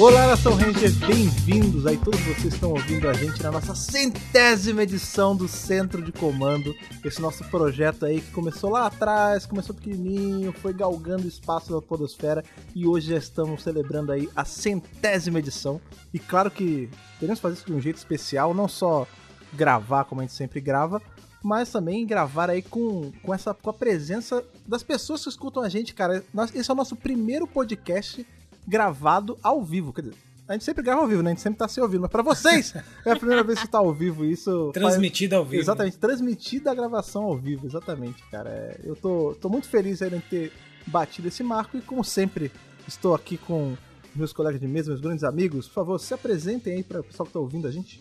[0.00, 5.34] Olá, Nação Ranger, bem-vindos aí, todos vocês estão ouvindo a gente na nossa centésima edição
[5.34, 6.72] do Centro de Comando,
[7.04, 12.44] esse nosso projeto aí que começou lá atrás, começou pequenininho, foi galgando espaço da podosfera
[12.76, 15.80] e hoje já estamos celebrando aí a centésima edição.
[16.14, 16.88] E claro que
[17.18, 19.04] queremos fazer isso de um jeito especial, não só
[19.52, 21.02] gravar como a gente sempre grava,
[21.42, 25.68] mas também gravar aí com, com, essa, com a presença das pessoas que escutam a
[25.68, 26.24] gente, cara.
[26.54, 28.24] Esse é o nosso primeiro podcast
[28.68, 29.92] gravado ao vivo.
[29.92, 31.30] Quer dizer, a gente sempre grava ao vivo, né?
[31.30, 32.02] A gente sempre tá se ouvindo.
[32.02, 34.70] Mas pra vocês, é a primeira vez que tá ao vivo isso.
[34.72, 35.44] Transmitida faz...
[35.44, 35.62] ao vivo.
[35.62, 38.50] Exatamente, transmitida a gravação ao vivo, exatamente, cara.
[38.50, 40.52] É, eu tô, tô muito feliz aí em ter
[40.86, 42.52] batido esse marco e, como sempre,
[42.86, 43.76] estou aqui com
[44.14, 45.66] meus colegas de mesa, meus grandes amigos.
[45.66, 48.00] Por favor, se apresentem aí para o pessoal que tá ouvindo a gente.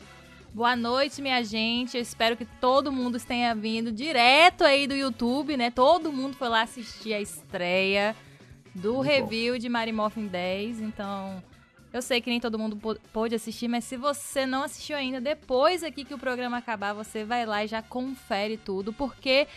[0.53, 1.97] Boa noite, minha gente.
[1.97, 5.69] Eu espero que todo mundo tenha vindo direto aí do YouTube, né?
[5.69, 8.15] Todo mundo foi lá assistir a estreia
[8.73, 9.59] do Muito review bom.
[9.59, 10.81] de Mary Morphin 10.
[10.81, 11.41] Então,
[11.93, 12.77] eu sei que nem todo mundo
[13.13, 17.23] pôde assistir, mas se você não assistiu ainda, depois aqui que o programa acabar, você
[17.23, 19.47] vai lá e já confere tudo, porque,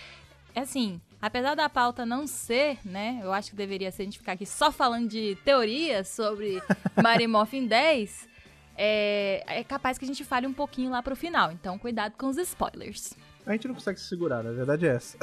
[0.55, 4.33] assim, apesar da pauta não ser, né, eu acho que deveria ser a gente ficar
[4.33, 6.63] aqui só falando de teorias sobre
[7.03, 8.29] Mary Morphin 10,
[8.77, 12.29] é, é capaz que a gente fale um pouquinho lá pro final, então cuidado com
[12.29, 13.13] os spoilers.
[13.45, 15.19] A gente não consegue se segurar, na verdade é essa.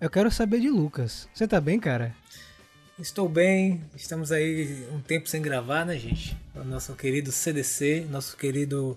[0.00, 1.28] Eu quero saber de Lucas.
[1.32, 2.14] Você tá bem, cara?
[2.96, 6.36] Estou bem, estamos aí um tempo sem gravar, né, gente?
[6.54, 8.96] O nosso querido CDC, nosso querido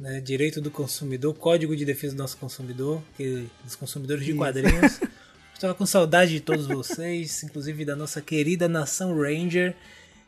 [0.00, 5.00] né, Direito do Consumidor, Código de Defesa do Nosso Consumidor, que, dos consumidores de quadrinhos.
[5.54, 9.76] Estava com saudade de todos vocês, inclusive da nossa querida nação Ranger.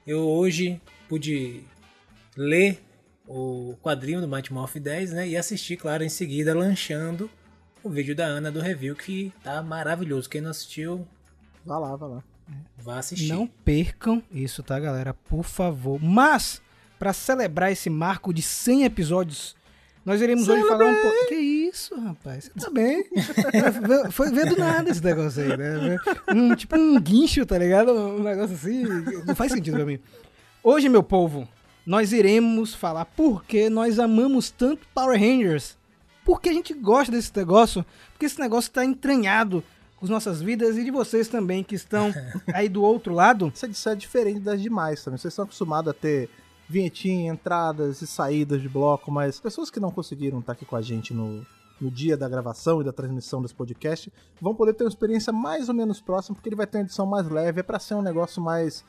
[0.07, 1.65] Eu hoje pude
[2.37, 2.81] ler
[3.27, 5.29] o quadrinho do Mighty Morph 10, né?
[5.29, 7.29] E assistir, claro, em seguida, lanchando
[7.83, 10.31] o vídeo da Ana do review, que tá maravilhoso.
[10.31, 11.05] Quem não assistiu,
[11.67, 12.38] vá lá, vá lá.
[12.79, 13.29] Vá assistir.
[13.29, 15.13] Não percam isso, tá, galera?
[15.15, 16.03] Por favor.
[16.03, 16.63] Mas,
[16.99, 19.57] para celebrar esse marco de 100 episódios,
[20.05, 20.73] nós iremos Celebrate.
[20.73, 21.29] hoje falar um pouco.
[21.29, 22.51] Que isso, rapaz?
[22.55, 23.05] Você tá bem?
[24.11, 25.97] Foi ver do nada esse negócio aí, né?
[26.35, 27.93] Um, tipo um guincho, tá ligado?
[27.93, 28.85] Um negócio assim.
[29.27, 29.99] Não faz sentido pra mim.
[30.63, 31.47] Hoje, meu povo,
[31.85, 35.77] nós iremos falar por que nós amamos tanto Power Rangers.
[36.25, 37.85] Por que a gente gosta desse negócio?
[38.13, 39.63] Porque esse negócio tá entranhado
[39.99, 42.13] com as nossas vidas e de vocês também que estão
[42.55, 43.53] aí do outro lado.
[43.71, 45.19] Isso é diferente das demais também.
[45.19, 46.31] Vocês estão acostumados a ter
[46.69, 50.83] vinhetinha, entradas e saídas de bloco, mas pessoas que não conseguiram estar aqui com a
[50.83, 51.45] gente no,
[51.81, 55.69] no dia da gravação e da transmissão desse podcast vão poder ter uma experiência mais
[55.69, 58.03] ou menos próxima, porque ele vai ter uma edição mais leve, é para ser um
[58.03, 58.85] negócio mais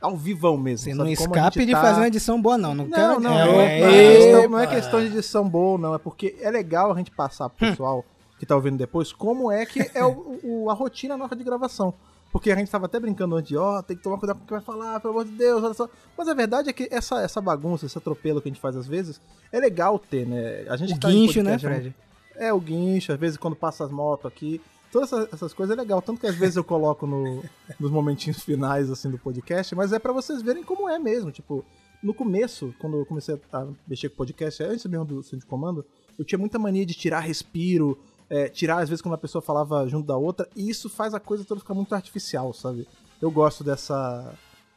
[0.00, 0.84] ao vivão mesmo.
[0.84, 1.80] Você não escape de tá...
[1.80, 2.74] fazer uma edição boa, não.
[2.74, 3.20] Não, não, quero...
[3.20, 5.94] não, é, não, é, é, questão, não é questão de edição boa, não.
[5.94, 8.04] É porque é legal a gente passar pro pessoal
[8.42, 11.94] que tá ouvindo depois, como é que é o, o, a rotina nossa de gravação.
[12.32, 14.46] Porque a gente tava até brincando antes ó, oh, tem que tomar cuidado com o
[14.46, 15.88] que vai falar, pelo amor de Deus, olha só.
[16.18, 18.88] Mas a verdade é que essa, essa bagunça, esse atropelo que a gente faz às
[18.88, 19.20] vezes,
[19.52, 20.64] é legal ter, né?
[20.68, 21.94] A gente o tá guincho, né, Fred?
[22.34, 24.60] É, o guincho, às vezes quando passa as motos aqui.
[24.90, 26.02] Todas essas, essas, coisas é legal.
[26.02, 27.44] Tanto que às vezes eu coloco no,
[27.78, 31.30] nos momentinhos finais, assim, do podcast, mas é para vocês verem como é mesmo.
[31.30, 31.64] Tipo,
[32.02, 35.86] no começo, quando eu comecei a mexer com podcast, antes mesmo do centro de comando,
[36.18, 37.98] eu tinha muita mania de tirar respiro,
[38.32, 41.20] é, tirar, às vezes, quando a pessoa falava junto da outra, e isso faz a
[41.20, 42.88] coisa toda ficar muito artificial, sabe?
[43.20, 44.32] Eu gosto dessa.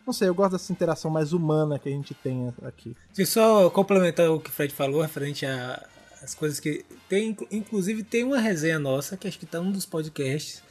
[0.06, 2.98] Não sei, eu gosto dessa interação mais humana que a gente tem aqui.
[3.14, 5.82] Se só complementar o que o Fred falou referente a
[6.22, 6.84] as coisas que.
[7.08, 10.62] Tem, inclusive, tem uma resenha nossa, que acho que tá num dos podcasts,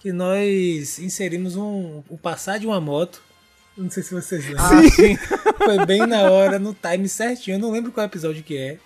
[0.00, 3.22] que nós inserimos um, o passar de uma moto.
[3.76, 4.64] Não sei se vocês lembram.
[4.64, 5.16] Ah, sim.
[5.62, 7.54] Foi bem na hora, no time certinho.
[7.54, 8.78] Eu não lembro qual episódio que é.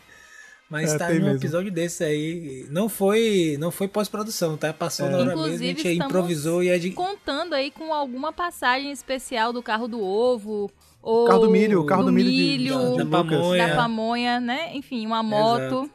[0.70, 2.64] Mas é, tá num episódio desse aí.
[2.70, 4.72] Não foi, não foi pós-produção, tá?
[4.72, 5.10] Passou é.
[5.10, 6.94] na hora Inclusive, mesmo, a gente improvisou e a gente.
[6.94, 10.70] contando aí com alguma passagem especial do carro do ovo.
[11.02, 13.66] Ou carro do milho, o carro do, do milho, milho de, da, pamonha.
[13.66, 14.76] da pamonha, né?
[14.76, 15.62] Enfim, uma moto.
[15.62, 15.90] Exato.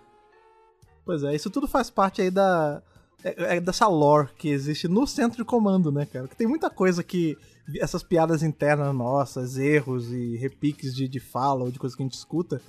[1.06, 2.82] Pois é, isso tudo faz parte aí da.
[3.24, 6.28] É, é dessa lore que existe no centro de comando, né, cara?
[6.28, 7.38] Que tem muita coisa que.
[7.80, 12.06] Essas piadas internas nossas, erros e repiques de, de fala ou de coisa que a
[12.06, 12.62] gente escuta,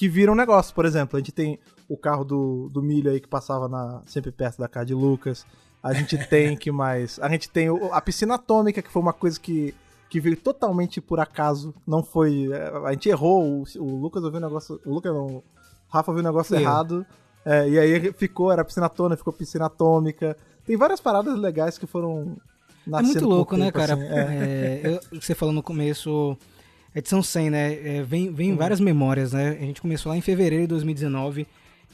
[0.00, 0.74] que viram negócio.
[0.74, 4.32] Por exemplo, a gente tem o carro do, do milho aí que passava na, sempre
[4.32, 5.44] perto da casa de Lucas.
[5.82, 7.18] A gente tem que mais?
[7.20, 9.74] A gente tem o, a piscina atômica, que foi uma coisa que,
[10.08, 11.74] que veio totalmente por acaso.
[11.86, 12.50] Não foi.
[12.50, 13.62] É, a gente errou.
[13.62, 14.80] O, o Lucas ouviu um negócio.
[14.86, 15.26] O Lucas não.
[15.26, 15.44] O
[15.86, 17.04] Rafa ouviu um negócio errado.
[17.44, 20.34] É, e aí ficou, era piscina atômica, ficou piscina atômica.
[20.64, 22.38] Tem várias paradas legais que foram.
[22.86, 23.92] É muito louco, né, cara?
[23.92, 24.80] Assim, é.
[24.82, 26.38] É, eu, você falou no começo
[26.94, 27.98] edição 100, né?
[27.98, 28.56] É, vem vem uhum.
[28.56, 29.56] várias memórias, né?
[29.60, 31.46] A gente começou lá em fevereiro de 2019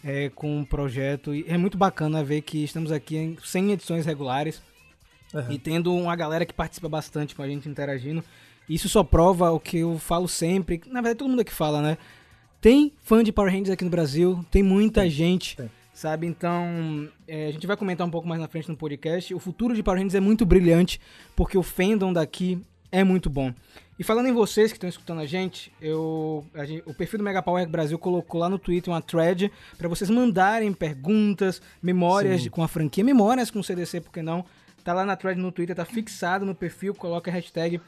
[0.04, 4.06] é, com um projeto e é muito bacana ver que estamos aqui em 100 edições
[4.06, 4.62] regulares
[5.34, 5.50] uhum.
[5.50, 8.22] e tendo uma galera que participa bastante com a gente interagindo.
[8.68, 10.80] Isso só prova o que eu falo sempre.
[10.86, 11.98] Na verdade, todo mundo aqui fala, né?
[12.60, 15.70] Tem fã de Power Rangers aqui no Brasil, tem muita Tem, gente, tem.
[15.92, 16.26] sabe?
[16.26, 19.32] Então, é, a gente vai comentar um pouco mais na frente no podcast.
[19.32, 21.00] O futuro de Power Rangers é muito brilhante,
[21.36, 22.60] porque o fandom daqui
[22.90, 23.52] é muito bom.
[23.98, 27.24] E falando em vocês que estão escutando a gente, eu, a gente- o perfil do
[27.24, 32.50] Mega Power Brasil colocou lá no Twitter uma thread para vocês mandarem perguntas, memórias de-
[32.50, 34.44] com a franquia, memórias com o CDC, por que não?
[34.84, 37.80] Tá lá na thread no Twitter, tá fixado no perfil, coloca a hashtag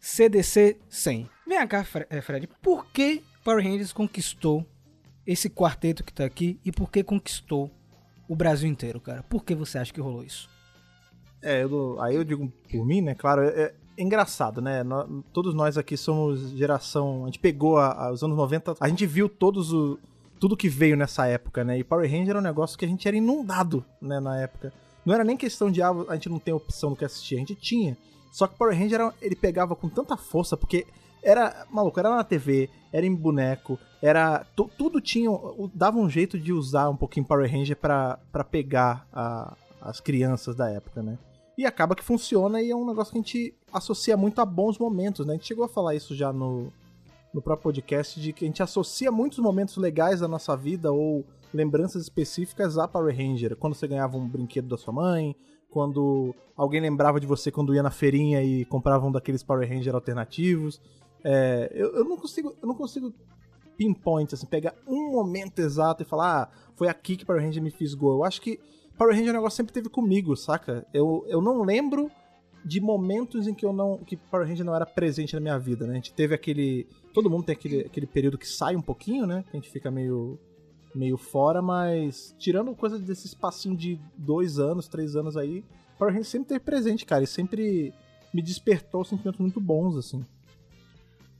[0.00, 1.28] CDC100.
[1.46, 4.66] Vem cá, eh, Fred, por que Power Rangers conquistou
[5.26, 7.70] esse quarteto que tá aqui e por que conquistou
[8.28, 9.22] o Brasil inteiro, cara?
[9.24, 10.48] Por que você acha que rolou isso?
[11.42, 13.14] É, eu- aí eu digo por mim, né?
[13.14, 14.82] Claro, é, é engraçado, né?
[14.82, 17.22] Nó- todos nós aqui somos geração.
[17.24, 19.98] A gente pegou a- a- os anos 90, a gente viu todos o.
[20.38, 21.78] Tudo que veio nessa época, né?
[21.78, 24.72] E Power Ranger era um negócio que a gente era inundado, né, na época.
[25.04, 27.38] Não era nem questão de ah, a gente não tem opção do que assistir, a
[27.38, 27.96] gente tinha.
[28.32, 30.86] Só que Power Ranger ele pegava com tanta força, porque
[31.22, 34.46] era, maluco, era na TV, era em boneco, era.
[34.56, 35.30] tu- tudo tinha.
[35.74, 38.18] dava um jeito de usar um pouquinho Power Ranger pra
[38.50, 41.18] pegar a- as crianças da época, né?
[41.60, 44.78] E acaba que funciona e é um negócio que a gente associa muito a bons
[44.78, 45.34] momentos, né?
[45.34, 46.72] A gente chegou a falar isso já no,
[47.34, 51.22] no próprio podcast, de que a gente associa muitos momentos legais da nossa vida ou
[51.52, 53.56] lembranças específicas a Power Ranger.
[53.56, 55.36] Quando você ganhava um brinquedo da sua mãe,
[55.68, 59.94] quando alguém lembrava de você quando ia na feirinha e comprava um daqueles Power Ranger
[59.94, 60.80] alternativos.
[61.22, 63.12] É, eu, eu não consigo, eu não consigo
[63.76, 67.70] pinpoint, assim, pegar um momento exato e falar, ah, foi aqui que Power Ranger me
[67.70, 68.14] fisgou.
[68.14, 68.58] Eu acho que
[69.00, 70.86] Power Ranger é um negócio sempre teve comigo, saca?
[70.92, 72.10] Eu, eu não lembro
[72.62, 73.96] de momentos em que eu não.
[73.96, 75.92] que Power Ranger não era presente na minha vida, né?
[75.92, 76.86] A gente teve aquele.
[77.14, 79.42] Todo mundo tem aquele, aquele período que sai um pouquinho, né?
[79.44, 80.38] Que a gente fica meio.
[80.94, 85.64] meio fora, mas tirando coisa desse espacinho de dois anos, três anos aí,
[85.98, 87.94] Power Ranger sempre teve presente, cara, e sempre
[88.34, 90.26] me despertou sentimentos muito bons, assim.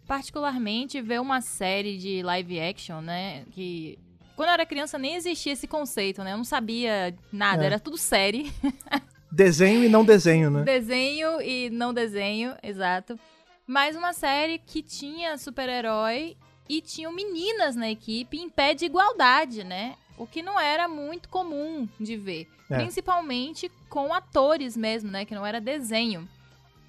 [0.07, 3.45] Particularmente ver uma série de live action, né?
[3.51, 3.99] Que
[4.41, 6.33] quando eu era criança nem existia esse conceito, né?
[6.33, 7.67] Eu não sabia nada, É.
[7.67, 8.51] era tudo série.
[9.31, 10.63] Desenho e não desenho, né?
[10.63, 13.21] Desenho e não desenho, exato.
[13.67, 19.63] Mas uma série que tinha super-herói e tinham meninas na equipe em pé de igualdade,
[19.63, 19.95] né?
[20.17, 22.49] O que não era muito comum de ver.
[22.71, 22.77] É.
[22.77, 25.27] Principalmente com atores mesmo, né?
[25.27, 26.27] Que não era desenho.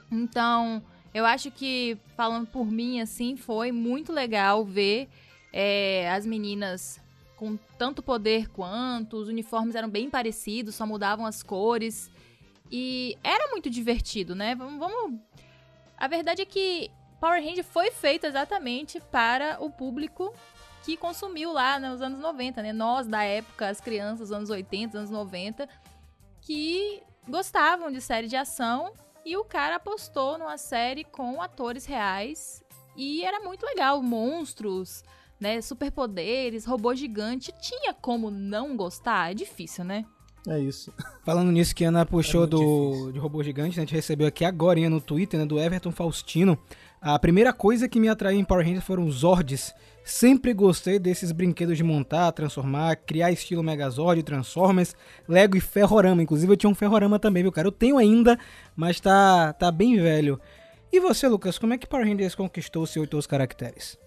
[0.10, 0.82] Então,
[1.14, 5.10] eu acho que, falando por mim, assim, foi muito legal ver
[5.52, 7.01] é, as meninas
[7.42, 12.08] com tanto poder quanto, os uniformes eram bem parecidos, só mudavam as cores.
[12.72, 14.54] E era muito divertido, né?
[14.54, 15.20] Vamos, vamos.
[15.98, 20.32] A verdade é que Power Ranger foi feito exatamente para o público
[20.86, 22.72] que consumiu lá nos anos 90, né?
[22.72, 25.68] Nós, da época, as crianças dos anos 80, anos 90,
[26.42, 28.94] que gostavam de série de ação
[29.26, 32.64] e o cara apostou numa série com atores reais
[32.96, 34.00] e era muito legal.
[34.04, 35.04] Monstros,
[35.42, 35.60] né?
[35.60, 37.52] Superpoderes, robô gigante.
[37.60, 39.32] Tinha como não gostar?
[39.32, 40.06] É difícil, né?
[40.48, 40.94] É isso.
[41.26, 43.12] Falando nisso que a Ana puxou muito do difícil.
[43.12, 46.58] de robô gigante, né, a gente recebeu aqui agora no Twitter, né, do Everton Faustino.
[47.02, 49.74] A primeira coisa que me atraiu em Power Rangers foram os Zords.
[50.04, 54.96] Sempre gostei desses brinquedos de montar, transformar, criar estilo Megazord, Transformers,
[55.28, 56.24] Lego e Ferrorama.
[56.24, 57.68] Inclusive eu tinha um Ferrorama também, viu, cara?
[57.68, 58.38] Eu tenho ainda,
[58.76, 60.40] mas tá, tá bem velho.
[60.92, 63.98] E você, Lucas, como é que Power Rangers conquistou seus caracteres?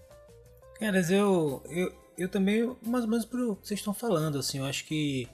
[0.79, 4.65] Caras, eu, eu, eu também, mais ou menos pelo que vocês estão falando, assim, eu
[4.65, 5.27] acho que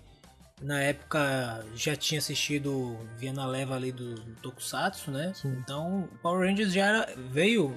[0.62, 5.33] na época já tinha assistido, via na leva ali do, do Tokusatsu, né?
[5.43, 7.75] Então, Power Rangers já era, veio,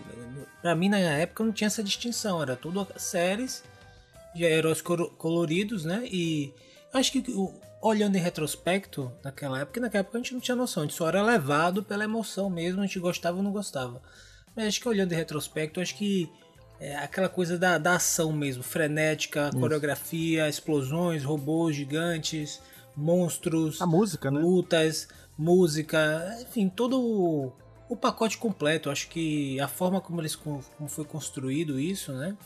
[0.61, 3.65] pra mim na época não tinha essa distinção, era tudo séries
[4.35, 6.07] de heróis coloridos, né?
[6.11, 6.53] E
[6.93, 7.25] acho que
[7.81, 11.09] olhando em retrospecto naquela época, naquela época a gente não tinha noção, a gente só
[11.09, 14.03] era levado pela emoção mesmo, a gente gostava ou não gostava.
[14.55, 16.31] Mas acho que olhando em retrospecto, acho que
[16.87, 22.61] é aquela coisa da, da ação mesmo, frenética, coreografia, explosões, robôs gigantes,
[22.97, 24.41] monstros, A música, né?
[24.41, 27.53] lutas, música, enfim, todo o,
[27.89, 28.91] o pacote completo.
[28.91, 32.37] Acho que a forma como eles como foi construído isso, né?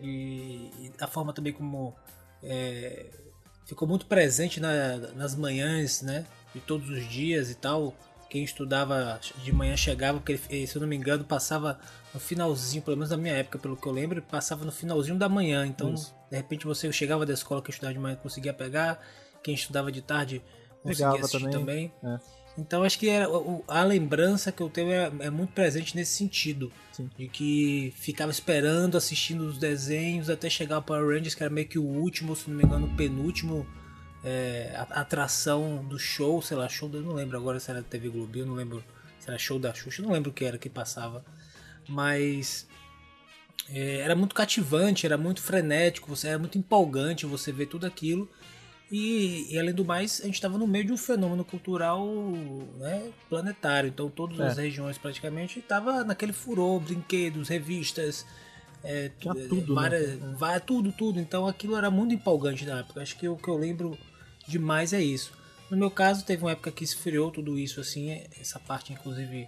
[0.00, 1.94] E, e a forma também como
[2.42, 3.06] é,
[3.66, 6.24] ficou muito presente na- nas manhãs, né?
[6.54, 7.94] De todos os dias e tal.
[8.28, 11.78] Quem estudava de manhã chegava, porque ele, se eu não me engano, passava
[12.12, 15.28] no finalzinho, pelo menos na minha época, pelo que eu lembro, passava no finalzinho da
[15.28, 15.66] manhã.
[15.66, 16.14] Então, Isso.
[16.30, 19.00] de repente, você chegava da escola que estudava de manhã conseguia pegar,
[19.42, 20.42] quem estudava de tarde
[20.82, 21.88] conseguia Pegava assistir também.
[22.00, 22.14] também.
[22.16, 22.38] É.
[22.60, 26.16] Então acho que era, o- a lembrança que eu tenho é, é muito presente nesse
[26.16, 26.72] sentido.
[26.92, 27.08] Sim.
[27.16, 31.68] De que ficava esperando, assistindo os desenhos até chegar o Power Rangers, que era meio
[31.68, 33.64] que o último, se não me engano, o penúltimo
[34.28, 38.08] é, a- atração do show, sei lá, show, eu não lembro agora se era TV
[38.10, 38.84] Globo, eu não lembro
[39.20, 41.24] se era show da Xuxa, eu não lembro o que era que passava.
[41.88, 42.66] mas
[43.70, 48.28] é, era muito cativante, era muito frenético, você era muito empolgante você ver tudo aquilo.
[48.90, 52.06] E, e, além do mais, a gente estava no meio de um fenômeno cultural
[52.78, 53.88] né, planetário.
[53.88, 54.62] Então, todas as É.
[54.62, 58.24] regiões praticamente estavam naquele furor, brinquedos, revistas,
[58.82, 61.20] é, tudo, né, várias- tudo, tudo.
[61.20, 63.02] Então, aquilo era muito empolgante na época.
[63.02, 63.98] Acho que o que eu lembro
[64.48, 65.32] demais é isso.
[65.70, 69.46] No meu caso, teve uma época que esfriou tudo isso, assim, essa parte, inclusive,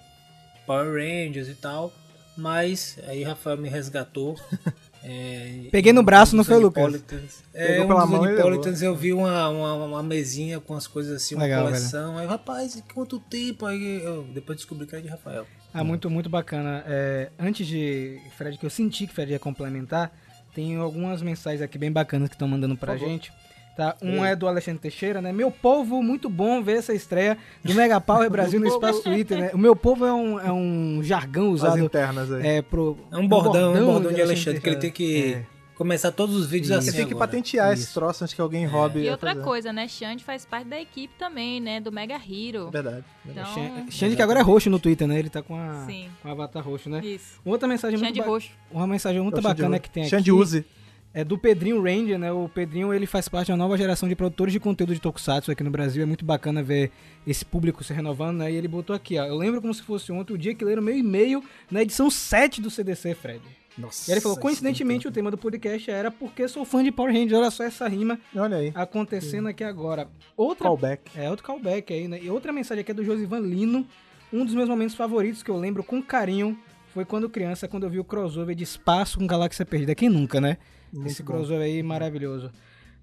[0.66, 1.92] Power Rangers e tal.
[2.36, 4.38] Mas aí Rafael me resgatou.
[5.02, 7.42] É, Peguei no braço, não foi, Lucas?
[7.54, 11.16] É, um pela dos mão Anipolitans eu vi uma, uma, uma mesinha com as coisas
[11.22, 12.18] assim, uma Legal, coleção.
[12.18, 13.64] Aí, rapaz, quanto tempo?
[13.64, 15.46] Aí eu depois descobri que era de Rafael.
[15.72, 16.84] Ah, muito, muito bacana.
[16.86, 20.12] É, antes de Fred, que eu senti que Fred ia complementar,
[20.54, 23.32] tem algumas mensagens aqui bem bacanas que estão mandando pra gente.
[23.80, 23.96] Tá?
[24.02, 25.32] Um é do Alexandre Teixeira, né?
[25.32, 29.50] Meu povo, muito bom ver essa estreia do Mega Power Brasil no espaço Twitter, né?
[29.54, 32.46] O meu povo é um, é um jargão As usado internas aí.
[32.46, 32.98] é, pro.
[33.10, 35.46] É um bordão, um bordão de Alexandre Alexandre, que ele tem que É.
[35.74, 36.78] começar todos os vídeos Isso.
[36.78, 37.26] assim Você tem que agora.
[37.26, 37.84] patentear Isso.
[37.84, 39.00] esse troço antes que alguém roube.
[39.00, 39.42] E a outra fazer.
[39.44, 39.88] coisa, né?
[39.88, 41.80] Xande faz parte da equipe também, né?
[41.80, 42.70] Do Mega Hero.
[42.70, 43.02] Verdade.
[43.24, 45.18] Então, Xande- Xande que agora é roxo no Twitter, né?
[45.18, 46.10] Ele tá com a, Sim.
[46.22, 47.00] com o avatar roxo, né?
[47.02, 47.40] isso.
[47.46, 48.50] Outra mensagem muito Xande ba- roxo.
[48.70, 50.10] Uma mensagem muito É bacana que tem aqui.
[50.10, 50.66] Xande Use.
[51.12, 52.30] É do Pedrinho Ranger, né?
[52.30, 55.64] O Pedrinho ele faz parte da nova geração de produtores de conteúdo de Tokusatsu aqui
[55.64, 56.02] no Brasil.
[56.04, 56.92] É muito bacana ver
[57.26, 58.52] esse público se renovando, né?
[58.52, 59.24] E ele botou aqui, ó.
[59.24, 62.60] Eu lembro como se fosse ontem o dia que leram meu e-mail na edição 7
[62.60, 63.42] do CDC, Fred.
[63.76, 64.08] Nossa.
[64.08, 67.12] E ele falou, isso coincidentemente, o tema do podcast era porque sou fã de Power
[67.12, 67.32] Rangers.
[67.40, 68.72] Olha só essa rima Olha aí.
[68.72, 70.08] acontecendo aqui agora.
[70.36, 71.10] Outra Callback.
[71.18, 72.20] é, outro callback aí, né?
[72.22, 73.84] E outra mensagem aqui é do Josivan Lino.
[74.32, 76.56] Um dos meus momentos favoritos que eu lembro com carinho
[76.94, 79.92] foi quando criança, quando eu vi o crossover de espaço com Galáxia Perdida.
[79.94, 80.56] Quem nunca, né?
[80.92, 81.32] Muito esse bom.
[81.32, 82.50] crossover aí maravilhoso.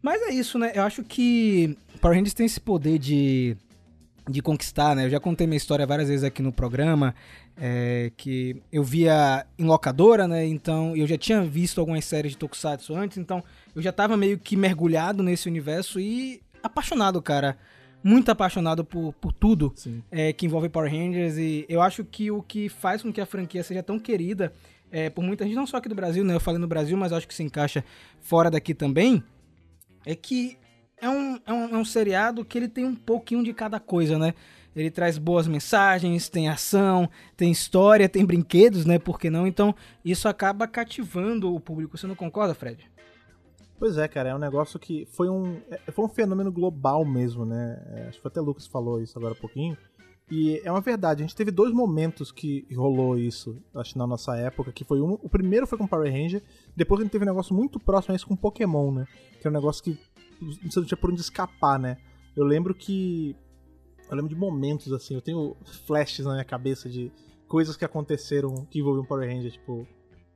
[0.01, 0.71] Mas é isso, né?
[0.75, 3.57] Eu acho que Power Rangers tem esse poder de,
[4.29, 5.05] de conquistar, né?
[5.05, 7.15] Eu já contei minha história várias vezes aqui no programa,
[7.57, 10.45] é, que eu via em locadora, né?
[10.45, 13.43] Então eu já tinha visto algumas séries de Tokusatsu antes, então
[13.75, 17.57] eu já tava meio que mergulhado nesse universo e apaixonado, cara.
[18.03, 19.73] Muito apaixonado por, por tudo
[20.11, 23.25] é, que envolve Power Rangers e eu acho que o que faz com que a
[23.25, 24.53] franquia seja tão querida
[24.91, 26.35] é, por muita gente, não só aqui do Brasil, né?
[26.35, 27.83] Eu falei no Brasil, mas acho que se encaixa
[28.19, 29.23] fora daqui também,
[30.05, 30.57] é que
[30.99, 34.17] é um, é, um, é um seriado que ele tem um pouquinho de cada coisa,
[34.17, 34.33] né?
[34.75, 38.99] Ele traz boas mensagens, tem ação, tem história, tem brinquedos, né?
[38.99, 39.47] Por que não?
[39.47, 39.73] Então,
[40.05, 41.97] isso acaba cativando o público.
[41.97, 42.87] Você não concorda, Fred?
[43.79, 47.45] Pois é, cara, é um negócio que foi um, é- foi um fenômeno global mesmo,
[47.45, 47.79] né?
[47.95, 49.77] É, acho que até o Lucas falou isso agora há pouquinho.
[50.29, 54.35] E é uma verdade, a gente teve dois momentos que rolou isso, acho, na nossa
[54.35, 55.13] época, que foi um.
[55.13, 56.43] O primeiro foi com Power Ranger,
[56.75, 59.07] depois a gente teve um negócio muito próximo a isso com Pokémon, né?
[59.39, 59.97] Que é um negócio que
[60.41, 61.97] você não tinha por onde escapar, né?
[62.35, 63.35] Eu lembro que.
[64.09, 65.55] Eu lembro de momentos assim, eu tenho
[65.85, 67.11] flashes na minha cabeça de
[67.47, 69.87] coisas que aconteceram que envolviam Power Ranger, tipo.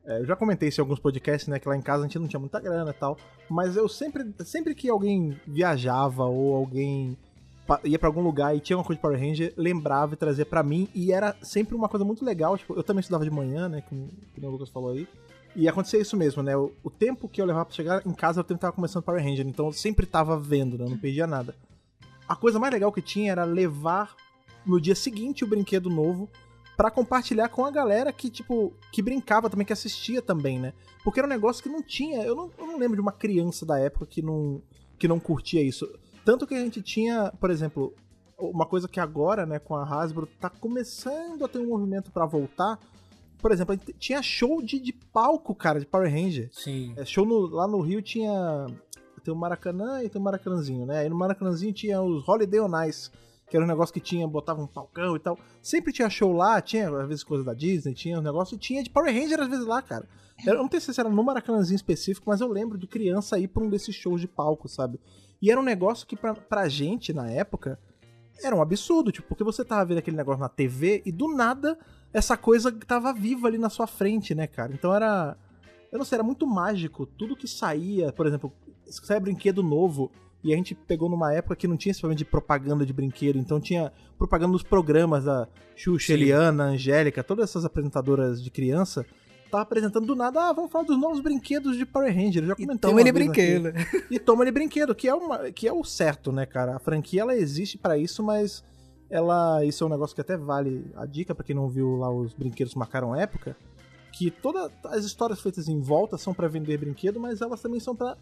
[0.06, 1.60] é, eu já comentei isso em alguns podcasts, né?
[1.60, 3.18] Que lá em casa a gente não tinha muita grana e tal.
[3.50, 7.18] Mas eu sempre, sempre que alguém viajava ou alguém
[7.84, 10.64] ia pra algum lugar e tinha uma coisa de Power Ranger, lembrava e trazia pra
[10.64, 10.90] mim.
[10.94, 12.58] E era sempre uma coisa muito legal.
[12.58, 13.82] Tipo, eu também estudava de manhã, né?
[13.82, 15.08] Como, como o Lucas falou aí.
[15.56, 16.56] E acontecia isso mesmo, né?
[16.56, 19.24] O, o tempo que eu levava pra chegar em casa, eu tempo tava começando Power
[19.24, 19.46] Ranger.
[19.48, 20.86] Então eu sempre tava vendo, né?
[20.86, 21.56] Eu não perdia nada.
[22.28, 24.16] A coisa mais legal que tinha era levar
[24.66, 26.30] no dia seguinte o brinquedo novo
[26.78, 30.74] pra compartilhar com a galera que, tipo, que brincava também, que assistia também, né?
[31.04, 32.24] Porque era um negócio que não tinha.
[32.24, 34.62] Eu não, eu não lembro de uma criança da época que não,
[34.98, 35.88] que não curtia isso.
[36.26, 37.94] Tanto que a gente tinha, por exemplo,
[38.38, 42.26] uma coisa que agora, né, com a Hasbro, tá começando a ter um movimento pra
[42.26, 42.80] voltar.
[43.40, 46.50] Por exemplo, a gente tinha show de, de palco, cara, de Power Ranger.
[46.54, 46.94] Sim.
[46.96, 48.68] É, show no- lá no Rio tinha.
[49.24, 51.00] Tem o Maracanã e tem o Maracanãzinho, né?
[51.00, 53.12] Aí no Maracanãzinho tinha os Holiday on Ice,
[53.48, 55.38] que era um negócio que tinha, botava um palcão e tal.
[55.62, 58.82] Sempre tinha show lá, tinha às vezes coisa da Disney, tinha um negócio, e tinha
[58.84, 60.08] de Power Ranger às vezes lá, cara.
[60.44, 63.64] Eu não sei se era no Maracanãzinho específico, mas eu lembro de criança ir pra
[63.64, 65.00] um desses shows de palco, sabe?
[65.42, 67.80] E era um negócio que pra, pra gente, na época,
[68.44, 71.78] era um absurdo, tipo, porque você tava vendo aquele negócio na TV e do nada
[72.14, 74.74] essa coisa tava viva ali na sua frente, né, cara?
[74.74, 75.38] Então era.
[75.92, 77.06] Eu não sei, era muito mágico.
[77.06, 78.54] Tudo que saía, por exemplo,
[78.86, 80.12] saia brinquedo novo.
[80.44, 83.38] E a gente pegou numa época que não tinha esse problema de propaganda de brinquedo.
[83.38, 86.14] Então tinha propaganda nos programas da Xuxa, Sim.
[86.14, 89.06] Eliana, Angélica, todas essas apresentadoras de criança.
[89.52, 92.44] Tava apresentando do nada, ah, vamos falar dos novos brinquedos de Power Ranger.
[92.44, 93.60] Eu já E comentei toma uma ele vez aqui.
[93.60, 94.08] brinquedo.
[94.10, 96.78] E toma ele brinquedo, que é, uma, que é o certo, né, cara?
[96.78, 98.64] A franquia ela existe pra isso, mas
[99.10, 99.64] ela.
[99.66, 102.34] Isso é um negócio que até vale a dica pra quem não viu lá os
[102.34, 103.58] brinquedos que marcaram época.
[104.14, 107.94] Que todas as histórias feitas em volta são pra vender brinquedo, mas elas também são
[107.96, 108.16] pra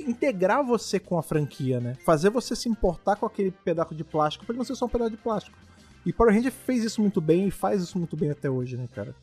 [0.00, 1.94] integrar você com a franquia, né?
[2.04, 4.88] Fazer você se importar com aquele pedaço de plástico pra ele não ser só um
[4.88, 5.56] pedaço de plástico.
[6.06, 8.86] E Power Ranger fez isso muito bem e faz isso muito bem até hoje, né,
[8.94, 9.14] cara?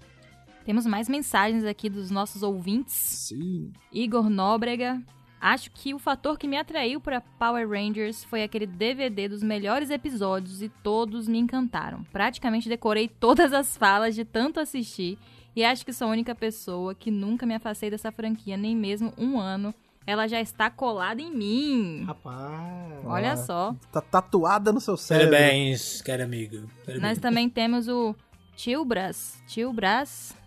[0.66, 2.94] Temos mais mensagens aqui dos nossos ouvintes.
[2.96, 3.72] Sim.
[3.94, 5.02] Igor Nóbrega.
[5.40, 9.92] Acho que o fator que me atraiu para Power Rangers foi aquele DVD dos melhores
[9.92, 12.04] episódios e todos me encantaram.
[12.12, 15.20] Praticamente decorei todas as falas de tanto assistir
[15.56, 19.14] e acho que sou a única pessoa que nunca me afastei dessa franquia, nem mesmo
[19.20, 19.72] um ano.
[20.08, 22.04] Ela já está colada em mim.
[22.06, 23.06] Rapaz.
[23.06, 23.76] Olha Ah, só.
[23.92, 25.32] Tá tatuada no seu cérebro.
[25.34, 26.68] Parabéns, caro amigo.
[26.86, 27.02] Parabéns.
[27.02, 28.16] Nós também temos o
[28.56, 29.42] Tilbras.
[29.48, 30.34] Tilbras.
[30.34, 30.45] Vamos,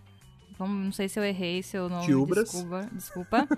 [0.67, 2.05] não sei se eu errei seu nome.
[2.05, 2.49] Tilbras.
[2.51, 2.89] Desculpa.
[2.91, 3.47] desculpa.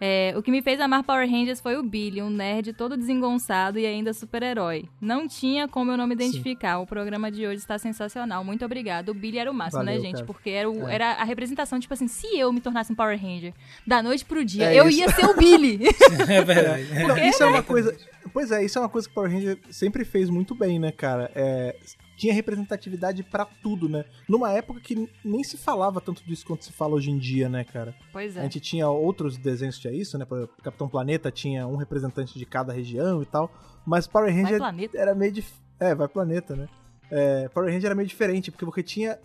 [0.00, 3.78] É, o que me fez amar Power Rangers foi o Billy, um nerd todo desengonçado
[3.78, 4.86] e ainda super-herói.
[5.00, 6.80] Não tinha como eu não me identificar.
[6.80, 8.42] O programa de hoje está sensacional.
[8.44, 9.10] Muito obrigado.
[9.10, 10.14] O Billy era o máximo, Valeu, né, gente?
[10.14, 10.26] cara.
[10.26, 10.94] Porque era, o- É.
[10.96, 13.54] era a representação, tipo assim, se eu me tornasse um Power Ranger
[13.86, 14.98] da noite pro dia, É eu isso.
[14.98, 15.78] ia ser o Billy.
[16.28, 16.86] É verdade.
[17.06, 17.96] Não, isso é uma coisa.
[18.32, 20.90] Pois é, isso é uma coisa que o Power Ranger sempre fez muito bem, né,
[20.90, 21.30] cara?
[21.36, 21.76] É,
[22.16, 24.04] tinha representatividade pra tudo, né?
[24.28, 27.64] Numa época que nem se falava tanto disso quanto se fala hoje em dia, né,
[27.64, 27.94] cara?
[28.12, 28.42] pois A é.
[28.44, 30.24] gente tinha outros desenhos que tinha isso, né?
[30.24, 33.52] Por Capitão Planeta tinha um representante de cada região e tal.
[33.86, 34.60] Mas Power Ranger
[34.94, 35.52] era meio dif...
[35.78, 36.68] É, vai planeta, né?
[37.10, 39.18] É, Power Ranger era meio diferente, porque você tinha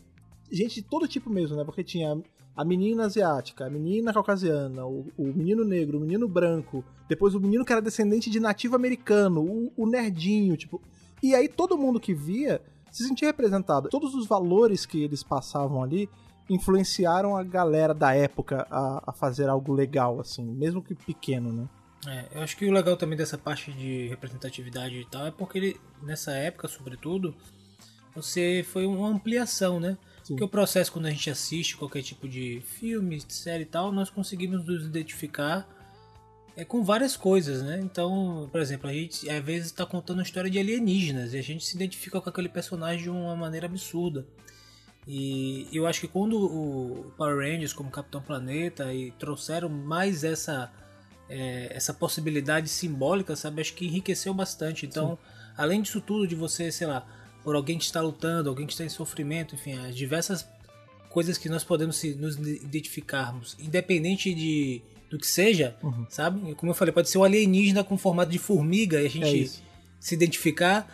[0.51, 1.63] gente de todo tipo mesmo, né?
[1.63, 2.19] Porque tinha
[2.55, 7.39] a menina asiática, a menina caucasiana, o, o menino negro, o menino branco, depois o
[7.39, 10.81] menino que era descendente de nativo americano, o, o nerdinho, tipo.
[11.23, 13.89] E aí todo mundo que via se sentia representado.
[13.89, 16.09] Todos os valores que eles passavam ali
[16.49, 21.67] influenciaram a galera da época a, a fazer algo legal, assim, mesmo que pequeno, né?
[22.07, 25.57] É, eu acho que o legal também dessa parte de representatividade e tal é porque
[25.57, 27.35] ele, nessa época, sobretudo,
[28.15, 29.97] você foi uma ampliação, né?
[30.23, 30.33] Sim.
[30.33, 34.09] Porque o processo quando a gente assiste qualquer tipo de filme, série e tal, nós
[34.09, 35.67] conseguimos nos identificar
[36.59, 37.79] é, com várias coisas, né?
[37.81, 41.41] Então, por exemplo, a gente às vezes está contando uma história de alienígenas e a
[41.41, 44.25] gente se identifica com aquele personagem de uma maneira absurda.
[45.07, 50.71] E eu acho que quando o Power Rangers, como Capitão Planeta, e trouxeram mais essa
[51.29, 53.61] é, essa possibilidade simbólica, sabe?
[53.61, 54.85] Acho que enriqueceu bastante.
[54.85, 55.17] Então,
[55.55, 57.07] além disso tudo, de você, sei lá,
[57.43, 60.47] por alguém que está lutando, alguém que está em sofrimento, enfim, as diversas
[61.09, 66.05] coisas que nós podemos nos identificarmos, independente de do que seja, Uhum.
[66.09, 66.53] sabe?
[66.55, 69.41] Como eu falei, pode ser um alienígena com formato de formiga e a É gente
[69.43, 69.63] isso.
[69.99, 70.87] se identificar.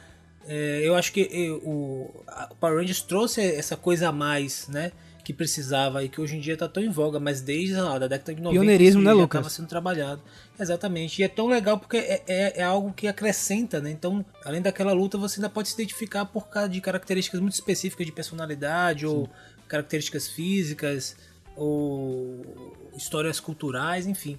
[0.47, 2.23] É, eu acho que eh, o,
[2.60, 4.91] Power Rangers trouxe essa coisa a mais, né?
[5.23, 8.08] Que precisava e que hoje em dia tá tão em voga, mas desde lá, da
[8.08, 9.39] década de 90 Pioneirismo, né, Lucas?
[9.39, 10.21] estava sendo trabalhado.
[10.60, 11.19] Exatamente.
[11.19, 13.89] E é tão legal porque é, é, é algo que acrescenta, né?
[13.89, 18.06] Então, além daquela luta, você ainda pode se identificar por causa de características muito específicas
[18.06, 19.28] de personalidade ou
[19.67, 21.15] características físicas
[21.56, 24.38] ou histórias culturais, enfim.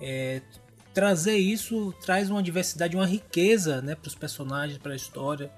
[0.00, 0.42] É,
[0.92, 5.50] trazer isso traz uma diversidade, uma riqueza né, para os personagens, para a história,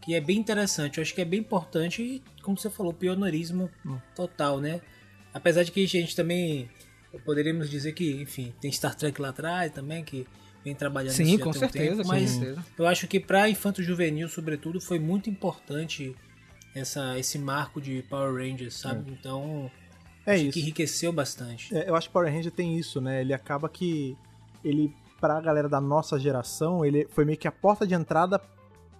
[0.00, 0.98] que é bem interessante.
[0.98, 3.70] Eu acho que é bem importante e, como você falou, pioneirismo
[4.14, 4.80] total, né?
[5.34, 6.70] Apesar de que a gente também
[7.24, 10.26] poderíamos dizer que, enfim, tem Star Trek lá atrás também, que
[10.64, 12.64] vem trabalhando Sim, nisso com tem um certeza, tempo, com mas certeza.
[12.78, 16.14] eu acho que para infanto juvenil, sobretudo, foi muito importante
[16.74, 19.10] essa, esse marco de Power Rangers, sabe?
[19.12, 19.70] Então,
[20.28, 20.52] É acho isso.
[20.52, 21.74] que enriqueceu bastante.
[21.74, 23.20] É, eu acho que Power Ranger tem isso, né?
[23.20, 24.16] Ele acaba que
[24.64, 28.40] ele pra galera da nossa geração, ele foi meio que a porta de entrada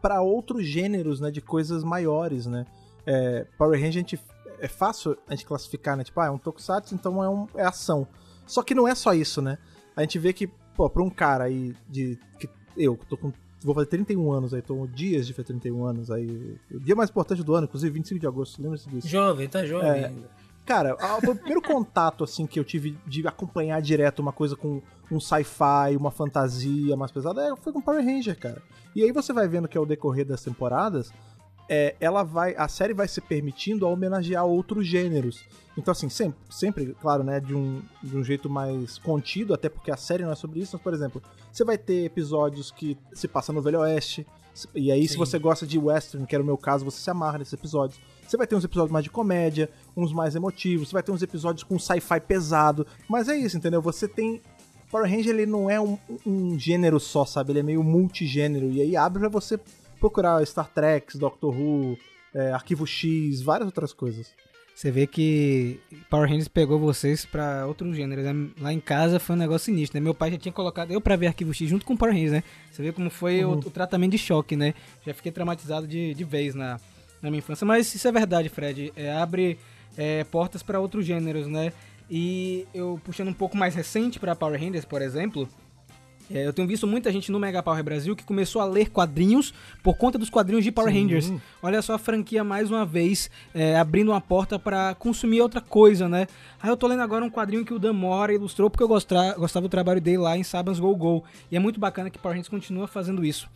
[0.03, 2.67] pra outros gêneros, né, de coisas maiores, né?
[3.07, 4.21] É, Power Ranger a gente
[4.61, 6.05] é fácil a gente classificar, né?
[6.05, 8.07] Tipo, ah, é um tokusatsu, então é, um, é ação.
[8.47, 9.59] Só que não é só isso, né?
[9.95, 13.33] A gente vê que, pô, pra um cara aí de que eu que tô com
[13.63, 17.11] vou fazer 31 anos aí, tô dias de fazer 31 anos aí, o dia mais
[17.11, 19.09] importante do ano, inclusive 25 de agosto, lembra-se disso?
[19.09, 20.07] Jovem, tá jovem É.
[20.07, 20.31] ainda.
[20.69, 25.19] Cara, o primeiro contato assim que eu tive de acompanhar direto uma coisa com um
[25.19, 28.63] sci-fi, uma fantasia mais pesada, é, foi com Power Ranger, cara.
[28.95, 31.11] E aí você vai vendo que ao decorrer das temporadas,
[31.71, 35.43] é, ela vai, a série vai se permitindo a homenagear outros gêneros.
[35.75, 39.91] Então assim, sempre, sempre claro, né, de um, de um jeito mais contido, até porque
[39.91, 43.27] a série não é sobre isso, mas por exemplo, você vai ter episódios que se
[43.27, 44.27] passam no Velho Oeste,
[44.75, 45.19] e aí se Sim.
[45.19, 47.99] você gosta de western, que era o meu caso, você se amarra nesses episódios.
[48.29, 51.23] Você vai ter uns episódios mais de comédia, uns mais emotivos, você vai ter uns
[51.23, 52.87] episódios com sci-fi pesado.
[53.09, 53.81] Mas é isso, entendeu?
[53.83, 54.41] Você tem.
[54.91, 57.53] Power Ranger ele não é um, um gênero só, sabe?
[57.53, 58.71] Ele é meio multigênero.
[58.71, 59.59] E aí abre pra você
[60.01, 61.99] procurar Star Trek, Doctor Who,
[62.35, 64.31] é, Arquivo X, várias outras coisas.
[64.75, 68.25] Você vê que Power Rangers pegou vocês pra outros gêneros.
[68.25, 68.49] né?
[68.61, 70.05] Lá em casa foi um negócio sinistro, né?
[70.05, 72.45] Meu pai já tinha colocado eu pra ver Arquivo X junto com Power Rangers, né?
[72.71, 73.59] Você vê como foi o, Uhum.
[73.59, 74.75] o tratamento de choque, né?
[75.05, 76.79] Já fiquei traumatizado de, de vez na,
[77.23, 77.67] na minha infância.
[77.67, 78.93] Mas isso é verdade, Fred.
[78.97, 79.59] É, abre
[79.97, 81.73] é, portas pra outros gêneros, né?
[82.11, 85.49] E eu puxando um pouco mais recente pra Power Rangers, por exemplo,
[86.31, 89.55] É, eu tenho visto muita gente no Mega Power Brasil que começou a ler quadrinhos
[89.83, 91.01] por conta dos quadrinhos de Power Sim.
[91.05, 91.33] Rangers.
[91.63, 96.07] Olha só a franquia mais uma vez é, abrindo uma porta pra consumir outra coisa,
[96.07, 96.27] né?
[96.63, 99.37] Aí eu tô lendo agora um quadrinho que o Dan Mora ilustrou porque eu gostra-
[99.39, 101.25] gostava do trabalho dele lá em Sabans Go Go.
[101.51, 103.49] E é muito bacana que Power Rangers continua fazendo isso.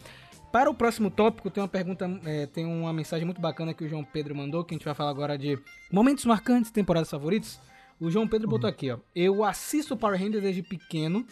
[0.53, 3.89] Para o próximo tópico, tem uma pergunta, é, tem uma mensagem muito bacana que o
[3.89, 5.59] João Pedro mandou, que a gente vai falar agora de
[5.91, 7.59] momentos marcantes, temporadas favoritas.
[7.99, 8.99] O João Pedro botou aqui, ó.
[9.17, 11.27] Eu assisto Power Rangers desde pequeno.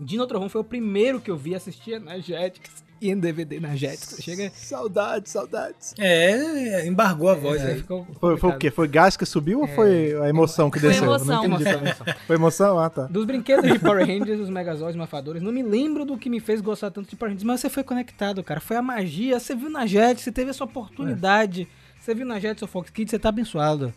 [0.00, 3.74] Dino Trovão foi o primeiro que eu vi assistir na Jetix e em DVD na
[3.76, 4.18] Jetix.
[4.22, 4.50] Chega.
[4.54, 5.94] Saudades, saudades.
[5.98, 7.76] É, embargou a voz É, aí.
[7.78, 8.70] ficou Foi, foi o quê?
[8.70, 11.04] Foi gás que subiu ou foi a emoção que Foi desceu?
[11.04, 11.26] emoção.
[11.48, 11.94] Não entendi também.
[12.26, 12.78] Foi emoção?
[12.78, 13.06] Ah, tá.
[13.06, 16.60] Dos brinquedos de Power Rangers, os Megazords Mafadores, não me lembro do que me fez
[16.60, 18.60] gostar tanto de Power Rangers, mas você foi conectado, cara.
[18.60, 21.68] Foi a magia, você viu na Jetix, você teve essa oportunidade.
[22.00, 23.92] Você viu na Jetix ou Fox Kids, você tá abençoado.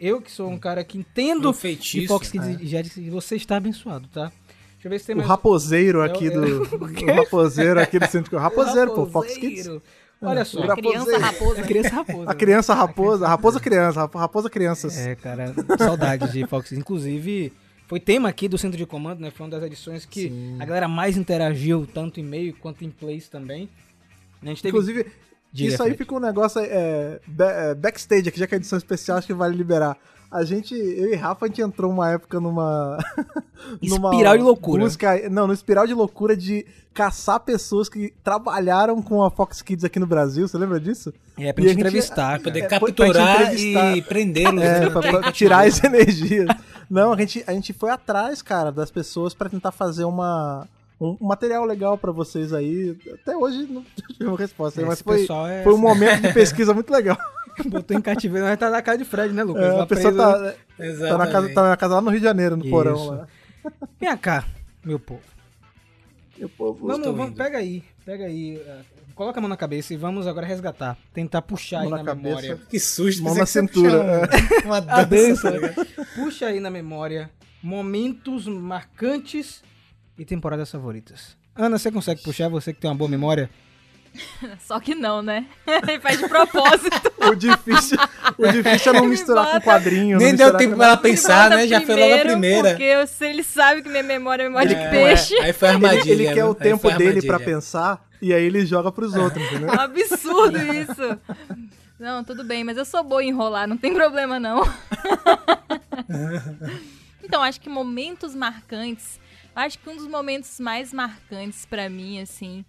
[0.00, 2.08] Eu que sou um cara que entendo Um de feitiço.
[2.08, 4.32] Fox Kids e Jetix, você está abençoado, tá?
[4.84, 5.28] Deixa eu ver se tem O mais...
[5.28, 6.62] raposeiro aqui do.
[7.10, 8.38] O raposeiro aqui do centro.
[8.38, 9.66] Raposeiro, pô, Fox Kids.
[9.66, 9.82] Raposeiro.
[10.20, 10.60] Olha só.
[10.60, 11.60] O Criança raposa.
[11.60, 12.30] É criança raposa.
[12.30, 14.98] A criança raposa, a raposa criança, a raposa crianças.
[14.98, 16.72] É, cara, saudade de Fox.
[16.72, 17.52] Inclusive,
[17.86, 19.30] foi tema aqui do Centro de Comando, né?
[19.30, 20.56] Foi uma das edições que Sim.
[20.60, 23.68] a galera mais interagiu, tanto em meio quanto em plays também.
[24.42, 24.68] A gente teve...
[24.68, 25.06] Inclusive,
[25.52, 29.18] Diga, isso aí fica um negócio é, é, backstage aqui, já que é edição especial,
[29.18, 29.96] acho que vale liberar.
[30.34, 32.98] A gente, eu e Rafa, a gente entrou uma época numa.
[33.80, 34.82] Espiral de loucura.
[34.82, 39.84] Busca, não, no espiral de loucura de caçar pessoas que trabalharam com a Fox Kids
[39.84, 40.46] aqui no Brasil.
[40.48, 41.12] Você lembra disso?
[41.38, 42.60] É, pra E gente entrevistar, Poder.
[42.64, 43.96] É, pra- pra capturar entrevistar.
[43.96, 44.62] e prendê-los.
[44.62, 46.48] É, pra, pra tirar as energias.
[46.90, 50.66] Não, a gente, a gente foi atrás, cara, das pessoas pra tentar fazer uma.
[51.00, 52.96] Um um material legal pra vocês aí.
[53.22, 55.62] Até hoje não tivemos resposta, aí, mas Esse foi, é...
[55.62, 57.16] foi um momento de pesquisa muito legal.
[57.66, 59.62] Botou em cativeiro, mas tá na cara de Fred, né, Lucas?
[59.64, 60.12] É, a pessoa
[60.76, 61.00] preso.
[61.00, 62.70] tá, tá, na casa, tá na casa lá no Rio de Janeiro, no Isso.
[62.70, 63.26] porão lá.
[64.00, 64.44] Vem cá,
[64.84, 65.22] meu povo.
[66.40, 67.36] O povo- Vamos, vamos, indo.
[67.36, 68.56] pega aí, pega aí.
[68.56, 68.80] eh,
[69.14, 70.98] Coloca a mão na cabeça e vamos agora resgatar.
[71.12, 72.58] Tentar puxar Mão aí na na, memória.
[72.68, 73.22] Que susto.
[73.22, 75.52] Mão na cintura, puxava Uma dança.
[75.52, 75.72] dança.
[75.74, 75.86] tá?
[76.16, 77.30] Puxa aí na memória
[77.62, 79.62] momentos marcantes
[80.18, 81.36] e temporadas favoritas.
[81.54, 82.48] Ana, você consegue puxar?
[82.48, 83.48] Você que tem uma boa memória?
[84.60, 85.46] Só que não, né?
[85.66, 87.12] Ele faz de propósito.
[87.28, 87.98] O difícil,
[88.38, 90.18] o difícil é não misturar com quadrinho.
[90.18, 91.66] Nem não deu tempo pra ela pensar, né?
[91.66, 92.68] Já foi logo a primeira.
[92.70, 95.34] Porque eu sei, ele sabe que minha memória é memória Ele- de peixe.
[95.40, 96.12] Aí foi a Ele, armadilha.
[96.12, 96.44] ele quer né?
[96.44, 97.56] o Aí tempo dele pra armadilha.
[97.56, 99.68] pensar e aí ele joga pros outros, entendeu?
[99.70, 101.18] É um absurdo isso.
[101.98, 104.62] Não, tudo bem, mas eu sou boa em enrolar, não tem problema não.
[107.22, 109.18] então, acho que momentos marcantes,
[109.54, 112.64] acho que um dos momentos mais marcantes pra mim, assim,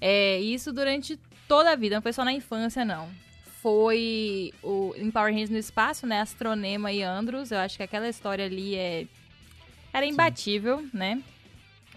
[0.00, 3.08] é isso durante toda a vida, não foi só na infância, não.
[3.60, 6.20] Foi o em Power Rangers no espaço, né?
[6.20, 7.50] Astronema e Andros.
[7.50, 9.06] Eu acho que aquela história ali é.
[9.92, 11.22] Era imbatível, né?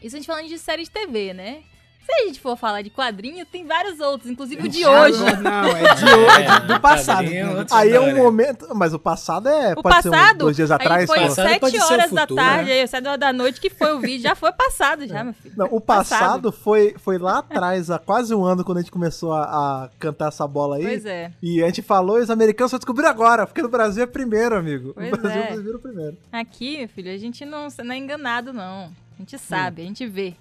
[0.02, 1.64] Isso a gente falando de série de TV, né?
[2.06, 5.20] Se a gente for falar de quadrinho, tem vários outros, inclusive o de hoje.
[5.42, 7.30] Não, é de hoje, É, do passado.
[7.30, 7.50] né?
[7.56, 8.68] outra Aí é um momento.
[8.76, 9.74] Mas o passado é.
[9.74, 11.06] O pode ser passado, uns dois dias atrás.
[11.06, 11.26] foi pô.
[11.26, 12.82] Passado pode 7 ser o horas da futuro, tarde, né?
[12.82, 15.54] aí, 7 horas da noite que foi o vídeo, já foi passado já, meu filho.
[15.58, 19.32] Não, o passado, Foi, foi lá atrás, há quase um ano, quando a gente começou
[19.34, 19.44] a,
[19.86, 20.84] a cantar essa bola aí.
[20.84, 21.32] Pois é.
[21.42, 24.56] E a gente falou e os americanos só descobriram agora, porque no Brasil é primeiro,
[24.58, 24.94] amigo.
[24.94, 25.56] Pois no Brasil é.
[25.58, 26.18] viram primeiro.
[26.32, 28.92] Aqui, meu filho, a gente não, não é enganado, não.
[29.16, 30.36] A gente sabe, a gente vê.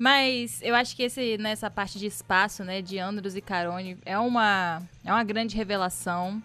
[0.00, 4.18] Mas eu acho que esse, nessa parte de espaço, né, de Andros e Carone, é
[4.18, 6.42] uma, é uma grande revelação.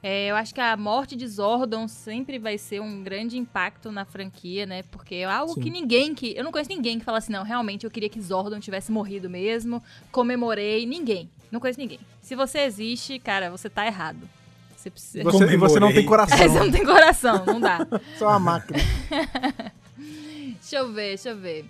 [0.00, 4.04] É, eu acho que a morte de Zordon sempre vai ser um grande impacto na
[4.04, 4.84] franquia, né?
[4.84, 5.62] Porque é algo Sim.
[5.62, 6.32] que ninguém que.
[6.36, 9.28] Eu não conheço ninguém que fala assim, não, realmente eu queria que Zordon tivesse morrido
[9.28, 9.82] mesmo.
[10.12, 10.86] Comemorei.
[10.86, 11.28] Ninguém.
[11.50, 11.98] Não conheço ninguém.
[12.22, 14.28] Se você existe, cara, você tá errado.
[14.76, 15.24] Você precisa.
[15.24, 16.38] Você, e você não tem coração.
[16.38, 17.84] É, você não tem coração, não dá.
[18.20, 18.78] É uma máquina.
[20.60, 21.64] Deixa eu ver, deixa eu ver.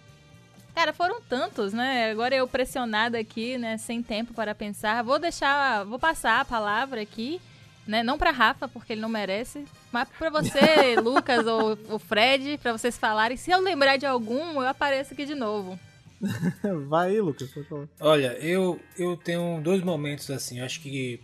[0.76, 2.10] Cara, foram tantos, né?
[2.10, 3.78] Agora eu pressionada aqui, né?
[3.78, 5.02] Sem tempo para pensar.
[5.02, 7.40] Vou deixar, vou passar a palavra aqui,
[7.86, 8.02] né?
[8.02, 12.72] Não para Rafa, porque ele não merece, mas para você, Lucas ou o Fred, para
[12.72, 13.38] vocês falarem.
[13.38, 15.80] Se eu lembrar de algum, eu apareço aqui de novo.
[16.88, 17.50] Vai aí, Lucas.
[17.50, 17.88] por favor.
[17.98, 20.58] Olha, eu, eu tenho dois momentos assim.
[20.58, 21.22] Eu acho que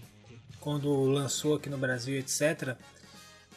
[0.61, 2.75] quando lançou aqui no Brasil, etc.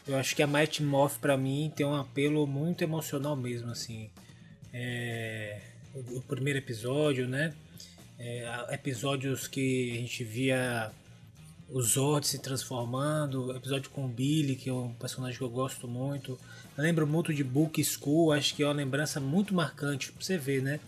[0.06, 4.10] Eu acho que a Mighty Morph pra mim tem um apelo muito emocional mesmo, assim.
[4.74, 5.58] É,
[6.14, 7.54] o, primeiro episódio, né?
[8.18, 10.90] É, episódios que a gente via
[11.68, 15.88] o Zord se transformando, episódio com o Billy, que é um personagem que eu gosto
[15.88, 16.38] muito.
[16.76, 20.38] Eu lembro muito de Book School, acho que é uma lembrança muito marcante pra você
[20.38, 20.80] ver, né?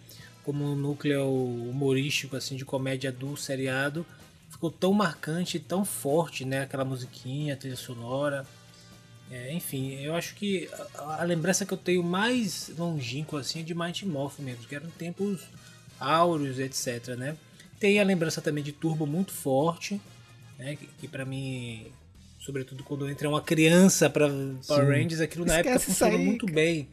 [0.44, 4.06] Como um núcleo humorístico, assim, de comédia do seriado,
[4.50, 6.62] ficou tão marcante, tão forte, né?
[6.62, 8.46] Aquela musiquinha, trilha sonora.
[9.30, 13.62] É, enfim, eu acho que a, a lembrança que eu tenho mais longínqua assim é
[13.62, 15.40] de Mighty Morphin mesmo, que eram tempos
[16.00, 17.36] áureos, etc, né?
[17.78, 20.00] Tem a lembrança também de Turbo muito forte,
[20.58, 20.76] né?
[20.76, 21.86] Que, que para mim,
[22.38, 24.28] sobretudo quando entra uma criança para
[24.66, 26.88] Power Rangers, aquilo na Esquece época funcionou muito bem.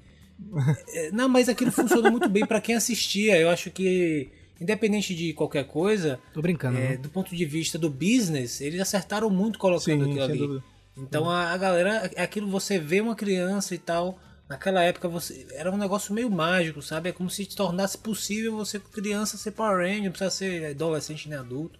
[0.89, 3.38] É, Não, mas aquilo funcionou muito bem para quem assistia.
[3.38, 6.98] Eu acho que independente de qualquer coisa, Tô brincando, é, né?
[6.98, 10.38] do ponto de vista do business, eles acertaram muito colocando Sim, aquilo ali.
[10.38, 10.63] dúvida.
[10.98, 14.20] Então a, a galera, é aquilo você vê uma criança e tal.
[14.48, 17.10] Naquela época você era um negócio meio mágico, sabe?
[17.10, 21.38] É como se tornasse possível você criança ser Power Ranger, não precisa ser adolescente nem
[21.38, 21.80] adulto.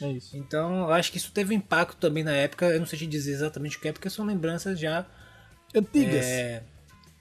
[0.00, 0.36] É isso.
[0.36, 2.66] Então eu acho que isso teve impacto também na época.
[2.66, 5.06] Eu não sei te dizer exatamente o que é, porque são lembranças já
[5.74, 6.24] Antigas.
[6.24, 6.62] é,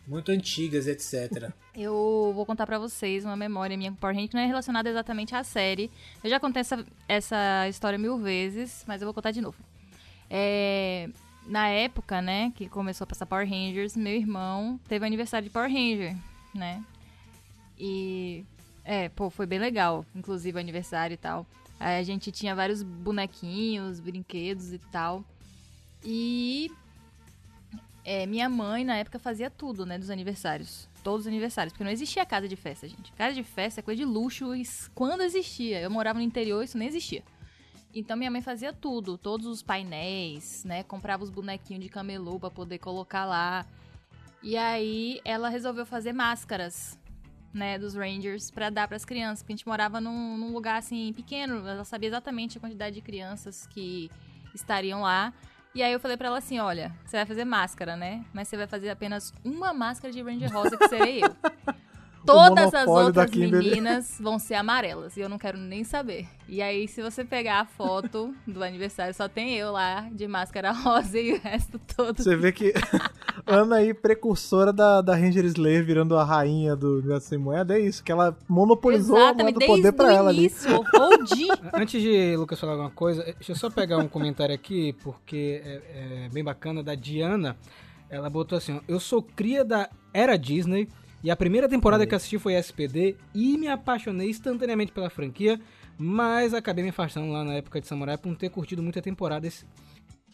[0.07, 1.51] muito antigas, etc.
[1.75, 4.87] Eu vou contar pra vocês uma memória minha com Power Rangers que não é relacionada
[4.87, 5.89] exatamente à série.
[6.23, 9.57] Eu já contei essa, essa história mil vezes, mas eu vou contar de novo.
[10.29, 11.09] É,
[11.45, 15.71] na época, né, que começou a passar Power Rangers, meu irmão teve aniversário de Power
[15.71, 16.15] Ranger,
[16.53, 16.83] né?
[17.77, 18.45] E
[18.85, 21.45] é, pô, foi bem legal, inclusive aniversário e tal.
[21.79, 25.23] Aí a gente tinha vários bonequinhos, brinquedos e tal.
[26.03, 26.71] E
[28.05, 30.87] é, minha mãe, na época, fazia tudo, né, dos aniversários.
[31.03, 33.11] Todos os aniversários, porque não existia casa de festa, gente.
[33.13, 34.47] Casa de festa é coisa de luxo
[34.95, 35.81] quando existia.
[35.81, 37.23] Eu morava no interior, isso nem existia.
[37.93, 40.83] Então minha mãe fazia tudo, todos os painéis, né?
[40.83, 43.65] Comprava os bonequinhos de camelô pra poder colocar lá.
[44.41, 46.99] E aí ela resolveu fazer máscaras,
[47.53, 51.13] né, dos Rangers pra dar pras crianças, porque a gente morava num, num lugar assim
[51.13, 54.09] pequeno, ela sabia exatamente a quantidade de crianças que
[54.53, 55.31] estariam lá.
[55.75, 58.25] E aí eu falei pra ela assim, olha, você vai fazer máscara, né?
[58.33, 61.35] Mas você vai fazer apenas uma máscara de Ranger Rosa que serei eu.
[62.25, 66.27] Todas as outras meninas vão ser amarelas e eu não quero nem saber.
[66.47, 70.71] E aí, se você pegar a foto do aniversário, só tem eu lá de máscara
[70.73, 72.21] rosa e o resto todo.
[72.21, 72.73] Você vê que
[73.45, 77.81] Ana aí, precursora da, da Ranger Slayer, virando a rainha do Universo Sem Moeda, é
[77.81, 80.39] isso, que ela monopolizou a moeda Exatamente, do poder pra o ela ali.
[80.41, 81.47] início, OG.
[81.73, 86.25] Antes de Lucas falar alguma coisa, deixa eu só pegar um comentário aqui, porque é,
[86.25, 87.57] é bem bacana, da Diana.
[88.09, 90.87] Ela botou assim, ó, eu sou cria da Era Disney,
[91.23, 95.59] e a primeira temporada que assisti foi SPD, e me apaixonei instantaneamente pela franquia,
[95.97, 99.47] mas acabei me afastando lá na época de Samurai por não ter curtido muita temporada,
[99.47, 99.65] esse-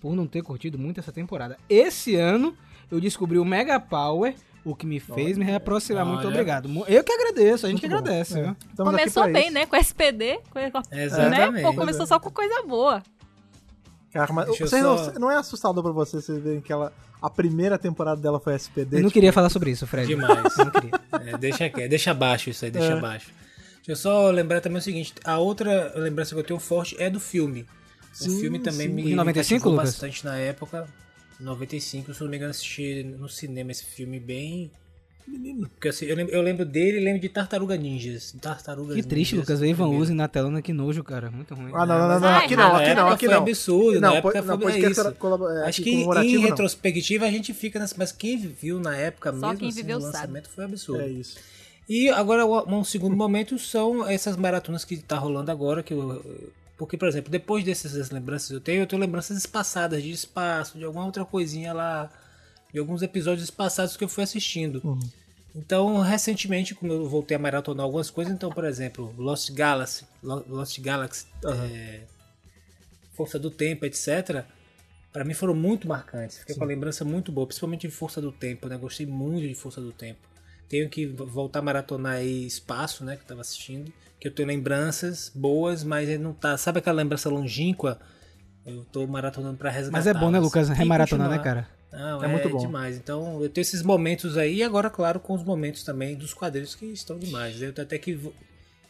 [0.01, 1.57] por não ter curtido muito essa temporada.
[1.69, 2.55] Esse ano,
[2.89, 4.33] eu descobri o Mega Power,
[4.65, 6.05] o que me fez me reaproximar.
[6.05, 6.29] Muito Olha.
[6.29, 6.67] obrigado.
[6.69, 8.07] Mu- Eu que agradeço, a gente que Muito bom.
[8.09, 8.55] agradece, É.
[8.75, 9.53] Começou bem, isso.
[9.53, 9.65] né?
[9.65, 10.39] Com SPD.
[10.49, 11.51] Com, com- Exatamente.
[11.53, 11.61] né?
[11.61, 13.01] Pô, começou só com coisa boa.
[14.11, 17.29] Cara, mas você só- não, não é assustador pra você, você verem que ela, a
[17.29, 18.97] primeira temporada dela foi SPD?
[18.97, 20.07] Eu não tipo, queria falar sobre isso, Fred.
[20.07, 20.57] Demais.
[20.57, 20.91] Eu não queria.
[21.33, 22.97] É, deixa, deixa abaixo isso aí, deixa É.
[22.97, 23.31] abaixo.
[23.77, 27.09] Deixa eu só lembrar também o seguinte: a outra lembrança que eu tenho forte é
[27.09, 27.65] do filme.
[28.13, 28.93] Sim, o filme também sim.
[28.93, 29.89] me, Em me 95, cativou Lucas?
[29.91, 30.87] bastante na época.
[31.39, 34.71] 95, se eu não me engano, assisti no cinema esse filme bem.
[35.29, 35.69] Menino.
[35.69, 38.35] Porque assim, eu lembro, eu lembro dele e lembro de Tartaruga Ninjas.
[38.41, 39.61] Tartarugas Que triste, Ninjas, Lucas.
[39.61, 39.87] O Ivan.
[39.89, 41.29] Uzi na telona, que nojo, cara.
[41.29, 41.71] Muito ruim.
[41.73, 43.41] Ah, não, não, não, não, aqui não, aqui não, aqui foi não.
[43.43, 45.49] absurdo, Não, na po- época não, foi podcast isso.
[45.49, 49.37] é, Acho que em retrospectiva a gente fica nessa, mas quem viu na época Só
[49.47, 50.13] mesmo quem assim, viveu o sabe.
[50.15, 51.01] lançamento foi absurdo.
[51.03, 51.37] É isso.
[51.87, 56.23] E agora um segundo momento são essas maratonas que tá rolando agora, que eu,
[56.77, 60.77] porque por exemplo, depois dessas lembranças que eu tenho, eu tenho lembranças espaçadas de espaço,
[60.77, 62.09] de alguma outra coisinha lá,
[62.73, 64.81] de alguns episódios espaçados que eu fui assistindo.
[64.83, 64.99] Uhum.
[65.55, 70.45] Então, recentemente, como eu voltei a maratonar algumas coisas, então, por exemplo, Lost Galaxy, Lo-
[70.47, 72.01] Lost Galaxy, é,
[73.13, 74.43] Força do Tempo, etc.
[75.11, 76.37] Pra mim foram muito marcantes.
[76.37, 78.77] Fiquei com a lembrança muito boa, principalmente de Força do Tempo, né?
[78.77, 80.19] Gostei muito de Força do Tempo.
[80.69, 83.15] Tenho que vo- voltar a maratonar aí Espaço, né?
[83.15, 83.91] Que eu tava assistindo.
[84.19, 86.55] Que eu tenho lembranças boas, mas ele não tá.
[86.57, 87.99] Sabe aquela lembrança longínqua?
[88.65, 89.97] Eu tô maratonando pra resgatar.
[89.97, 90.69] Mas é bom, né, Lucas?
[90.69, 91.67] Remaratonar, né, cara?
[91.91, 92.57] Não, É é, muito bom.
[92.59, 92.95] demais.
[92.97, 96.75] Então, eu tenho esses momentos aí, e agora, claro, com os momentos também dos quadrinhos
[96.75, 97.61] que estão demais.
[97.61, 98.19] Eu tenho até que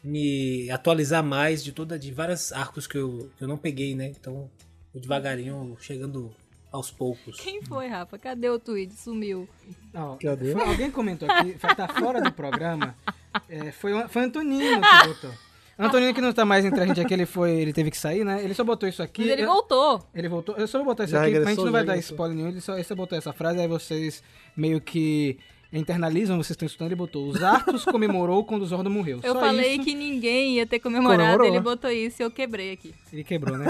[0.03, 4.07] me atualizar mais de toda de vários arcos que eu, que eu não peguei, né?
[4.19, 4.49] Então,
[4.93, 6.33] devagarinho chegando
[6.71, 7.39] aos poucos.
[7.39, 8.17] Quem foi, Rafa?
[8.17, 8.93] Cadê o tweet?
[8.93, 9.47] Sumiu.
[9.93, 10.51] Ó, Cadê?
[10.53, 12.95] foi- alguém comentou aqui, tá fora do programa.
[13.49, 15.31] É, foi, o- foi o Antonino que botou.
[15.79, 18.23] Antonino que não tá mais entre a gente aqui, ele foi, ele teve que sair,
[18.25, 18.43] né?
[18.43, 19.21] Ele só botou isso aqui.
[19.21, 20.01] Mas ele eu- voltou.
[20.13, 20.55] Ele voltou.
[20.57, 22.15] Eu só vou botar isso Já aqui, regressou, a gente não vai dar regressou.
[22.15, 24.21] spoiler nenhum, ele só, ele só botou essa frase, aí vocês
[24.57, 25.37] meio que
[25.71, 27.27] internalizam, vocês estão escutando, ele botou.
[27.29, 29.19] Os Arthos comemorou quando o Zordon morreu.
[29.23, 31.47] Eu Só falei isso, que ninguém ia ter comemorado, Comemorou.
[31.47, 32.93] ele botou isso e eu quebrei aqui.
[33.13, 33.67] Ele quebrou, né?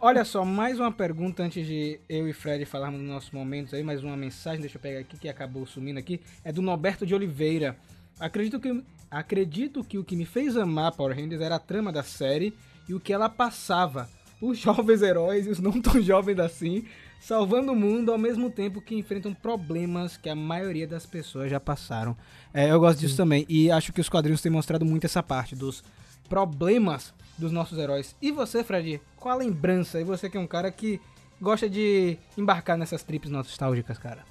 [0.00, 3.84] Olha só, mais uma pergunta antes de eu e Fred falarmos dos nossos momentos aí,
[3.84, 7.14] mais uma mensagem, deixa eu pegar aqui, que acabou sumindo aqui, é do Norberto de
[7.14, 7.76] Oliveira.
[8.18, 12.02] Acredito que, acredito que o que me fez amar Power Rangers era a trama da
[12.02, 12.54] série
[12.88, 14.08] e o que ela passava.
[14.40, 16.84] Os jovens heróis e os não tão jovens assim
[17.20, 21.58] salvando o mundo ao mesmo tempo que enfrentam problemas que a maioria das pessoas já
[21.58, 22.16] passaram.
[22.54, 25.56] É, eu gosto disso também e acho que os quadrinhos têm mostrado muito essa parte
[25.56, 25.82] dos
[26.28, 28.14] problemas dos nossos heróis.
[28.20, 30.00] E você, Fred, qual a lembrança?
[30.00, 31.00] E você que é um cara que
[31.40, 34.24] gosta de embarcar nessas trips nostálgicas, cara?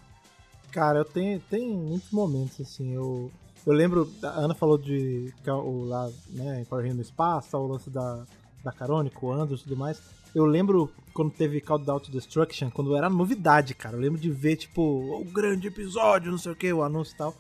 [0.72, 3.32] Cara, eu tenho, tem muitos momentos, assim, eu...
[3.68, 7.58] Eu lembro, a Ana falou de que é o lá, né, Power Rangers no espaço,
[7.58, 8.26] o lance da,
[8.64, 10.02] da Carone com o Andros e tudo mais.
[10.34, 13.98] Eu lembro quando teve Countdown to Destruction, quando era novidade, cara.
[13.98, 17.18] Eu lembro de ver, tipo, o grande episódio, não sei o que, o anúncio e
[17.18, 17.36] tal.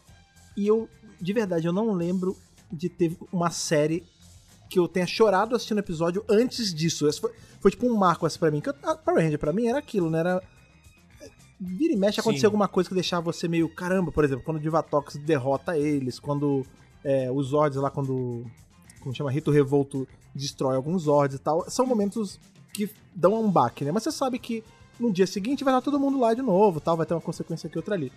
[0.58, 0.90] E eu,
[1.22, 2.36] de verdade, eu não lembro
[2.70, 4.04] de ter uma série
[4.70, 7.10] que eu tenha chorado assistindo episódio antes disso.
[7.22, 8.60] Foi, foi tipo um marco assim pra mim.
[8.60, 10.20] Que eu- Power Ranger pra mim era aquilo, né?
[10.20, 10.44] Era.
[11.60, 14.60] Vira e mexe acontecer alguma coisa que deixava você meio caramba, por exemplo, quando o
[14.60, 16.63] Divatox derrota eles, quando
[17.04, 18.46] é, os Zords lá, quando.
[19.02, 19.32] Como chama?
[19.32, 21.70] Rito Revolto destrói alguns Zords e tal.
[21.70, 22.39] São momentos
[22.74, 23.91] que dão um baque, né?
[23.91, 24.63] Mas você sabe que
[25.00, 27.67] no dia seguinte vai estar todo mundo lá de novo, tal, vai ter uma consequência
[27.67, 28.12] aqui outra ali.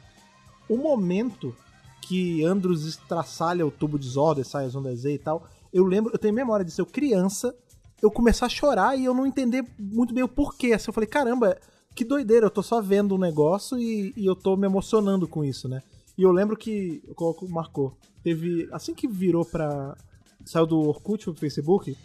[0.69, 1.55] O momento
[2.03, 6.13] que Andros estraçalha o tubo de Zord, sai as ondas Z e tal, eu lembro,
[6.13, 7.55] eu tenho memória disso, eu criança,
[8.03, 10.73] eu começar a chorar e eu não entender muito bem o porquê.
[10.73, 11.59] Assim, eu falei, caramba,
[11.95, 15.45] que doideira, eu tô só vendo um negócio e, e eu tô me emocionando com
[15.45, 15.83] isso, né?
[16.17, 19.97] E eu lembro que, coloco, marcou, teve, assim que virou pra,
[20.45, 21.97] saiu do Orkut pro Facebook,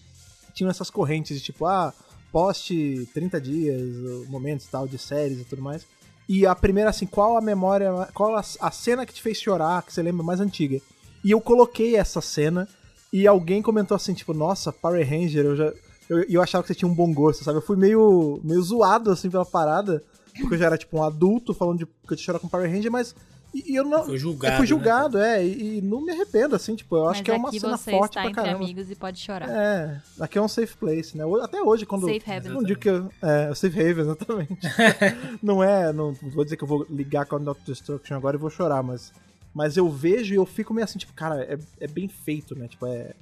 [0.53, 1.93] tinham essas correntes de tipo, ah,
[2.31, 5.85] poste 30 dias, momentos tal, de séries e tudo mais.
[6.27, 9.83] E a primeira, assim, qual a memória, qual a, a cena que te fez chorar,
[9.83, 10.81] que você lembra mais antiga?
[11.23, 12.67] E eu coloquei essa cena
[13.11, 15.73] e alguém comentou assim, tipo, nossa, Power Ranger, eu já.
[16.09, 17.57] Eu, eu achava que você tinha um bom gosto, sabe?
[17.57, 20.03] Eu fui meio, meio zoado, assim, pela parada,
[20.39, 22.69] porque eu já era, tipo, um adulto falando de que eu tinha chorar com Power
[22.69, 23.15] Ranger, mas.
[23.53, 24.05] E, e eu não.
[24.05, 27.07] Foi julgado, Eu fui né, julgado, é, e, e não me arrependo, assim, tipo, eu
[27.07, 28.63] acho Mas que é uma aqui cena você forte está pra entre caramba.
[28.63, 29.49] amigos e pode chorar.
[29.49, 31.23] É, aqui é um safe place, né?
[31.41, 32.05] Até hoje, quando.
[32.05, 32.51] Safe haven.
[32.51, 33.09] Não digo que eu.
[33.21, 34.59] É, o safe haven, exatamente.
[35.41, 35.91] não é.
[35.93, 38.83] Não vou dizer que eu vou ligar com a Not Destruction agora e vou chorar,
[38.83, 39.11] mas.
[39.53, 42.67] Mas eu vejo e eu fico meio assim, tipo, cara, é, é bem feito, né?
[42.67, 43.13] Tipo, é.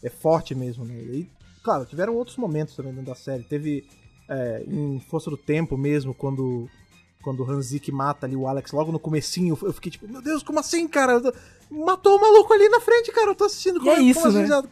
[0.00, 0.94] É forte mesmo, né?
[0.94, 1.28] E,
[1.68, 3.42] claro, tiveram outros momentos também dentro da série.
[3.42, 3.86] Teve
[4.28, 6.68] é, em Força do Tempo mesmo, quando.
[7.20, 10.42] Quando o Hanzik mata ali o Alex logo no comecinho, eu fiquei tipo, meu Deus,
[10.42, 11.20] como assim, cara?
[11.68, 13.80] Matou o maluco ali na frente, cara, eu tô assistindo.
[13.80, 14.38] Como é isso, como né?
[14.44, 14.64] assim já-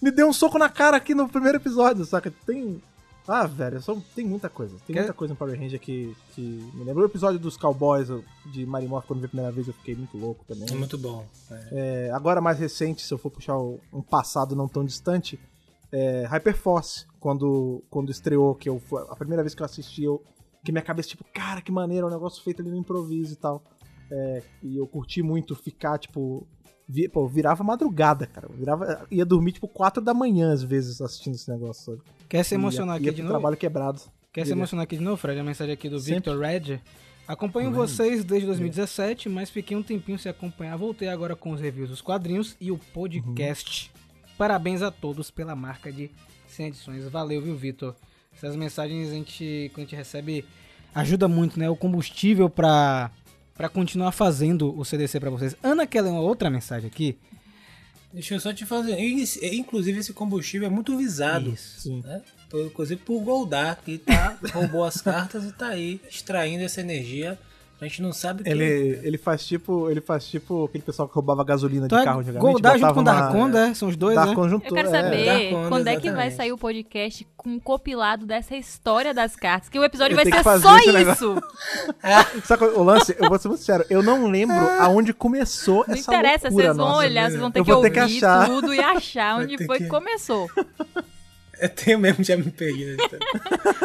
[0.00, 2.32] me deu um soco na cara aqui no primeiro episódio, saca?
[2.46, 2.80] Tem.
[3.26, 4.76] Ah, velho, só- tem muita coisa.
[4.86, 6.42] Tem Quer- muita coisa em Power Ranger que, que
[6.74, 7.02] me lembra.
[7.02, 8.08] O episódio dos Cowboys
[8.44, 10.66] de Marimorph, quando vi a primeira vez, eu fiquei muito louco também.
[10.70, 11.26] É muito bom.
[11.50, 11.68] É.
[11.72, 15.40] É, agora, mais recente, se eu for puxar um passado não tão distante,
[15.92, 20.22] é Hyperforce, quando, quando estreou, que eu, a primeira vez que eu assisti, eu,
[20.64, 23.36] que minha cabeça, tipo, cara, que maneiro, é um negócio feito ali no improviso e
[23.36, 23.62] tal.
[24.10, 26.46] É, e eu curti muito ficar, tipo.
[26.88, 28.46] Vi, pô, virava madrugada, cara.
[28.48, 31.96] Eu virava, ia dormir, tipo, 4 da manhã, às vezes, assistindo esse negócio.
[31.96, 32.02] Sabe?
[32.28, 33.34] Quer se emocionar ia, aqui ia de novo?
[33.34, 34.00] trabalho quebrado.
[34.32, 35.40] Quer se emocionar aqui de novo, Fred?
[35.40, 36.16] A mensagem aqui do Sempre.
[36.16, 36.80] Victor Red.
[37.26, 40.76] Acompanho vocês desde 2017, mas fiquei um tempinho sem acompanhar.
[40.76, 43.90] Voltei agora com os reviews dos quadrinhos e o podcast.
[44.36, 46.10] Parabéns a todos pela marca de
[46.48, 47.04] 100 edições.
[47.08, 47.94] Valeu, viu, Vitor?
[48.36, 50.44] Essas mensagens a gente, quando a gente recebe,
[50.94, 51.70] ajuda muito, né?
[51.70, 53.10] O combustível pra,
[53.54, 55.56] pra continuar fazendo o CDC pra vocês.
[55.62, 57.18] Ana quer ler uma outra mensagem aqui?
[58.12, 58.98] Deixa eu só te fazer.
[58.98, 61.50] Inclusive, esse combustível é muito visado.
[61.50, 61.80] Isso.
[61.80, 62.02] Sim.
[62.02, 62.22] Né?
[62.54, 67.38] Inclusive por Goldar, que tá, roubou as cartas e tá aí extraindo essa energia.
[67.78, 69.90] A gente não sabe o que Ele, ele faz tipo.
[69.90, 72.50] Ele faz tipo aquele pessoal que roubava gasolina Então de é carro antigamente.
[72.52, 73.74] Goldar junto com uma- Darkonda, é?
[73.74, 74.24] São os dois, né?
[74.24, 74.90] Darkon juntou, Eu quero é.
[74.90, 79.36] saber Dark quando é que vai sair o podcast com um compilado dessa história das
[79.36, 79.68] cartas.
[79.68, 81.36] Que o episódio Eu vai ser que só isso.
[82.46, 83.14] Sabe qual- o lance?
[83.18, 86.76] Eu vou ser muito sincero, eu não lembro aonde começou Não essa interessa, loucura vocês
[86.78, 86.98] vão nossa.
[87.00, 88.46] olhar, vocês vão ter que vou ter ouvir que achar.
[88.46, 90.48] tudo e achar Vai onde foi que- que começou.
[91.60, 92.84] Eu tenho mesmo, já me perdi.
[92.84, 92.96] né?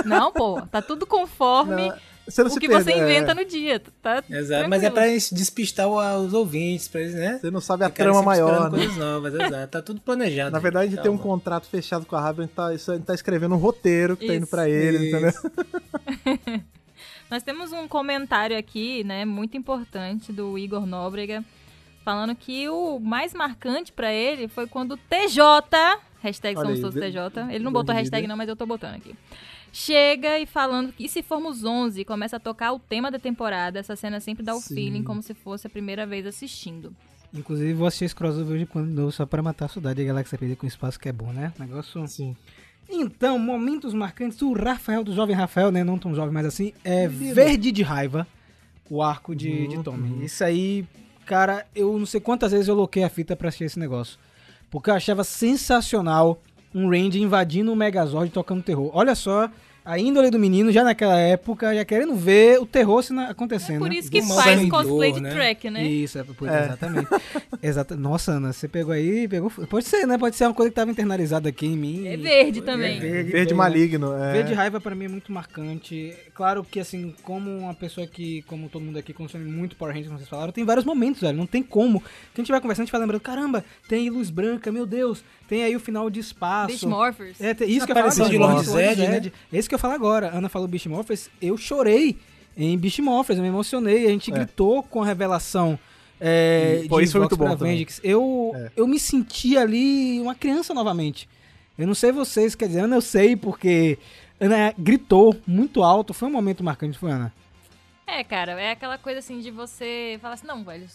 [0.06, 1.95] Não, pô, tá tudo conforme Não,
[2.32, 2.98] Você não o se que perde, você é.
[2.98, 3.80] inventa no dia.
[4.02, 4.70] Tá Exato.
[4.70, 5.20] Mas é tranquilo.
[5.30, 7.38] pra despistar os ouvintes, pra eles, né?
[7.41, 8.78] Você não sabe a trama maior, né?
[8.80, 9.67] coisas novas, exato.
[9.67, 10.52] Tá tudo planejado.
[10.52, 12.96] Na verdade, gente tem um contrato fechado com a Raven, a gente tá, isso- a
[12.96, 14.52] gente tá escrevendo um roteiro que tá indo Isso.
[14.52, 15.15] pra ele, Isso.
[15.15, 16.62] entendeu?
[17.30, 21.44] Nós temos um comentário aqui, né, muito importante do Igor Nóbrega,
[22.04, 25.42] falando que o mais marcante pra ele foi quando o TJ,
[26.21, 28.65] hashtag Olha somos aí, todos de- TJ, ele não botou hashtag não, mas eu tô
[28.65, 29.15] botando aqui.
[29.74, 33.80] Chega e falando que e se formos 11, começa a tocar o tema da temporada,
[33.80, 34.76] essa cena sempre dá o Sim.
[34.76, 36.94] feeling como se fosse a primeira vez assistindo.
[37.34, 40.04] Inclusive, vou assistir esse crossover de quando de novo só pra matar a saudade e
[40.04, 41.54] a Galáxia Perdida com espaço que é bom, né?
[41.58, 42.06] Negócio.
[42.06, 42.36] Sim.
[42.90, 44.42] Então, momentos marcantes.
[44.42, 45.82] O Rafael, do jovem Rafael, né?
[45.82, 46.74] Não tão jovem, mas assim.
[46.84, 47.08] É.
[47.08, 48.28] Verde de Raiva,
[48.90, 50.10] o arco de, de Uhum, Tommy.
[50.10, 50.24] uhum.
[50.24, 50.86] Isso aí,
[51.26, 54.19] cara, eu não sei quantas vezes eu loquei a fita pra assistir esse negócio.
[54.69, 56.42] Porque eu achava sensacional
[56.74, 58.90] um Randy invadindo o Megazord tocando terror.
[58.94, 59.50] Olha só,
[59.84, 63.77] a índole do menino já naquela época, já querendo ver o terror se na- acontecendo.
[63.77, 63.96] É por né?
[63.96, 65.32] isso que faz cosplay de né?
[65.34, 65.84] track, né?
[65.84, 66.65] Isso, é, por- É.
[66.65, 67.08] exatamente.
[67.62, 69.50] Exata- Nossa, Ana, você pegou aí, pegou.
[69.50, 70.17] Pode ser, né?
[70.17, 72.08] Pode ser uma coisa que tava internalizada aqui em mim.
[72.08, 73.00] É verde também.
[73.00, 74.13] verde, Verde bem, maligno.
[74.13, 74.34] É.
[74.34, 76.13] Verde raiva pra mim é muito marcante.
[76.34, 80.08] Claro que, assim, como uma pessoa que, como todo mundo aqui, consome muito Power Rangers,
[80.10, 81.38] como vocês falaram, tem vários momentos, velho.
[81.38, 82.02] Não tem como.
[82.02, 85.23] Que a gente vai conversando, a gente vai lembrando, caramba, tem luz branca, meu Deus.
[85.48, 86.67] Tem aí o final de espaço.
[86.67, 87.42] Beast Morphers.
[87.42, 88.29] É, tem- isso que eu agora.
[88.29, 89.12] de Lord Zed, né?
[89.15, 89.34] Zed.
[89.72, 90.36] Que eu falar agora.
[90.36, 92.17] Ana falou Beast Morphers, eu chorei
[92.58, 94.06] em Beast Morphers, eu me emocionei.
[94.06, 94.34] A gente É.
[94.34, 95.80] gritou com a revelação.
[96.19, 97.48] É, Pô, de isso foi muito bom.
[98.04, 98.72] Eu, É.
[98.76, 101.30] eu me senti ali uma criança novamente.
[101.78, 103.98] Eu não sei vocês, quer dizer, Ana, eu sei porque
[104.42, 106.13] Ana gritou muito alto.
[106.13, 107.34] Foi um momento marcante, foi, Ana?
[108.06, 110.86] É, cara, é aquela coisa assim de você falar assim, não, velho,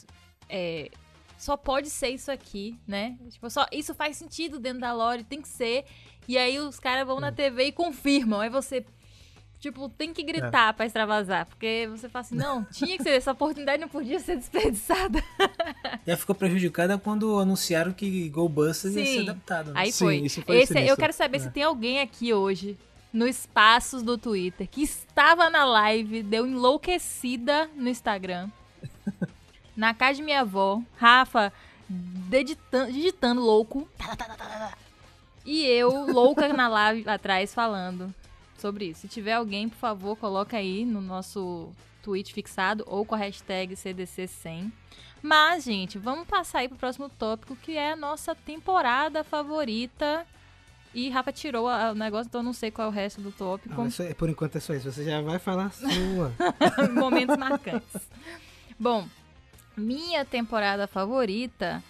[0.51, 0.91] é,
[1.39, 3.17] só pode ser isso aqui, né?
[3.31, 5.85] Tipo, só, isso faz sentido dentro da lore, tem que ser.
[6.27, 8.41] E aí os caras vão na TV e confirmam.
[8.41, 8.85] Aí você,
[9.61, 11.47] tipo, tem que gritar pra extravasar.
[11.47, 15.23] Porque você fala assim, não, tinha que ser, essa oportunidade não podia ser desperdiçada.
[16.07, 19.67] Já ficou prejudicada quando anunciaram que GoBusters ia ser adaptado.
[19.73, 19.81] Né?
[19.81, 20.17] Aí Sim, foi.
[20.17, 21.41] isso foi Esse, eu quero saber É.
[21.41, 22.77] se tem alguém aqui hoje,
[23.13, 28.49] no espaços do Twitter, que estava na live, deu enlouquecida no Instagram.
[29.77, 31.53] na casa de minha avó, Rafa
[31.89, 33.89] digitando, digitando louco.
[35.45, 38.13] E eu, louca na live atrás, falando
[38.59, 39.03] sobre isso.
[39.03, 41.71] Se tiver alguém, por favor, coloca aí no nosso
[42.03, 44.73] tweet fixado ou com a hashtag CDC100.
[45.23, 50.27] Mas, gente, vamos passar aí pro próximo tópico, que é a nossa temporada favorita.
[50.95, 53.75] E Rafa tirou o negócio, então eu não sei qual é o resto do tópico.
[53.75, 54.91] Não, isso é- por enquanto é só isso.
[54.91, 56.33] Você já vai falar a sua.
[56.95, 58.09] Momentos marcantes.
[58.79, 59.07] Bom,
[59.77, 61.83] minha temporada favorita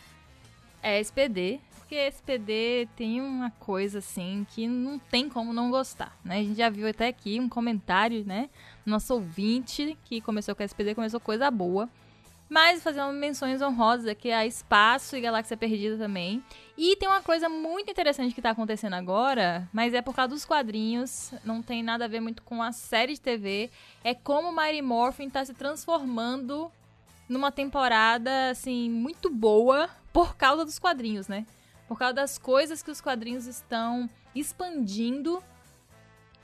[0.83, 6.39] é SPD, porque SPD tem uma coisa assim que não tem como não gostar, né?
[6.39, 8.51] A gente já viu até aqui um comentário, né?
[8.85, 11.89] Nosso ouvinte que começou com a SPD começou coisa boa.
[12.49, 16.43] Mas umas menções honrosas aqui a Espaço e Galáxia Perdida também.
[16.79, 20.45] E tem uma coisa muito interessante que tá acontecendo agora, mas é por causa dos
[20.45, 23.71] quadrinhos, não tem nada a ver muito com a série de TV.
[24.05, 26.71] É como Mighty Morphin tá se transformando
[27.29, 31.47] numa temporada, assim, muito boa por causa dos quadrinhos, né?
[31.89, 35.43] Por causa das coisas que os quadrinhos estão expandindo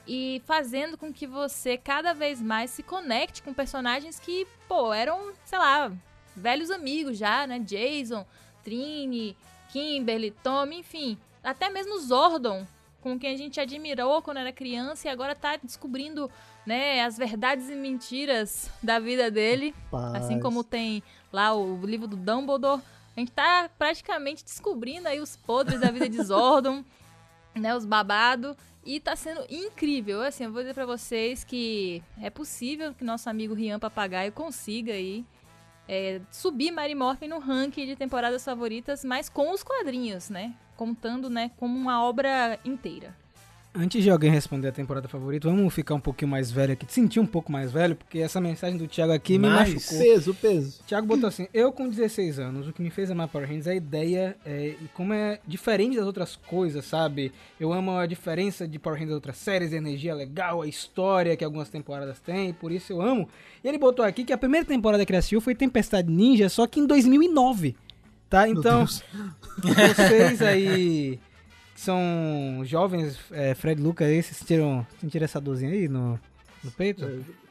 [0.07, 5.33] e fazendo com que você cada vez mais se conecte com personagens que, pô, eram,
[5.45, 5.93] sei lá,
[6.35, 7.59] velhos amigos já, né?
[7.59, 8.27] Jason,
[8.65, 9.37] Trini,
[9.71, 11.19] Kimberly, Tommy, enfim.
[11.43, 12.67] Até mesmo Zordon,
[13.01, 16.31] com quem a gente admirou quando era criança e agora tá descobrindo,
[16.67, 19.75] né, as verdades e mentiras da vida dele.
[20.15, 21.03] Assim como tem
[21.33, 22.83] lá o livro do Dumbledore.
[23.17, 26.85] A gente tá praticamente descobrindo aí os podres da vida de Zordon,
[27.55, 28.57] né, os babados.
[28.85, 30.23] E tá sendo incrível.
[30.23, 34.93] Assim, eu vou dizer pra vocês que é possível que nosso amigo Rian Papagaio consiga
[34.93, 35.25] aí
[35.89, 40.55] é, subir Mary Morphin no ranking de temporadas favoritas, mas com os quadrinhos, né?
[40.77, 43.15] Contando, né, como uma obra inteira.
[43.75, 47.21] Antes de alguém responder a temporada favorita, vamos ficar um pouquinho mais velho aqui, sentir
[47.21, 49.99] um pouco mais velho, porque essa mensagem do Thiago aqui me Mas- machucou.
[49.99, 50.81] Peso, peso.
[50.87, 53.71] Thiago botou assim, eu com 16 anos, o que me fez amar Power Rangers é
[53.71, 57.33] a ideia é, e como é diferente das outras coisas, sabe?
[57.59, 61.35] Eu amo a diferença de Power Rangers das outras séries, a energia legal, a história
[61.35, 63.27] que algumas temporadas têm, por isso eu amo.
[63.65, 66.67] E ele botou aqui que a primeira temporada que ele assistiu foi Tempestade Ninja, só
[66.67, 67.75] que em 2009,
[68.29, 68.47] tá?
[68.47, 71.19] Então, vocês aí
[71.83, 76.19] são jovens, é, Fred e Lucas, aí, vocês sentiram, sentiram essa dorzinha aí no,
[76.63, 77.05] no peito?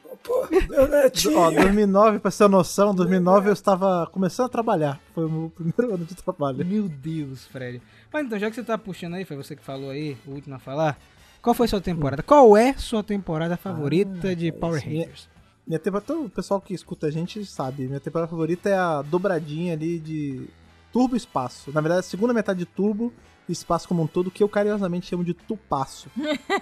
[1.35, 4.99] Ó, 2009, pra ter noção, 2009 eu estava começando a trabalhar.
[5.13, 6.65] Foi o meu primeiro ano de trabalho.
[6.65, 7.81] Meu Deus, Fred.
[8.11, 10.55] Mas então, já que você tá puxando aí, foi você que falou aí, o último
[10.55, 10.97] a falar.
[11.41, 12.21] Qual foi sua temporada?
[12.21, 14.83] Qual é sua temporada favorita de Power.
[14.83, 15.27] Rangers?
[15.65, 19.01] Minha temporada, todo o pessoal que escuta a gente sabe, minha temporada favorita é a
[19.01, 20.47] dobradinha ali de
[20.91, 21.71] Turbo Espaço.
[21.73, 23.11] Na verdade, a segunda metade de Turbo
[23.51, 26.09] Espaço como um todo, que eu carinhosamente chamo de Tupaço.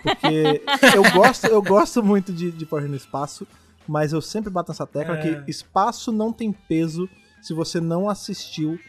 [0.03, 0.61] Porque
[0.95, 3.47] eu gosto, eu gosto muito de, de Power Rangers no Espaço,
[3.87, 5.21] mas eu sempre bato nessa tecla É.
[5.41, 7.09] que espaço não tem peso
[7.41, 8.79] se você não assistiu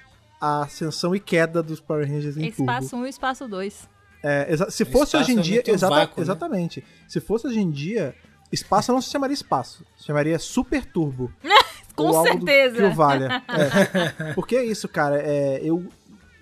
[0.40, 2.62] a ascensão e queda dos Power Rangers em Turbo.
[2.72, 3.88] Espaço 1 e espaço 2.
[4.22, 5.54] É, se fosse hoje em é dia.
[5.56, 6.24] muito exata- vácuo, né?
[6.24, 6.84] Exatamente.
[7.08, 8.14] Se fosse hoje em dia,
[8.52, 9.84] espaço não se chamaria espaço.
[9.96, 11.32] Se chamaria Super Turbo.
[11.96, 12.76] Com certeza.
[12.76, 13.42] Que o valha.
[13.48, 14.32] É.
[14.34, 15.16] Porque é isso, cara.
[15.20, 15.86] É, eu,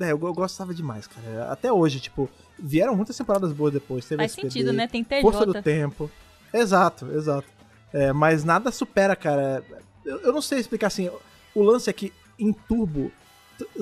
[0.00, 1.50] é, eu, eu gostava demais, cara.
[1.50, 2.28] Até hoje, tipo,
[2.58, 4.04] vieram muitas temporadas boas depois.
[4.04, 4.86] Teve Faz SPD, sentido, né?
[4.86, 5.62] Tem Força do TJ.
[5.62, 6.10] Tempo.
[6.52, 7.48] Exato, exato.
[7.92, 9.62] É, mas nada supera, cara.
[10.04, 11.10] Eu, eu não sei explicar assim.
[11.54, 13.10] O lance é que em Turbo.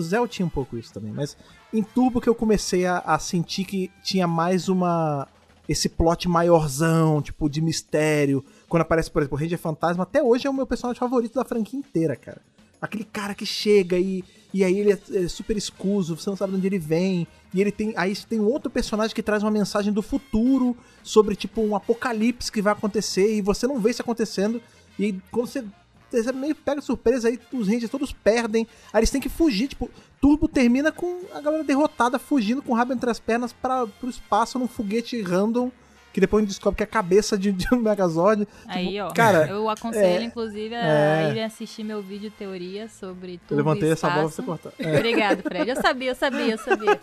[0.01, 1.37] Zell tinha um pouco isso também, mas
[1.71, 5.29] em Turbo que eu comecei a, a sentir que tinha mais uma
[5.69, 8.45] esse plot maiorzão, tipo, de mistério.
[8.69, 11.45] Quando aparece, por exemplo, o Ranger Fantasma, até hoje é o meu personagem favorito da
[11.45, 12.41] franquia inteira, cara.
[12.81, 14.23] Aquele cara que chega e,
[14.57, 17.27] e aí ele é, é super escuso, você não sabe de onde ele vem.
[17.53, 17.93] E ele tem.
[17.95, 22.51] Aí tem um outro personagem que traz uma mensagem do futuro sobre, tipo, um apocalipse
[22.51, 24.63] que vai acontecer e você não vê isso acontecendo.
[24.99, 25.63] E quando você
[26.11, 29.91] você meio pega surpresa, aí os Rangers todos perdem, aí eles têm que fugir, tipo,
[30.21, 34.09] Turbo termina com a galera derrotada, fugindo com o rabo entre as pernas para pro
[34.09, 35.71] espaço num foguete random
[36.17, 38.49] que depois a gente descobre que é a cabeça de, de um Megazord.
[38.67, 39.11] Aí, tipo, ó.
[39.13, 41.31] Cara, eu aconselho, é, inclusive, a é.
[41.31, 43.51] irem assistir meu vídeo teoria sobre tudo.
[43.51, 44.73] eu levantei essa bola pra você cortar.
[44.81, 44.97] É.
[44.97, 45.69] Obrigado, Fred.
[45.69, 46.99] Eu sabia, eu sabia, eu sabia.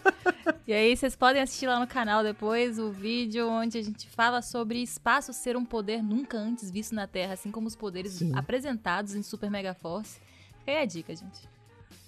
[0.65, 4.41] E aí, vocês podem assistir lá no canal depois o vídeo onde a gente fala
[4.41, 8.31] sobre espaço ser um poder nunca antes visto na Terra, assim como os poderes Sim.
[8.35, 10.17] apresentados em Super Mega Force.
[10.57, 11.47] Fica aí a dica, gente.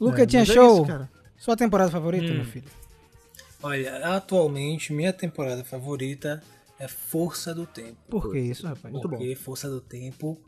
[0.02, 0.78] Luca, É, tinha é show.
[0.78, 1.08] isso, cara.
[1.38, 2.38] Sua temporada favorita, Hum.
[2.38, 2.66] meu filho?
[3.62, 6.42] Olha, atualmente minha temporada favorita
[6.80, 7.98] é Força do Tempo.
[8.10, 8.92] Por que isso, rapaz?
[8.92, 9.18] Muito bom.
[9.18, 10.40] Porque Força do Tempo,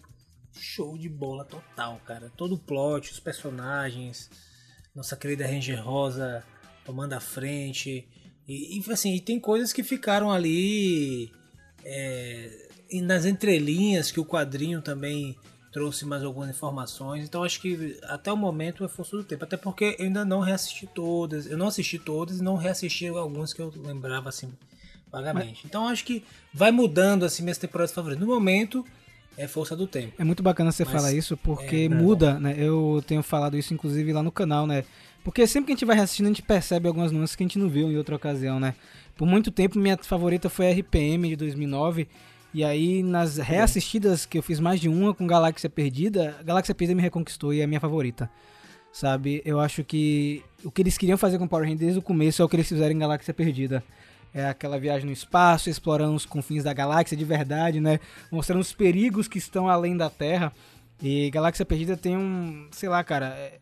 [0.54, 2.32] show de bola total, cara.
[2.36, 4.30] Todo o plot, os personagens,
[4.94, 6.44] nossa querida Ranger Rosa
[6.84, 8.08] tomando a frente.
[8.48, 11.32] E, e, assim, e tem coisas que ficaram ali
[11.84, 15.38] é, e nas entrelinhas que o quadrinho também
[15.72, 17.26] trouxe mais algumas informações.
[17.26, 19.44] Então acho que até o momento é Força do Tempo.
[19.44, 21.46] Até porque eu ainda não reassisti todas.
[21.46, 24.52] Eu não assisti todas e não reassisti alguns que eu lembrava assim
[25.12, 25.64] vagamente.
[25.66, 28.26] Então acho que vai mudando assim minhas temporadas favoritas.
[28.26, 28.86] No momento
[29.38, 30.14] é Força do Tempo.
[30.18, 32.56] É muito bacana você Mas, falar isso, porque é, muda, né?
[32.58, 34.84] Eu tenho falado isso, inclusive, lá no canal, né?
[35.24, 37.60] Porque sempre que a gente vai reassistindo, a gente percebe algumas nuances que a gente
[37.60, 38.74] não viu em outra ocasião, né?
[39.16, 42.08] Por muito tempo, minha favorita foi a RPM de 2009.
[42.54, 46.96] E aí, nas reassistidas, que eu fiz mais de uma com Galáxia Perdida, Galáxia Perdida
[46.96, 48.30] me reconquistou e é a minha favorita.
[48.92, 49.42] Sabe?
[49.46, 52.46] Eu acho que o que eles queriam fazer com Power Rangers desde o começo é
[52.46, 53.84] o que eles fizeram em Galáxia Perdida.
[54.38, 58.00] É aquela viagem no espaço, explorando os confins da galáxia de verdade, né?
[58.32, 60.54] Mostrando os perigos que estão além da Terra.
[61.02, 63.60] E Galáxia Perdida tem um, sei lá, cara, é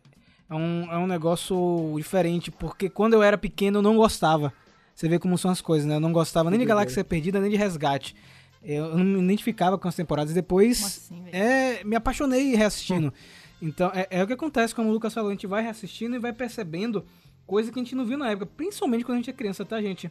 [0.48, 4.52] é um, é um negócio diferente, porque quando eu era pequeno eu não gostava.
[4.94, 5.96] Você vê como são as coisas, né?
[5.96, 8.14] Eu não gostava nem de Galáxia Perdida, nem de Resgate.
[8.62, 10.32] Eu não me identificava com as temporadas.
[10.32, 13.12] Depois, assim, é, me apaixonei reassistindo.
[13.60, 16.18] Então, é, é o que acontece, como o Lucas falou, a gente vai reassistindo e
[16.18, 17.04] vai percebendo
[17.46, 19.80] coisa que a gente não viu na época, principalmente quando a gente é criança, tá,
[19.80, 20.10] gente?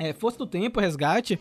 [0.00, 1.38] É, Força do Tempo, Resgate,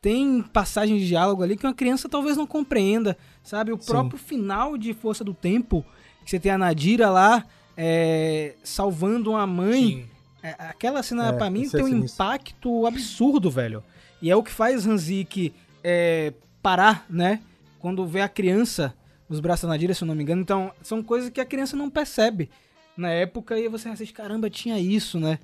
[0.00, 3.72] tem passagens de diálogo ali que uma criança talvez não compreenda, sabe?
[3.72, 5.84] O próprio final de Força do Tempo,
[6.24, 7.44] que você tem a Nadira lá
[7.76, 9.82] é, salvando uma mãe.
[9.82, 10.04] Sim.
[10.42, 12.24] É, aquela cena, É, pra mim, é tem um sinistro.
[12.24, 13.82] impacto absurdo, velho.
[14.20, 17.40] E é o que faz Hanzik é, parar, né?
[17.78, 18.92] Quando vê a criança
[19.28, 20.42] nos braços da Nadira, se eu não me engano.
[20.42, 22.50] Então, são coisas que a criança não percebe
[22.96, 23.58] na época.
[23.58, 25.38] E você assiste, caramba, tinha isso, né?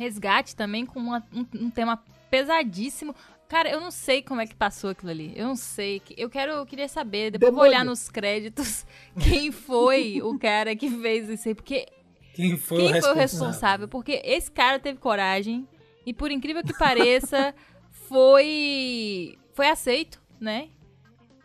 [0.00, 3.14] Resgate também com uma- um, um tema pesadíssimo.
[3.48, 5.32] Cara, eu não sei como é que passou aquilo ali.
[5.36, 6.00] Eu não sei.
[6.16, 7.32] Eu quero, eu queria saber.
[7.32, 7.80] Depois eu vou Demônio.
[7.80, 8.86] olhar nos créditos
[9.22, 11.54] quem foi o cara que fez isso aí.
[11.54, 11.86] Porque
[12.32, 13.20] Quem foi, quem o, foi o responsável?
[13.20, 13.88] responsável?
[13.88, 15.68] Porque esse cara teve coragem
[16.06, 17.54] e, por incrível que pareça,
[18.08, 20.68] foi foi aceito, né?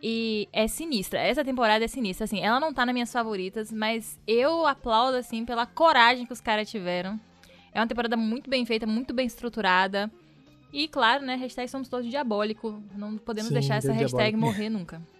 [0.02, 1.18] E é sinistra.
[1.20, 2.24] Essa temporada é sinistra.
[2.24, 6.40] Assim, ela não tá nas minhas favoritas, mas eu aplaudo, assim, pela coragem que os
[6.40, 7.18] caras tiveram.
[7.76, 10.10] É uma temporada muito bem feita, muito bem estruturada.
[10.72, 12.82] E, claro, né, hashtag somos todos diabólico.
[12.96, 14.38] Não podemos Sim, deixar essa hashtag diabólico.
[14.40, 15.00] morrer nunca.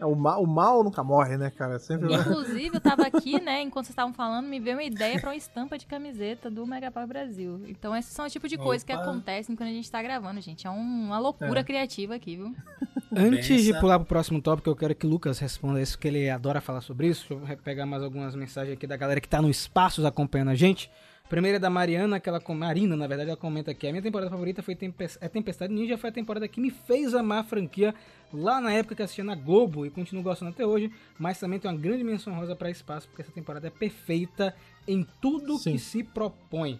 [0.00, 1.78] É, o, mal, o mal nunca morre, né, cara?
[1.78, 5.20] Sempre vai- Inclusive, eu tava aqui, né, enquanto vocês estavam falando, me veio uma ideia
[5.20, 7.62] pra uma estampa de camiseta do Mega Power Brasil.
[7.68, 9.02] Então, esses são o tipo de coisa que Opa.
[9.02, 10.66] acontecem quando a gente tá gravando, gente.
[10.66, 11.62] É um- uma loucura É.
[11.64, 12.52] criativa aqui, viu?
[13.16, 13.80] Antes de Bença.
[13.80, 16.80] pular pro próximo tópico, eu quero que o Lucas responda isso, porque ele adora falar
[16.80, 17.32] sobre isso.
[17.36, 20.56] Deixa eu pegar mais algumas mensagens aqui da galera que tá no espaços acompanhando a
[20.56, 20.90] gente.
[21.28, 23.86] Primeira é da Mariana, que ela com- Marina, na verdade, ela comenta aqui.
[23.88, 27.14] A minha temporada favorita foi Tempes- é Tempestade Ninja, foi a temporada que me fez
[27.14, 27.94] amar a franquia
[28.30, 30.92] lá na época que assistia na Globo e continuo gostando até hoje.
[31.18, 34.54] Mas também tem uma grande menção rosa para espaço, porque essa temporada é perfeita
[34.86, 35.72] em tudo Sim.
[35.72, 36.78] que se propõe.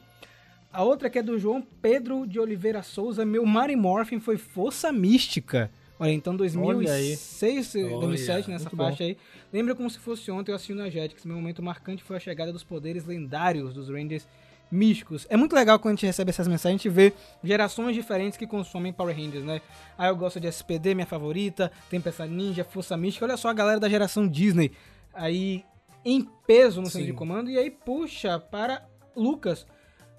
[0.71, 4.93] A outra que é do João Pedro de Oliveira Souza, meu Mary Morphin foi Força
[4.93, 5.71] Mística.
[5.99, 9.17] Olha, então 2006, 2007, nessa muito faixa aí.
[9.53, 11.25] Lembra como se fosse ontem eu assistindo a Jetix.
[11.25, 14.27] Meu momento marcante foi a chegada dos poderes lendários dos Rangers
[14.71, 15.27] místicos.
[15.31, 17.13] É muito legal quando a gente recebe essas mensagens, a gente vê
[17.45, 19.61] gerações diferentes que consomem Power Rangers, né?
[19.97, 23.25] Ah, eu gosto de SPD, minha favorita, Tempestade Ninja, Força Mística.
[23.25, 24.73] Olha só a galera da geração Disney
[25.13, 25.65] aí
[26.05, 27.13] em peso no centro Sim.
[27.13, 27.51] de comando.
[27.51, 28.85] E aí puxa para
[29.15, 29.65] Lucas.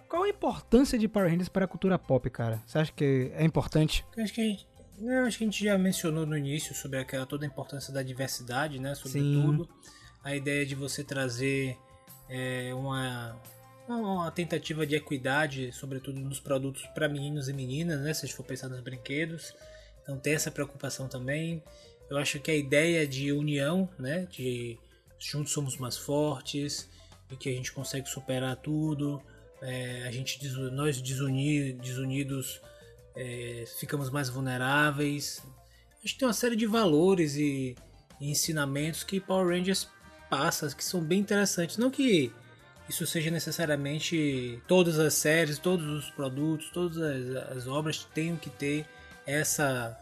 [0.07, 2.63] Qual a importância de Power Rangers para a cultura pop, cara?
[2.65, 4.05] Você acha que é importante?
[4.15, 4.57] Eu acho que
[4.99, 8.01] não, acho que a gente já mencionou no início sobre aquela toda a importância da
[8.01, 8.95] diversidade, né?
[8.95, 9.69] Sobretudo
[10.23, 11.77] a ideia de você trazer
[12.29, 13.39] é, uma
[13.87, 18.13] uma tentativa de equidade, sobretudo nos produtos para meninos e meninas, né?
[18.13, 19.53] Se a gente for pensar nos brinquedos.
[20.01, 21.63] Então tem essa preocupação também.
[22.09, 24.27] Eu acho que a ideia de união, né?
[24.31, 24.77] De
[25.19, 26.89] juntos somos mais fortes
[27.31, 29.21] e que a gente consegue superar tudo.
[29.61, 30.39] É, a gente
[30.71, 32.61] nós desunir, desunidos
[33.15, 35.41] é, ficamos mais vulneráveis.
[36.03, 37.75] Acho que tem uma série de valores e,
[38.19, 39.87] e ensinamentos que Power Rangers
[40.29, 41.77] passa que são bem interessantes.
[41.77, 42.31] Não que
[42.87, 48.49] isso seja necessariamente todas as séries, todos os produtos, todas as, as obras tenham que
[48.49, 48.85] ter
[49.25, 49.97] essa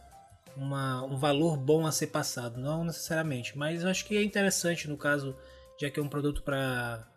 [0.55, 4.97] uma, um valor bom a ser passado, não necessariamente, mas acho que é interessante no
[4.97, 5.36] caso,
[5.80, 7.07] já que é um produto para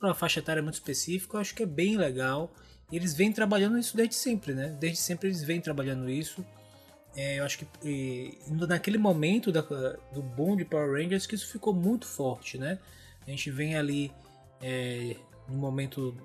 [0.00, 2.54] uma faixa etária muito específica, acho que é bem legal.
[2.92, 4.76] Eles vêm trabalhando isso desde sempre, né?
[4.78, 6.44] Desde sempre eles vêm trabalhando isso.
[7.16, 11.50] É, eu acho que e, naquele momento da, do boom de Power Rangers que isso
[11.50, 12.78] ficou muito forte, né?
[13.26, 14.12] A gente vem ali
[14.60, 15.16] é,
[15.48, 16.16] no momento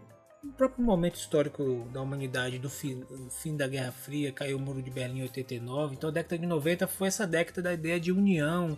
[0.44, 4.82] no próprio momento histórico da humanidade do do fim, da Guerra Fria, caiu o Muro
[4.82, 5.96] de Berlim em 89.
[5.96, 8.78] Então a década de 90 foi essa década da ideia de união,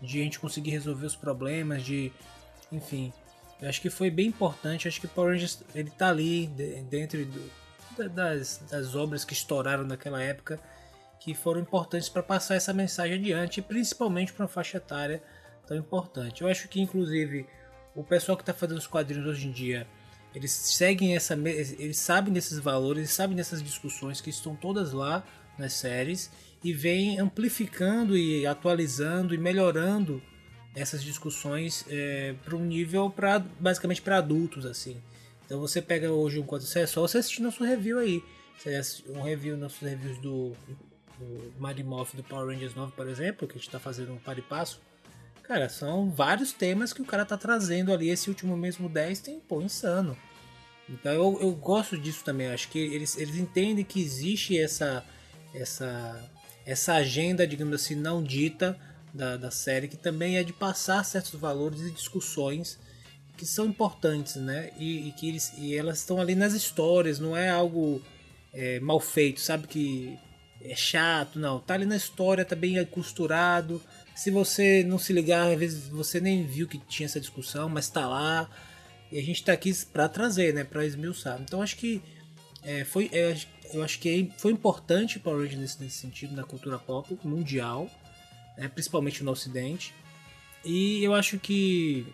[0.00, 2.10] de a gente conseguir resolver os problemas, de
[2.72, 3.12] enfim,
[3.62, 4.88] eu acho que foi bem importante.
[4.88, 6.48] Acho que Power Rangers ele tá ali
[6.90, 7.50] dentro do,
[8.10, 10.58] das, das obras que estouraram naquela época,
[11.20, 15.22] que foram importantes para passar essa mensagem adiante, principalmente para uma faixa etária
[15.64, 16.42] tão importante.
[16.42, 17.46] Eu acho que inclusive
[17.94, 19.86] o pessoal que está fazendo os quadrinhos hoje em dia,
[20.34, 25.22] eles seguem essa, eles sabem desses valores, eles sabem dessas discussões que estão todas lá
[25.56, 26.32] nas séries
[26.64, 30.20] e vêm amplificando e atualizando e melhorando
[30.74, 34.96] essas discussões é, para um nível para basicamente para adultos assim.
[35.44, 38.22] Então você pega hoje um quadro, é só você assistir nosso review aí.
[38.58, 40.52] Você um review, nossos reviews do,
[41.18, 44.42] do do Power Rangers 9, por exemplo, que a gente está fazendo um par e
[44.42, 44.80] passo
[45.42, 48.08] Cara, são vários temas que o cara tá trazendo ali.
[48.08, 50.16] Esse último mesmo 10 tem, pô, insano.
[50.88, 52.46] Então eu, eu gosto disso também.
[52.48, 55.04] acho que eles, eles entendem que existe essa,
[55.52, 56.30] essa,
[56.64, 58.78] essa agenda, digamos assim, não dita
[59.12, 62.78] da, da série, que também é de passar certos valores e discussões
[63.36, 64.70] que são importantes, né?
[64.78, 68.02] E, e que eles, e elas estão ali nas histórias, não é algo
[68.52, 69.66] é, mal feito, sabe?
[69.66, 70.18] Que
[70.60, 71.58] é chato, não.
[71.58, 73.82] Tá ali na história, tá bem costurado
[74.14, 77.86] se você não se ligar, às vezes você nem viu que tinha essa discussão, mas
[77.86, 78.48] está lá.
[79.10, 81.40] E a gente está aqui para trazer, né, para esmiuçar.
[81.40, 82.02] Então acho que
[82.62, 83.36] é, foi, é,
[83.72, 87.90] eu acho que foi importante para o nesse, nesse, sentido na cultura pop mundial,
[88.56, 89.94] né, principalmente no Ocidente.
[90.64, 92.06] E eu acho que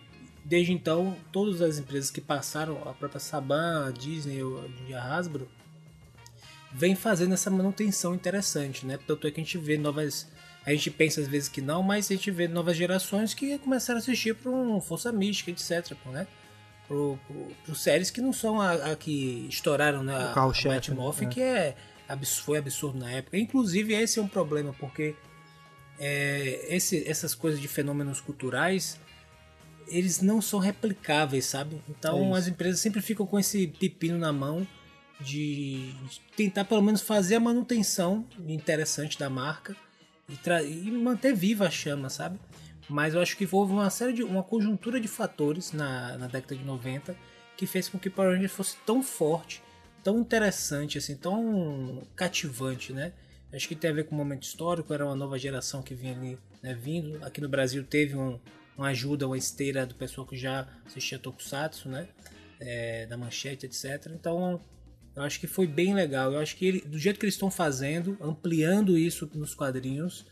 [0.43, 4.39] desde então todas as empresas que passaram, a própria Saban, a Disney
[4.95, 5.47] a Hasbro,
[6.71, 8.97] vem fazendo essa manutenção interessante, né?
[9.05, 10.27] Tanto é que a gente vê novas
[10.65, 13.97] a gente pensa às vezes que não, mas a gente vê novas gerações que começaram
[13.97, 15.97] a assistir para um Força Mística, etc.
[16.07, 16.27] Né?
[16.87, 17.17] Por,
[17.73, 20.33] séries que não são a, a que estouraram na né?
[20.65, 21.27] Batmorph, né?
[21.27, 21.75] que é,
[22.43, 23.37] foi absurdo na época.
[23.37, 25.15] Inclusive, esse é um problema, porque
[25.99, 28.99] é, esse, essas coisas de fenômenos culturais
[29.91, 31.81] eles não são replicáveis, sabe?
[31.89, 34.67] Então é as empresas sempre ficam com esse pepino na mão
[35.19, 39.75] de, de tentar pelo menos fazer a manutenção interessante da marca
[40.29, 42.39] e, e manter viva a chama, sabe?
[42.87, 46.55] Mas eu acho que houve uma série de uma conjuntura de fatores na, na década
[46.55, 47.15] de 90
[47.57, 49.61] que fez com que Power Rangers fosse tão forte,
[50.03, 53.11] tão interessante, assim, tão cativante, né?
[53.51, 56.15] Acho que tem a ver com o momento histórico, era uma nova geração que vinha
[56.15, 57.23] ali, né, vindo.
[57.23, 58.39] Aqui no Brasil teve um,
[58.77, 62.07] uma ajuda, uma esteira do pessoal que já assistia Tokusatsu, né?
[62.59, 64.11] É, da manchete, etc.
[64.13, 64.61] Então
[65.15, 66.31] eu acho que foi bem legal.
[66.31, 70.25] Eu acho que ele, do jeito que eles estão fazendo, ampliando isso nos quadrinhos,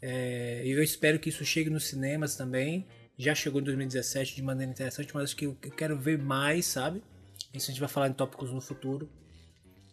[0.00, 2.86] é, eu espero que isso chegue nos cinemas também.
[3.16, 7.02] Já chegou em 2017 de maneira interessante, mas acho que eu, quero ver mais, sabe?
[7.52, 9.08] Isso a gente vai falar em tópicos no futuro,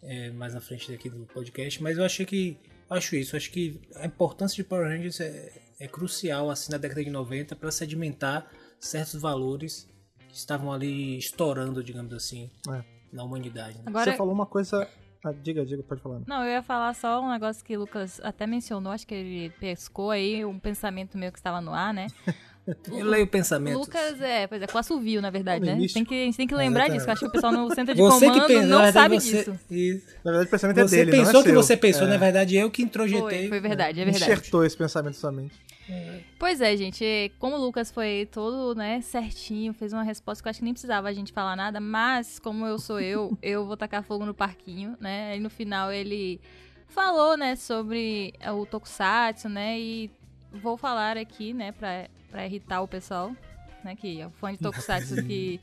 [0.02, 1.82] é, mais na frente daqui do podcast.
[1.82, 2.58] Mas eu achei que,
[2.90, 7.02] acho isso, acho que a importância de Power Rangers é, é crucial assim na década
[7.02, 9.88] de 90 para sedimentar certos valores
[10.28, 12.50] que estavam ali estourando, digamos assim.
[12.68, 13.76] É na humanidade.
[13.78, 13.84] Né?
[13.86, 14.10] Agora...
[14.10, 14.88] Você falou uma coisa.
[15.24, 16.20] Ah, diga, diga, pode falar.
[16.26, 19.50] Não, eu ia falar só um negócio que o Lucas até mencionou, acho que ele
[19.60, 22.08] pescou aí, um pensamento meu que estava no ar, né?
[22.92, 23.80] Eu leio pensamentos.
[23.80, 25.76] Lucas, é, pois é, com assovio, na verdade, né?
[25.92, 27.94] Tem que, a gente tem que lembrar disso, que acho que o pessoal no centro
[27.94, 29.58] de você comando pensa, não sabe você, disso.
[29.70, 30.06] Isso.
[30.24, 32.10] Na verdade, o pensamento é você dele, pensou é que você pensou, é.
[32.10, 33.48] na verdade, eu que introjetei.
[33.48, 34.24] Foi, foi verdade, é verdade.
[34.24, 35.54] Enxertou esse pensamento somente.
[36.38, 37.32] Pois é, gente.
[37.38, 40.72] Como o Lucas foi todo, né, certinho, fez uma resposta que eu acho que nem
[40.72, 44.34] precisava a gente falar nada, mas como eu sou eu, eu vou tacar fogo no
[44.34, 45.36] parquinho, né?
[45.36, 46.40] E no final ele
[46.86, 49.78] falou, né, sobre o Tokusatsu, né?
[49.78, 50.10] E
[50.52, 53.34] vou falar aqui, né, pra, pra irritar o pessoal,
[53.84, 55.60] né, que é fã de Tokusatsu que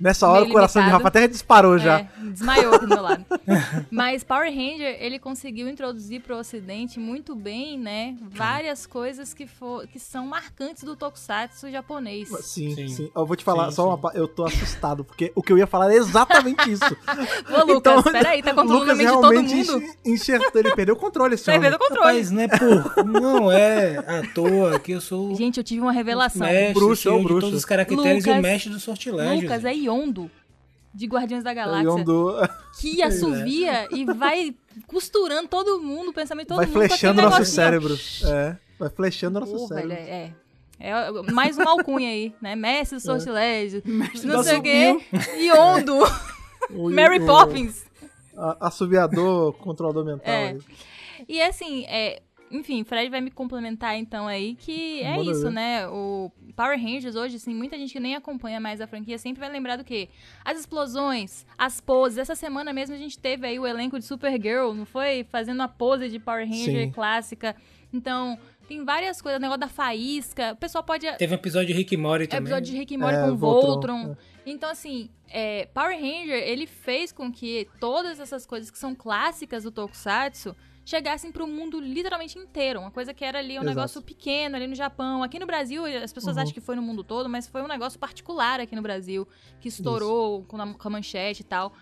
[0.00, 1.04] Nessa hora o coração de limitado.
[1.04, 2.00] Rafa até disparou já.
[2.00, 3.24] É, desmaiou do meu lado.
[3.90, 8.16] Mas Power Ranger, ele conseguiu introduzir pro ocidente muito bem, né?
[8.30, 12.28] Várias coisas que, for, que são marcantes do tokusatsu japonês.
[12.42, 13.10] Sim, sim, Sim.
[13.14, 14.00] Eu vou te falar, Sim, só sim.
[14.00, 16.84] uma Eu tô assustado, porque o que eu ia falar é exatamente isso.
[17.50, 19.82] Ô, Lucas, peraí, tá controlando a Lucas mente de todo realmente mundo?
[19.82, 21.62] enx- enxertou, ele perdeu o controle, esse Você homem.
[21.62, 22.06] perdeu o controle.
[22.06, 23.04] Rapaz, não é por.
[23.06, 25.34] Não é à toa que eu sou.
[25.34, 26.46] Gente, eu tive uma revelação.
[26.46, 27.40] mestre, Bruxo, senhor é de bruxo.
[27.40, 29.42] todos os caracteres e o Lucas- mestre do sortilégio.
[29.42, 30.30] Lucas é Yondo,
[30.94, 31.90] de Guardiões da Ele Galáxia.
[31.90, 32.34] andou-
[32.80, 34.54] Que assovia e vai
[34.86, 36.76] costurando todo mundo, o pensamento de todo vai mundo.
[36.76, 37.54] aquele flechando nosso negocinho.
[37.54, 37.98] cérebro.
[38.24, 40.12] É, vai flechando nosso Pô, velho, cérebro.
[40.12, 40.32] é.
[40.78, 40.92] É
[41.32, 42.54] mais uma alcunha aí, né?
[42.54, 43.82] Mestre do sortilégio,
[44.24, 44.98] não do sei o quê.
[45.38, 45.94] Yondo,
[46.70, 47.84] O- Mary o- Poppins.
[48.36, 50.26] a- Assoviador, controlador mental.
[50.34, 50.56] É.
[51.26, 52.20] E assim, é,
[52.50, 55.50] enfim, Fred vai me complementar então aí que é Manda isso, ver.
[55.50, 55.88] né?
[55.88, 59.50] O Power Rangers hoje, assim, muita gente que nem acompanha mais a franquia sempre vai
[59.50, 60.08] lembrar do quê?
[60.44, 62.18] As explosões, as poses.
[62.18, 65.24] Essa semana mesmo a gente teve aí o elenco de Supergirl, não foi?
[65.24, 66.90] Fazendo a pose de Power Ranger Sim.
[66.92, 67.56] clássica.
[67.92, 68.38] Então,
[68.68, 70.52] tem várias coisas, o negócio da faísca.
[70.52, 72.44] O pessoal pode Teve um episódio de Rick e Morty é também.
[72.44, 74.16] episódio de Rick e Morty É, com o Voltron, Voltron.
[74.44, 79.64] Então, assim, é, Power Ranger, ele fez com que todas essas coisas que são clássicas
[79.64, 80.54] do Tokusatsu
[80.86, 82.78] chegassem pro mundo literalmente inteiro.
[82.78, 83.66] Uma coisa que era ali um Exato.
[83.66, 85.20] negócio pequeno ali no Japão.
[85.20, 86.42] Aqui no Brasil, as pessoas Uhum.
[86.42, 89.26] acham que foi no mundo todo, mas foi um negócio particular aqui no Brasil,
[89.60, 91.72] que estourou com a, com a manchete e tal.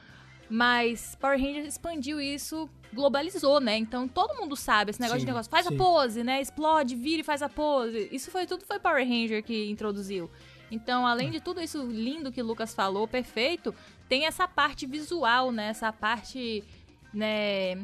[0.49, 3.77] Mas Power Ranger expandiu isso, globalizou, né?
[3.77, 5.51] Então todo mundo sabe esse negócio Sim, de negócio.
[5.51, 5.75] Faz sim.
[5.75, 6.41] a pose, né?
[6.41, 8.09] Explode, vira e faz a pose.
[8.11, 10.31] Isso foi tudo foi Power Ranger que introduziu.
[10.71, 13.75] Então, além de tudo isso lindo que o Lucas falou, perfeito,
[14.09, 15.69] tem essa parte visual, né?
[15.69, 16.65] Essa parte,
[17.13, 17.77] né?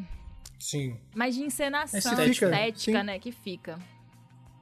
[0.61, 0.97] Sim.
[1.17, 3.19] Mais de encenação, Estética, estética, né?
[3.19, 3.79] Que fica.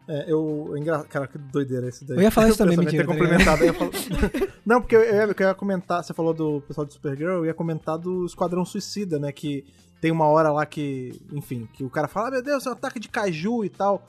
[0.09, 0.74] É, eu.
[0.78, 2.16] engra- Cara, que doideira esse daí.
[2.16, 3.90] Eu ia falar isso também, mentira, ter complementado, falar-
[4.64, 6.03] Não, porque eu ia, eu ia comentar.
[6.03, 9.32] Você falou do pessoal do Supergirl, eu ia comentar do Esquadrão Suicida, né?
[9.32, 9.66] Que
[10.01, 11.20] tem uma hora lá que.
[11.32, 14.07] Enfim, que o cara fala: ah, meu Deus, é um ataque de caju e tal.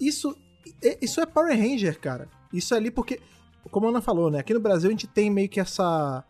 [0.00, 0.36] Isso.
[0.82, 2.26] é- Isso é Power Ranger, cara.
[2.52, 3.20] Isso é ali porque.
[3.70, 4.38] Como a Ana falou, né?
[4.40, 6.24] Aqui no Brasil a gente tem meio que essa.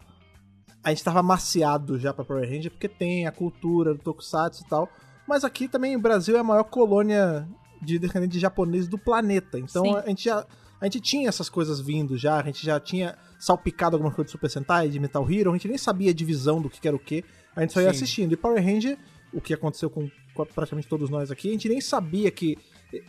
[0.83, 4.69] A gente tava maciado já pra Power Ranger, porque tem a cultura do Tokusatsu e
[4.69, 4.89] tal.
[5.29, 7.47] Mas aqui também o Brasil é a maior colônia
[7.83, 9.59] de descendentes de japoneses do planeta.
[9.59, 9.97] Então Sim.
[9.97, 10.47] a gente já.
[10.81, 14.33] A gente tinha essas coisas vindo já, a gente já tinha salpicado alguma coisa de
[14.33, 16.99] Super Sentai, de Metal Hero, a gente nem sabia a divisão do que era o
[16.99, 17.23] que,
[17.55, 17.97] a gente só ia Sim.
[17.97, 18.33] assistindo.
[18.33, 18.97] E Power Ranger,
[19.31, 20.09] o que aconteceu com,
[20.55, 22.57] praticamente todos nós aqui, a gente nem sabia que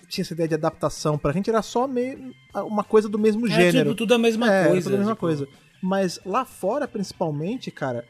[0.09, 3.51] tinha essa ideia de adaptação, pra gente era só meio uma coisa do mesmo É
[3.51, 3.91] gênero.
[3.91, 4.83] tipo, tudo a mesma É, coisa.
[4.83, 5.47] tudo a mesma tipo, coisa.
[5.81, 8.05] Mas lá fora, principalmente, cara,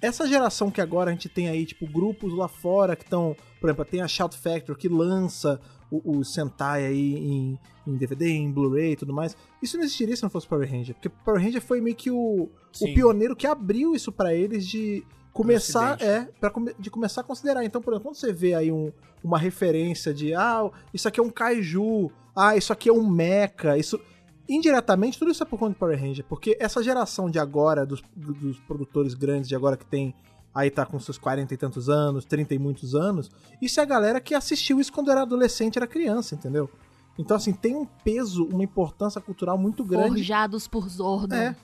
[0.00, 3.36] essa geração que agora a gente tem aí, tipo, grupos lá fora que estão.
[3.60, 5.60] Por exemplo, tem a Shout Factory que lança
[5.90, 9.36] o, o Sentai aí em, em DVD, em Blu-ray e tudo mais.
[9.62, 10.94] Isso não existiria se não fosse Power Ranger.
[10.94, 12.48] Porque Power Ranger foi meio que o,
[12.90, 15.02] o pioneiro que abriu isso pra eles de
[15.32, 17.64] começar, é, come- de começar a considerar.
[17.64, 18.92] Então, por exemplo, quando você vê aí um-
[19.22, 23.76] uma referência de, ah, isso aqui é um kaiju, ah, isso aqui é um mecha,
[23.78, 23.98] isso
[24.48, 28.02] indiretamente tudo isso é por conta de Power Ranger, porque essa geração de agora, dos,
[28.14, 30.14] do- dos produtores grandes de agora que tem
[30.54, 33.30] aí tá com seus 40 e tantos anos, 30 e muitos anos,
[33.60, 36.70] isso é a galera que assistiu isso quando era adolescente, era criança, entendeu?
[37.18, 40.08] Então, assim, tem um peso, uma importância cultural muito grande.
[40.08, 41.34] Forjados por Zordon.
[41.34, 41.56] É.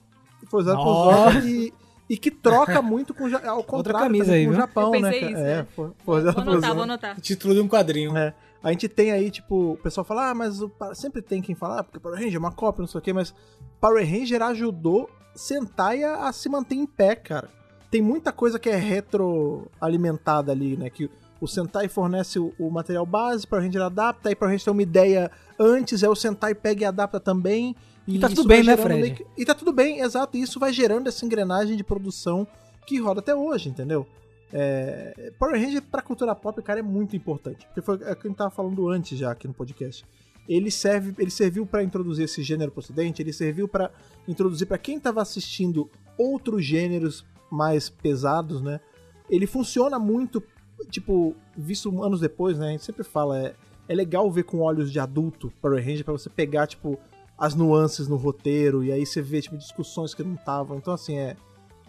[0.48, 1.12] Foi usado por.
[1.32, 1.72] Zordon e,
[2.08, 4.54] e que troca muito com ao contrário camisa aí, com o?
[4.54, 5.16] Japão, Eu né?
[5.16, 5.66] isso, é, né?
[5.74, 6.74] foi, Vou foi usado por anotar, Zordon.
[6.74, 7.20] vou anotar.
[7.20, 8.16] Título de um quadrinho.
[8.16, 8.34] É.
[8.62, 11.80] A gente tem aí, tipo, o pessoal fala, ah, mas o sempre tem quem fala,
[11.80, 13.34] ah, porque Power Ranger é uma cópia, não sei o quê, mas
[13.80, 17.48] Power Ranger ajudou Sentai a, a se manter em pé, cara.
[17.90, 20.90] Tem muita coisa que é retroalimentada ali, né?
[20.90, 24.72] Que o Sentai fornece o, o material base, Power Ranger adapta, aí Power Ranger tem
[24.72, 27.74] uma ideia antes, aí o Sentai pega e adapta também.
[28.06, 29.10] E tá isso tudo bem, né, Fred?
[29.12, 30.36] que- E tá tudo bem, exato.
[30.36, 32.46] E isso vai gerando essa engrenagem de produção
[32.86, 34.06] que roda até hoje, entendeu?
[34.52, 37.66] É, Power Ranger pra cultura pop, cara, é muito importante.
[37.66, 40.04] Porque foi é o que a gente tava falando antes já aqui no podcast.
[40.48, 43.90] Ele serve, ele serviu pra introduzir esse gênero pro ocidente, ele serviu pra
[44.26, 45.88] introduzir pra quem tava assistindo
[46.18, 48.80] outros gêneros mais pesados, né?
[49.28, 50.42] Ele funciona muito,
[50.88, 52.68] tipo, visto anos depois, né?
[52.68, 53.54] A gente sempre fala, é,
[53.88, 56.98] é legal ver com olhos de adulto Power Ranger pra você pegar, tipo,
[57.38, 60.76] as nuances no roteiro e aí você vê, tipo, discussões que não estavam.
[60.76, 61.36] Então, assim, é,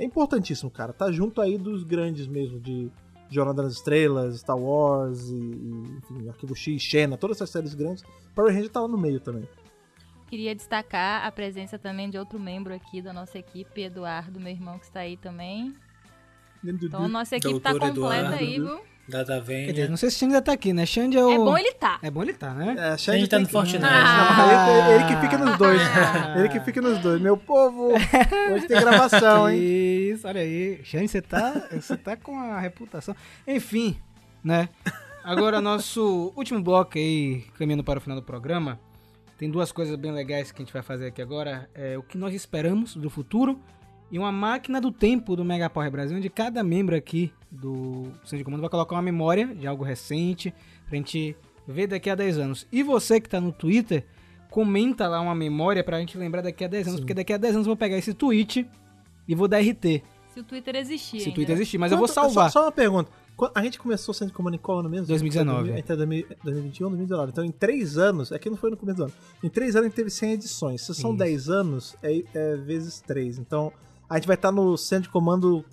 [0.02, 0.92] é importantíssimo, cara.
[0.92, 2.90] Tá junto aí dos grandes mesmo, de
[3.30, 8.04] Jornada nas Estrelas, Star Wars e, e, enfim, Arquivo X, Xena, todas essas séries grandes.
[8.36, 9.48] Power Ranger tá lá no meio também.
[10.28, 14.80] Queria destacar a presença também de outro membro aqui da nossa equipe, Eduardo, meu irmão
[14.80, 15.76] que está aí também.
[16.64, 18.82] Então, nossa equipe tá Doutor completa Eduardo, aí, viu?
[19.12, 20.86] Data Quer dizer, não sei se o Xande ainda tá aqui, né?
[20.86, 21.32] Xande é o...
[21.32, 22.00] É bom ele tá.
[22.02, 22.76] É bom ele tá, né?
[22.78, 23.84] É, gente tá no que- Fortnite.
[23.86, 24.88] Ah.
[24.90, 25.82] Ele, ele que fica nos dois.
[26.38, 27.22] Ele que fica nos dois.
[27.22, 27.90] Meu povo,
[28.54, 29.60] hoje tem gravação, hein?
[30.14, 30.80] Isso, olha aí.
[30.84, 33.16] Xande, você tá, você tá com a reputação.
[33.48, 33.98] Enfim,
[34.44, 34.70] né?
[35.24, 38.80] Agora, nosso último bloco aí, caminhando para o final do programa.
[39.38, 41.70] Tem duas coisas bem legais que a gente vai fazer aqui agora.
[41.76, 43.60] É o que nós esperamos do futuro
[44.12, 48.40] e uma máquina do tempo do Mega Power Brasil, onde cada membro aqui do Centro
[48.40, 50.54] de Comando vai colocar uma memória de algo recente
[50.88, 51.36] pra gente
[51.68, 52.68] ver daqui a 10 anos.
[52.72, 54.06] E você que tá no Twitter,
[54.50, 57.56] comenta lá uma memória pra gente lembrar daqui a 10 anos, porque daqui a 10
[57.56, 58.68] anos eu vou pegar esse tweet
[59.28, 60.04] e vou dar RT.
[60.34, 61.22] Se o Twitter existir.
[61.22, 61.62] Se o Twitter né?
[61.62, 62.52] existir, mas eu vou Quanto- salvar.
[62.52, 63.12] Só, só uma pergunta.
[63.56, 65.08] A gente começou sendo comando em qual ano mesmo?
[65.08, 65.72] 2019.
[65.72, 67.32] Entre 2021 e 2019.
[67.32, 69.14] Então, em três anos, aqui não foi no começo do ano.
[69.44, 70.82] Em três anos a gente teve 100 edições.
[70.82, 71.20] Se são Isso.
[71.20, 73.40] 10 anos, é, é vezes 3.
[73.40, 73.74] Então,
[74.12, 75.64] a gente vai estar no centro de comando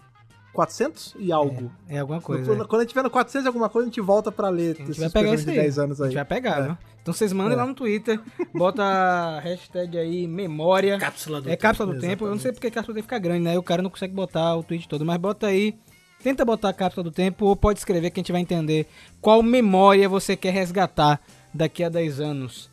[0.52, 1.70] 400 e algo.
[1.88, 2.54] É alguma coisa.
[2.54, 2.66] No- é.
[2.66, 4.78] Quando a gente tiver no 400 e alguma coisa, a gente volta pra ler A
[4.78, 5.56] gente esses vai pegar isso de aí.
[5.56, 6.10] 10 anos A aí.
[6.10, 6.62] gente vai pegar, É.
[6.64, 6.78] viu?
[7.02, 7.56] Então vocês mandem É.
[7.56, 8.20] lá no Twitter,
[8.54, 10.98] bota a hashtag aí memória.
[10.98, 12.24] Cápsula do É cápsula do tempo.
[12.24, 12.42] Eu não Exatamente.
[12.42, 13.58] sei porque cápsula do tempo fica grande, né?
[13.58, 15.74] O cara não consegue botar o tweet todo, mas bota aí.
[16.22, 18.86] Tenta botar a cápsula do tempo ou pode escrever que a gente vai entender
[19.20, 21.20] qual memória você quer resgatar
[21.54, 22.68] daqui a 10 anos.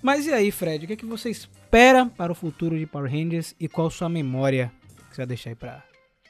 [0.00, 0.84] Mas e aí, Fred?
[0.84, 4.08] O que, é que você espera para o futuro de Power Rangers e qual sua
[4.08, 4.70] memória
[5.14, 5.84] que você vai deixar aí para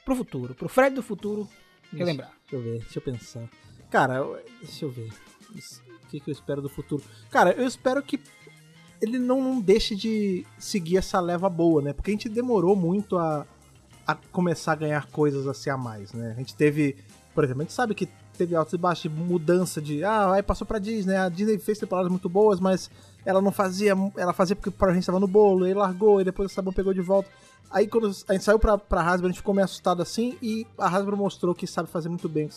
[0.05, 0.53] pro futuro?
[0.53, 1.49] Pro Fred do futuro
[1.91, 2.31] relembrar.
[2.43, 3.49] Deixa eu ver, deixa eu pensar.
[3.89, 4.23] Cara,
[4.61, 5.09] deixa eu ver.
[6.03, 7.03] O que, que eu espero do futuro?
[7.31, 8.21] Cara, eu espero que
[9.01, 11.93] ele não, não deixe de seguir essa leva boa, né?
[11.93, 13.45] Porque a gente demorou muito a,
[14.05, 16.33] a começar a ganhar coisas assim a mais, né?
[16.35, 16.95] A gente teve,
[17.33, 18.07] por exemplo, a gente sabe que
[18.37, 21.79] teve altos e baixos de mudança de, ah, aí passou pra Disney, a Disney fez
[21.79, 22.91] temporadas muito boas, mas
[23.25, 26.51] ela não fazia, ela fazia porque a gente estava no bolo, aí largou, e depois
[26.51, 27.29] o Sabão pegou de volta.
[27.71, 30.65] Aí quando a gente saiu pra, pra Hasbro, a gente ficou meio assustado assim, e
[30.77, 32.49] a Hasbro mostrou que sabe fazer muito bem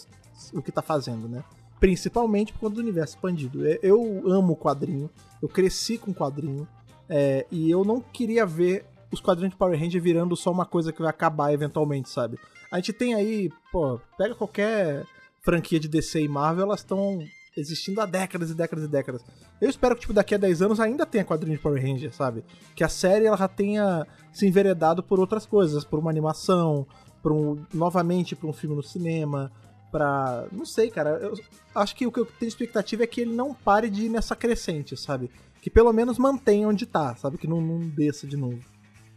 [0.53, 1.43] o que tá fazendo, né?
[1.81, 3.67] Principalmente por conta do universo expandido.
[3.67, 5.09] É, Eu amo o quadrinho,
[5.41, 6.69] eu cresci com o quadrinho,
[7.09, 10.93] é, e eu não queria ver os quadrinhos de Power Ranger virando só uma coisa
[10.93, 12.39] que vai acabar eventualmente, sabe?
[12.71, 15.07] A gente tem aí, pô, pega qualquer
[15.41, 17.19] franquia de DC e Marvel, elas estão
[17.57, 19.25] existindo há décadas e décadas e décadas.
[19.61, 22.45] Eu espero que, tipo, daqui a 10 anos ainda tenha quadrinho de Power Ranger, sabe?
[22.75, 26.87] Que a série ela já tenha se enveredado por outras coisas, por uma animação,
[27.23, 29.51] por um, novamente por um filme no cinema,
[29.91, 30.47] pra.
[30.53, 31.11] Não sei, cara.
[31.11, 31.35] Eu
[31.75, 34.37] acho que o que eu tenho expectativa é que ele não pare de ir nessa
[34.37, 35.31] crescente, sabe?
[35.61, 37.39] Que pelo menos mantenha onde tá, sabe?
[37.39, 38.61] Que não, não desça de novo.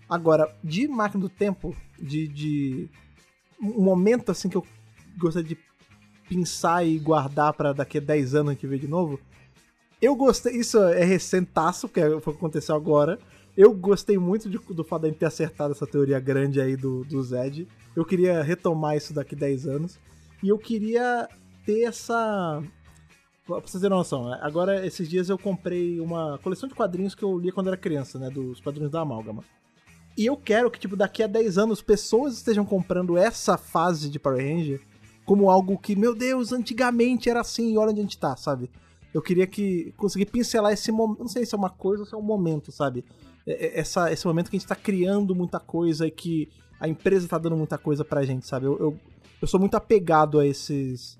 [0.09, 2.89] Agora, de máquina do tempo, de, de
[3.61, 4.65] um momento assim que eu
[5.17, 5.57] gostaria de
[6.35, 9.19] pensar e guardar pra daqui a 10 anos a gente ver de novo.
[10.01, 13.19] Eu gostei, isso é recentaço, que é- foi o que aconteceu agora.
[13.55, 17.03] Eu gostei muito de- do fato de gente ter acertado essa teoria grande aí do,
[17.03, 17.67] do Zed.
[17.95, 19.99] Eu queria retomar isso daqui a 10 anos.
[20.41, 21.27] E eu queria
[21.65, 22.63] ter essa.
[23.45, 27.23] Pra vocês terem uma noção, agora esses dias eu comprei uma coleção de quadrinhos que
[27.23, 28.29] eu lia quando era criança, né?
[28.29, 29.43] Dos quadrinhos da Amálgama.
[30.17, 34.17] E eu quero que, tipo, daqui a 10 anos pessoas estejam comprando essa fase de
[34.19, 34.81] Power Ranger
[35.25, 38.69] como algo que, meu Deus, antigamente era assim e olha onde a gente tá, sabe?
[39.13, 41.19] Eu queria que conseguir pincelar esse momento.
[41.19, 43.03] Não sei se é uma coisa ou se é um momento, sabe?
[43.45, 46.49] É- é- Essa, esse momento que a gente tá criando muita coisa e que
[46.79, 48.65] a empresa tá dando muita coisa pra gente, sabe?
[48.67, 48.99] Eu, eu,
[49.41, 51.19] eu sou muito apegado a esses.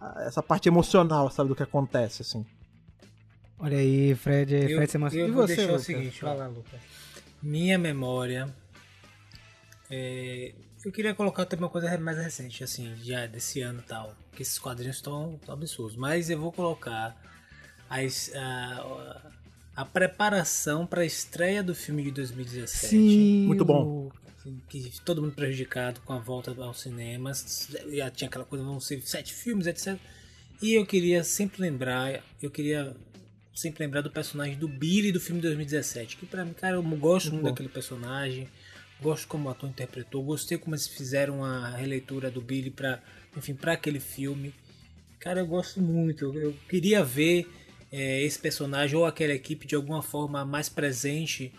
[0.00, 2.44] a essa parte emocional, sabe, do que acontece, assim.
[3.58, 4.54] Olha aí, Fred.
[4.54, 5.20] Eu, Fred, você mostra.
[5.20, 5.82] eu E vou você, deixar Lucas?
[5.82, 6.80] o seguinte, Vai lá, Lucas.
[7.42, 8.54] Minha memória.
[9.90, 10.54] é,
[10.84, 14.16] eu queria colocar também uma coisa mais recente, assim, já desse ano e tal.
[14.34, 15.96] Que esses quadrinhos estão tão absurdos.
[15.96, 17.16] Mas eu vou colocar
[17.88, 19.32] as- a,
[19.76, 22.88] a preparação para a estreia do filme de 2017.
[22.88, 23.46] Sim.
[23.46, 24.10] Muito bom.
[24.68, 27.68] que todo mundo prejudicado com a volta aos cinemas.
[27.92, 29.96] Já tinha aquela coisa, vão ser sete filmes, etc.
[30.60, 32.94] E eu queria sempre lembrar, eu queria
[33.54, 36.82] sempre lembrar do personagem do Billy do filme de 2017, que pra mim, cara, eu
[36.82, 37.48] gosto muito bom.
[37.50, 38.48] daquele personagem,
[39.02, 43.02] gosto como o ator interpretou, gostei como eles fizeram a releitura do Billy para,
[43.36, 44.54] enfim, para aquele filme.
[45.18, 47.46] Cara, eu gosto muito, eu, queria ver
[47.90, 51.52] é, esse personagem ou aquela equipe de alguma forma mais presente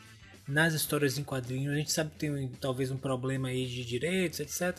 [0.47, 1.73] nas histórias em quadrinhos.
[1.73, 4.77] A gente sabe que tem talvez um problema aí de direitos, etc.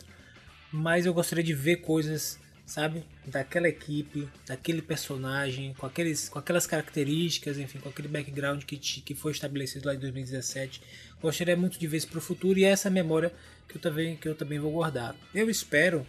[0.71, 6.65] Mas eu gostaria de ver coisas, sabe, daquela equipe, daquele personagem, com, aqueles, com aquelas
[6.65, 10.81] características, enfim, com aquele background que, ti- que foi estabelecido lá em 2017.
[11.21, 13.31] Gostaria muito de ver isso para o futuro e é essa memória
[13.67, 15.15] que eu também, que eu também vou guardar.
[15.33, 16.05] Eu espero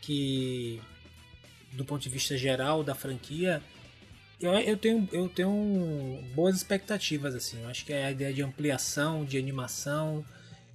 [0.00, 0.80] que,
[1.72, 3.62] do ponto de vista geral da franquia,
[4.40, 7.62] eu, eu, tenho, eu tenho boas expectativas, assim.
[7.62, 10.24] Eu acho que a ideia de ampliação, de animação,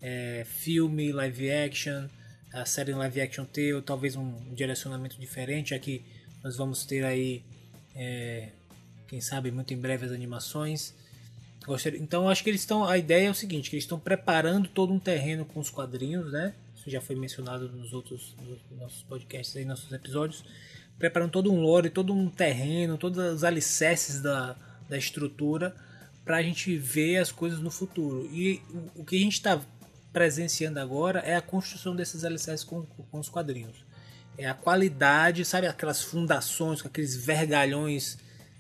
[0.01, 2.07] é, filme, live action,
[2.53, 6.03] a série em live action ter talvez um direcionamento diferente, já que
[6.43, 7.43] Nós vamos ter aí,
[7.93, 8.49] é,
[9.07, 10.93] quem sabe, muito em breve as animações.
[11.65, 12.85] Gostaria, então acho que eles estão.
[12.85, 16.31] A ideia é o seguinte, que eles estão preparando todo um terreno com os quadrinhos,
[16.31, 16.53] né?
[16.75, 20.45] Isso já foi mencionado nos outros nos nossos podcasts aí, nossos episódios.
[20.97, 24.55] Preparando todo um lore, todo um terreno, todos os alicerces da,
[24.87, 25.75] da estrutura
[26.25, 28.29] para a gente ver as coisas no futuro.
[28.31, 28.61] E
[28.95, 29.61] o que a gente está
[30.11, 33.85] presenciando agora é a construção desses alicerces com, com os quadrinhos.
[34.37, 38.17] É a qualidade, sabe aquelas fundações com aqueles vergalhões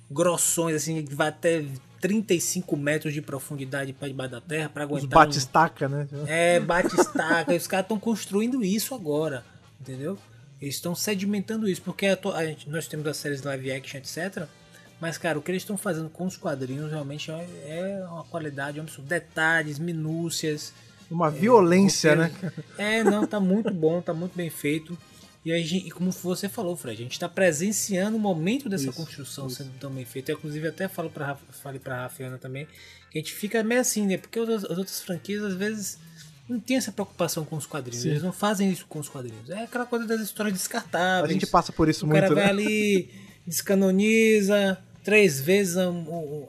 [0.09, 1.63] grossões, assim, que vai até
[2.01, 5.05] 35 metros de profundidade para debaixo da terra para aguentar.
[5.05, 5.89] Os bate-estaca, um...
[5.89, 6.07] né?
[6.27, 7.53] É, bate-estaca.
[7.53, 9.43] os caras estão construindo isso agora,
[9.79, 10.17] entendeu?
[10.61, 14.45] Eles estão sedimentando isso, porque a, a gente, nós temos as séries live action, etc.
[14.99, 18.79] Mas, cara, o que eles estão fazendo com os quadrinhos realmente é, é uma qualidade,
[18.79, 20.73] é um detalhes, minúcias.
[21.09, 22.31] Uma violência, é, né?
[22.77, 24.97] É, não, tá muito bom, tá muito bem feito.
[25.43, 28.93] E, aí, e como você falou, Fred, a gente está presenciando o momento dessa isso,
[28.93, 29.57] construção isso.
[29.57, 30.31] sendo tão bem feita.
[30.31, 32.67] Eu, inclusive, até falo para falei para a Rafiana também,
[33.09, 34.17] que a gente fica meio assim, né?
[34.17, 35.97] Porque as, as outras franquias, às vezes,
[36.47, 38.03] não tem essa preocupação com os quadrinhos.
[38.03, 38.09] Sim.
[38.09, 39.49] Eles não fazem isso com os quadrinhos.
[39.49, 41.29] É aquela coisa das histórias descartáveis.
[41.29, 42.41] A gente passa por isso o muito, O cara né?
[42.41, 43.09] vai ali,
[43.47, 44.77] descanoniza,
[45.09, 45.85] três vezes a,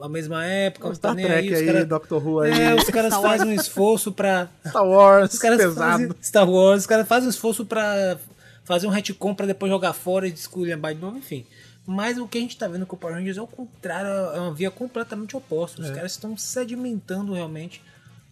[0.01, 0.89] a mesma época.
[0.89, 1.83] O Star Trek aí, aí cara...
[1.83, 2.51] Doctor Who aí.
[2.51, 4.49] É, os caras fazem um esforço pra.
[4.67, 5.79] Star Wars, os caras pesado.
[5.79, 6.15] Fazem...
[6.21, 8.19] Star Wars, os caras fazem um esforço pra
[8.63, 11.43] fazer um retcon pra depois jogar fora e desculhambar de novo, enfim.
[11.87, 14.39] Mas o que a gente tá vendo com o Power Rangers é o contrário, é
[14.39, 15.81] uma via completamente oposta.
[15.81, 15.93] Os é.
[15.93, 17.81] caras estão sedimentando realmente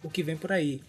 [0.00, 0.80] o que vem por aí.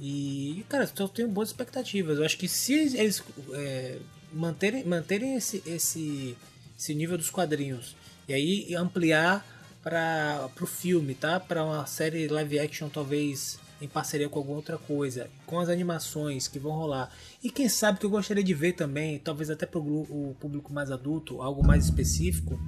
[0.00, 2.18] E, cara, eu tenho boas expectativas.
[2.18, 3.22] Eu acho que se eles
[3.52, 3.98] é,
[4.32, 6.36] manterem, manterem esse, esse,
[6.76, 7.94] esse nível dos quadrinhos
[8.30, 9.44] e aí ampliar
[9.82, 11.40] para o filme, tá?
[11.40, 16.46] Para uma série live action talvez em parceria com alguma outra coisa, com as animações
[16.46, 17.10] que vão rolar.
[17.42, 20.92] E quem sabe que eu gostaria de ver também, talvez até para o público mais
[20.92, 22.60] adulto, algo mais específico,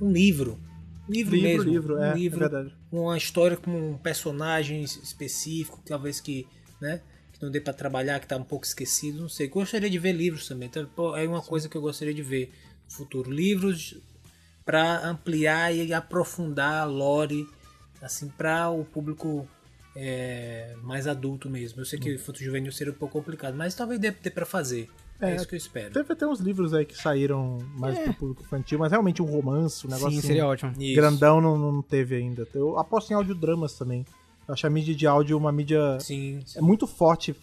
[0.00, 0.60] um livro.
[1.08, 1.72] Livro, livro mesmo.
[1.72, 2.74] Livro, um é, livro, é verdade.
[2.92, 6.46] Uma história com um personagem específico, talvez que,
[6.80, 7.00] né,
[7.32, 9.48] que não dê para trabalhar, que está um pouco esquecido, não sei.
[9.48, 10.68] Gostaria de ver livros também.
[10.68, 12.52] Então, é uma coisa que eu gostaria de ver
[12.84, 13.32] no futuro.
[13.32, 13.96] Livros
[14.64, 17.46] para ampliar e aprofundar a lore,
[18.00, 19.46] assim, para o público
[19.94, 21.80] é, mais adulto mesmo.
[21.80, 22.44] Eu sei que infanto hum.
[22.44, 24.88] juvenil seria um pouco complicado, mas talvez dê, dê para fazer.
[25.20, 25.92] É, é, isso que eu espero.
[25.92, 28.04] Deve ter uns livros aí que saíram mais é.
[28.04, 30.72] pro público infantil, mas realmente um romance, um negócio Sim, assim, seria ótimo.
[30.94, 32.46] grandão não, não teve ainda.
[32.52, 34.04] Eu aposto em audiodramas também.
[34.48, 36.58] Eu acho a mídia de áudio uma mídia sim, sim.
[36.58, 37.36] é muito forte.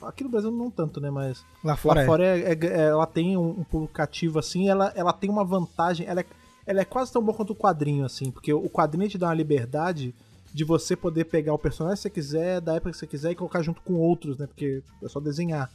[0.00, 1.10] Aqui no Brasil não tanto, né?
[1.10, 2.06] Mas lá fora, lá é.
[2.06, 4.68] fora é, é, ela tem um, um público cativo assim.
[4.68, 6.06] Ela, ela tem uma vantagem.
[6.06, 6.26] Ela é,
[6.66, 9.34] ela é quase tão boa quanto o quadrinho, assim, porque o quadrinho te dá uma
[9.34, 10.14] liberdade
[10.52, 13.34] de você poder pegar o personagem que você quiser, da época que você quiser e
[13.34, 14.46] colocar junto com outros, né?
[14.46, 15.70] Porque é só desenhar.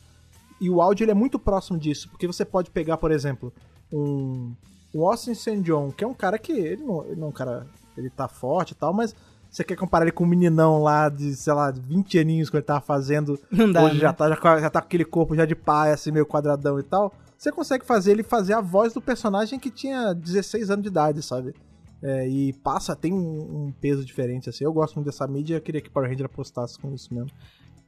[0.59, 3.53] E o áudio ele é muito próximo disso, porque você pode pegar, por exemplo,
[3.91, 4.53] um,
[4.93, 5.61] um Austin St.
[5.61, 7.67] John, que é um cara que ele não, ele não é um cara,
[7.97, 9.15] ele tá forte e tal, mas
[9.49, 12.63] você quer comparar ele com um meninão lá de, sei lá, 20 aninhos que ele
[12.63, 14.01] tava fazendo, não dá, hoje né?
[14.01, 16.83] já, tá, já, já tá com aquele corpo já de pai, assim, meio quadradão e
[16.83, 20.89] tal, você consegue fazer ele fazer a voz do personagem que tinha 16 anos de
[20.89, 21.55] idade, sabe?
[21.99, 23.17] É, e passa, tem um,
[23.65, 24.63] um, peso diferente, assim.
[24.63, 27.31] Eu gosto muito dessa mídia eu queria que Power Ranger apostasse com isso mesmo.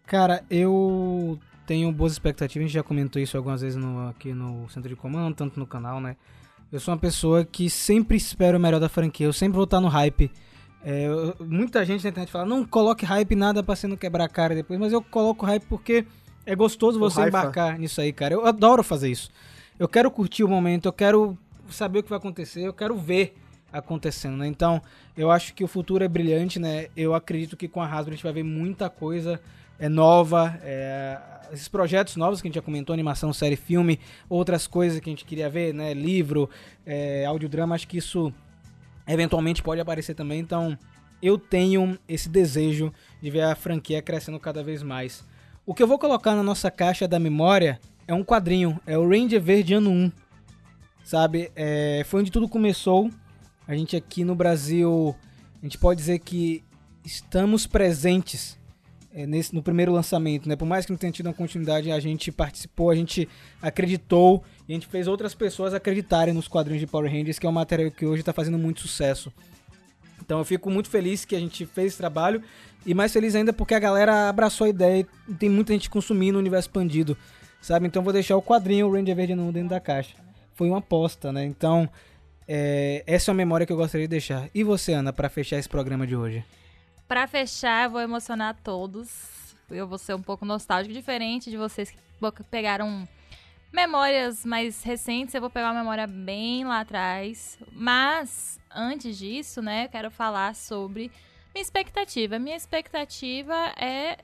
[0.08, 1.38] Cara, eu
[1.68, 4.95] tenho boas expectativas, a gente já comentou isso algumas vezes no, aqui no centro de
[4.95, 6.16] comando, tanto no canal, né?
[6.72, 9.80] Eu sou uma pessoa que sempre espero o melhor da franquia, eu sempre vou estar
[9.80, 10.32] no hype.
[10.84, 11.08] É,
[11.39, 14.56] muita gente na internet fala, não coloque hype nada pra você não quebrar a cara
[14.56, 16.08] depois, mas eu coloco hype porque
[16.46, 17.38] é gostoso você Raifa.
[17.39, 18.34] embarcar nisso aí, cara.
[18.34, 19.30] Eu adoro fazer isso.
[19.80, 21.38] Eu quero curtir o momento, eu quero
[21.70, 23.36] saber o que vai acontecer, eu quero ver
[23.72, 24.48] acontecendo, né?
[24.48, 24.82] Então,
[25.18, 26.88] eu acho que o futuro é brilhante, né?
[26.96, 29.41] Eu acredito que com a Hasbro a gente vai ver muita coisa
[29.80, 31.20] é, nova, é,
[31.52, 35.12] esses projetos novos que a gente já comentou, animação, série, filme, outras coisas que a
[35.12, 35.94] gente queria ver, né?
[35.94, 36.50] Livro,
[36.86, 38.32] é, audiodrama, acho que isso
[39.08, 40.39] eventualmente pode aparecer também.
[40.39, 40.78] Então,
[41.22, 45.26] eu tenho esse desejo de ver a franquia crescendo cada vez mais.
[45.66, 49.07] O que eu vou colocar na nossa caixa da memória é um quadrinho, é o
[49.07, 50.11] Ranger Verde ano 1.
[51.05, 51.51] Sabe?
[51.55, 53.09] É, foi onde tudo começou.
[53.66, 55.16] A gente aqui no Brasil,
[55.61, 56.61] a gente pode dizer que
[57.05, 58.59] estamos presentes
[59.14, 60.57] é, nesse, no primeiro lançamento, né?
[60.57, 63.30] Por mais que não tenha tido uma continuidade, a gente participou, a gente
[63.61, 67.49] acreditou e a gente fez outras pessoas acreditarem nos quadrinhos de Power Rangers, que é
[67.49, 69.32] um material que hoje está fazendo muito sucesso.
[70.24, 72.41] Então eu fico muito feliz que a gente fez esse trabalho
[72.86, 76.38] e mais feliz ainda porque a galera abraçou a ideia e tem muita gente consumindo
[76.38, 77.17] o universo expandido,
[77.61, 77.88] sabe?
[77.88, 80.15] Então vou deixar o quadrinho, Ranger Verde no dentro da caixa.
[80.53, 81.43] Foi uma aposta, né?
[81.45, 81.89] Então
[82.47, 84.49] é, essa é a memória que eu gostaria de deixar.
[84.53, 86.43] E você, Ana, para fechar esse programa de hoje?
[87.07, 89.53] Para fechar, eu vou emocionar todos.
[89.69, 91.97] Eu vou ser um pouco nostálgico, diferente de vocês que
[92.49, 93.07] pegaram
[93.74, 97.57] Memórias mais recentes, eu vou pegar uma memória bem lá atrás.
[97.71, 101.11] Mas, antes disso, né, eu quero falar sobre
[101.51, 102.38] minha expectativa.
[102.38, 104.19] Minha expectativa é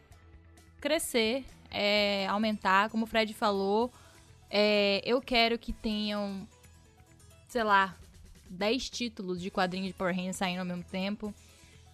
[0.79, 3.91] crescer, é aumentar, como o Fred falou.
[4.51, 6.47] É, eu quero que tenham,
[7.47, 7.95] sei lá,
[8.51, 11.33] 10 títulos de quadrinhos de Power Rangers saindo ao mesmo tempo.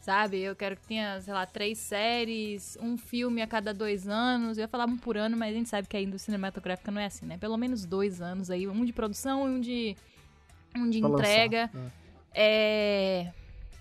[0.06, 0.40] Sabe?
[0.40, 4.56] Eu quero que tenha, sei lá, três séries, um filme a cada dois anos.
[4.56, 7.02] Eu ia falar um por ano, mas a gente sabe que a indústria cinematográfica não
[7.02, 7.40] é assim, né?
[7.40, 9.98] Pelo menos dois anos aí, um de produção e um de,
[10.76, 11.72] um de Pra lançar, entrega.
[11.74, 11.92] né?
[12.36, 13.34] É,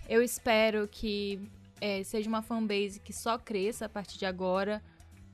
[0.08, 1.38] eu espero que
[1.78, 4.82] é, seja uma fanbase que só cresça a partir de agora,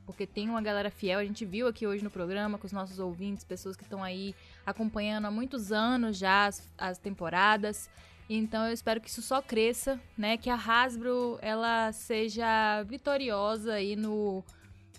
[0.05, 1.19] porque tem uma galera fiel.
[1.19, 4.35] A gente viu aqui hoje no programa com os nossos ouvintes, pessoas que estão aí
[4.65, 7.89] acompanhando há muitos anos já as, as temporadas.
[8.37, 10.37] Então eu espero que isso só cresça, né?
[10.37, 14.41] Que a Hasbro ela seja vitoriosa aí no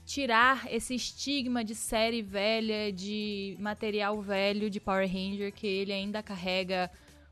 [0.04, 6.22] tirar esse estigma de série velha, de material velho de Power Ranger que ele ainda
[6.22, 6.90] carrega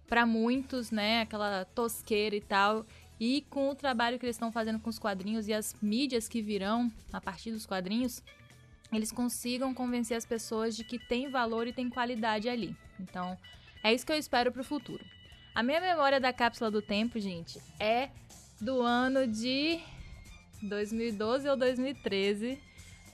[0.08, 1.20] para muitos, né?
[1.20, 2.86] Aquela tosqueira e tal.
[3.18, 6.40] E com o trabalho que eles estão fazendo com os quadrinhos e as mídias que
[6.40, 8.22] virão a partir dos quadrinhos,
[8.90, 12.74] eles consigam convencer as pessoas de que tem valor e tem qualidade ali.
[12.98, 13.36] Então,
[13.84, 15.04] é isso que eu espero pro futuro.
[15.60, 18.08] A minha memória da cápsula do tempo, gente, é
[18.58, 19.78] do ano de
[20.62, 22.58] 2012 ou 2013,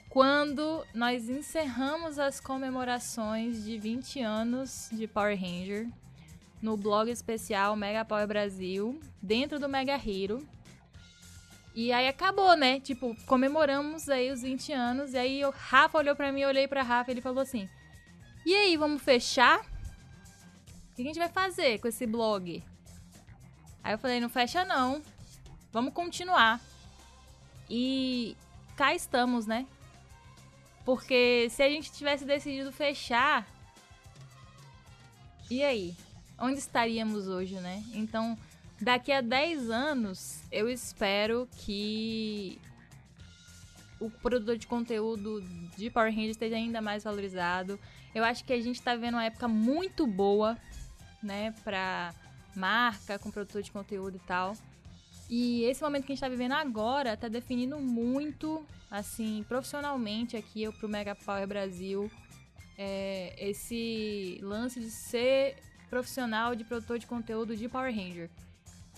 [0.08, 5.88] quando nós encerramos as comemorações de 20 anos de Power Ranger
[6.62, 10.46] no blog especial Mega Power Brasil, dentro do Mega Hero.
[11.74, 12.78] E aí acabou, né?
[12.78, 15.14] Tipo, comemoramos aí os 20 anos.
[15.14, 17.68] E aí o Rafa olhou pra mim, eu olhei pra Rafa ele falou assim:
[18.46, 19.66] E aí, vamos fechar?
[20.96, 22.64] Que a gente vai fazer com esse blog?
[23.84, 25.02] Aí eu falei: Não fecha não.
[25.70, 26.58] Vamos continuar.
[27.68, 28.34] E
[28.76, 29.66] cá estamos, né?
[30.86, 33.46] Porque se a gente tivesse decidido fechar.
[35.50, 35.94] E aí?
[36.38, 37.84] Onde estaríamos hoje, né?
[37.92, 38.36] Então,
[38.80, 42.58] daqui a 10 anos, eu espero que
[43.98, 45.40] o produtor de conteúdo
[45.76, 47.78] de Power Rangers esteja ainda mais valorizado.
[48.14, 50.56] Eu acho que a gente tá vendo uma época muito boa,
[51.22, 52.14] né, pra
[52.54, 54.54] marca, com produtor de conteúdo e tal.
[55.28, 60.70] E esse momento que a gente tá vivendo agora tá definindo muito, assim, profissionalmente aqui
[60.72, 62.10] pro Mega Power Brasil,
[62.78, 65.56] é, esse lance de ser
[65.90, 68.30] profissional de produtor de conteúdo de Power Ranger.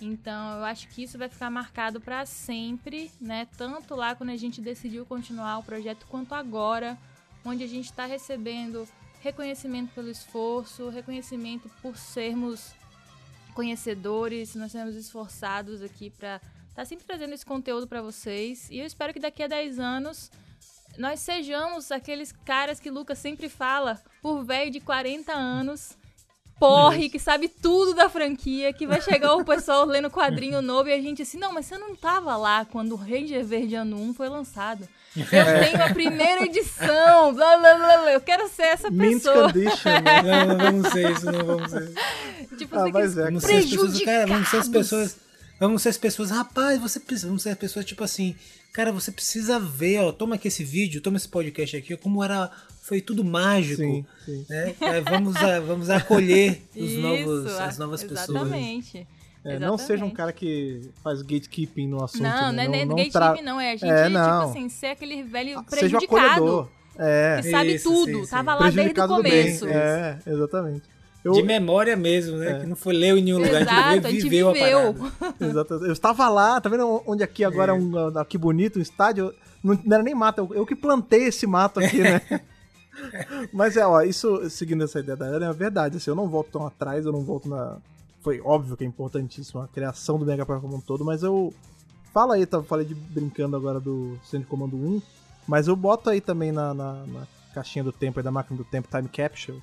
[0.01, 3.49] Então, eu acho que isso vai ficar marcado para sempre, né?
[3.57, 6.97] Tanto lá quando a gente decidiu continuar o projeto, quanto agora,
[7.45, 8.87] onde a gente está recebendo
[9.21, 12.73] reconhecimento pelo esforço, reconhecimento por sermos
[13.55, 18.71] conhecedores, nós sermos esforçados aqui para estar tá sempre trazendo esse conteúdo para vocês.
[18.71, 20.31] E eu espero que daqui a 10 anos
[20.97, 25.98] nós sejamos aqueles caras que Lucas sempre fala, por velho de 40 anos,
[26.59, 30.93] porre, que sabe tudo da franquia, que vai chegar o pessoal lendo quadrinho novo e
[30.93, 34.15] a gente assim, não, mas você não tava lá quando o Ranger Verde Ano 1
[34.15, 34.89] foi lançado.
[35.17, 38.13] Eu tenho a primeira edição, blá blá blá blá.
[38.13, 39.53] Eu quero ser essa Mint pessoa.
[39.53, 40.23] condition, né?
[40.23, 41.93] Não, não vamos ser isso, não vamos ser.
[42.57, 43.25] Tipo, Ah, mas é.
[43.25, 45.17] Vamos ser as pessoas, cara, vamos ser as pessoas.
[45.61, 47.27] Vamos ser as pessoas, rapaz, você precisa.
[47.27, 48.37] Vamos ser as pessoas, tipo assim,
[48.73, 52.23] cara, você precisa ver, ó, toma aqui esse vídeo, toma esse podcast aqui, ó, como
[52.23, 52.51] era.
[52.83, 53.83] Foi tudo mágico.
[53.83, 54.47] Sim, sim.
[54.49, 54.75] Né?
[54.81, 58.29] É, vamos, a- vamos acolher os Isso, novos, as novas pessoas.
[58.31, 59.07] Exatamente.
[59.45, 60.17] É, não seja um Exatamente.
[60.17, 62.23] cara que faz gatekeeping no assunto.
[62.23, 62.67] Não, né?
[62.67, 63.61] não é nem gatekeeping, tra- não.
[63.61, 64.51] É a gente, É, tipo não.
[64.51, 66.23] assim, ser aquele velho Seja o prejudicado.
[66.33, 66.69] acolhedor.
[66.99, 68.07] É, Que sabe Isso, tudo.
[68.21, 68.31] sim, sim.
[68.31, 69.43] Tava lá desde o prejudicado do bem.
[69.45, 69.69] começo.
[69.69, 70.83] É, exatamente.
[71.25, 72.53] Eu, De memória mesmo, né?
[72.53, 72.61] É.
[72.61, 74.79] Que não foi leu em nenhum lugar, Exato, a a gente gente viveu, viveu.
[74.79, 75.37] a parada.
[75.45, 75.75] Exato.
[75.75, 79.35] Eu estava lá, tá vendo onde aqui agora é um aqui bonito, um estádio?
[79.63, 82.23] Não, não era nem mato, eu, eu que plantei esse mato aqui, né?
[83.53, 85.97] Mas é, ó, isso, seguindo essa ideia da Ana, é verdade.
[85.97, 87.77] Assim, eu não volto tão atrás, eu não volto na.
[88.21, 91.53] Foi óbvio que é importantíssimo a criação do Mega Power como um todo, mas eu.
[92.13, 95.03] Fala aí, tá, falei de brincando agora do Centro de Comando 1,
[95.47, 98.65] mas eu boto aí também na, na, na caixinha do tempo, aí da máquina do
[98.65, 99.63] tempo, Time Capsule,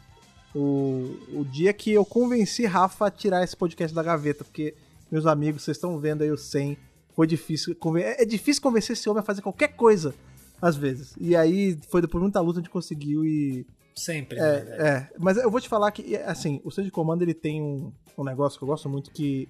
[0.56, 4.73] o, o dia que eu convenci Rafa a tirar esse podcast da gaveta, porque,
[5.11, 6.77] meus amigos, vocês estão vendo aí o 100,
[7.14, 7.76] foi difícil.
[7.98, 10.15] É é difícil convencer esse homem a fazer qualquer coisa,
[10.61, 11.14] às vezes.
[11.19, 13.68] E aí, foi depois de muita luta, a gente conseguiu e.
[13.94, 14.82] Sempre, na verdade.
[14.82, 17.91] É, mas eu vou te falar que, assim, o Centro de Comando ele tem um,
[18.18, 19.49] um negócio que eu gosto muito que.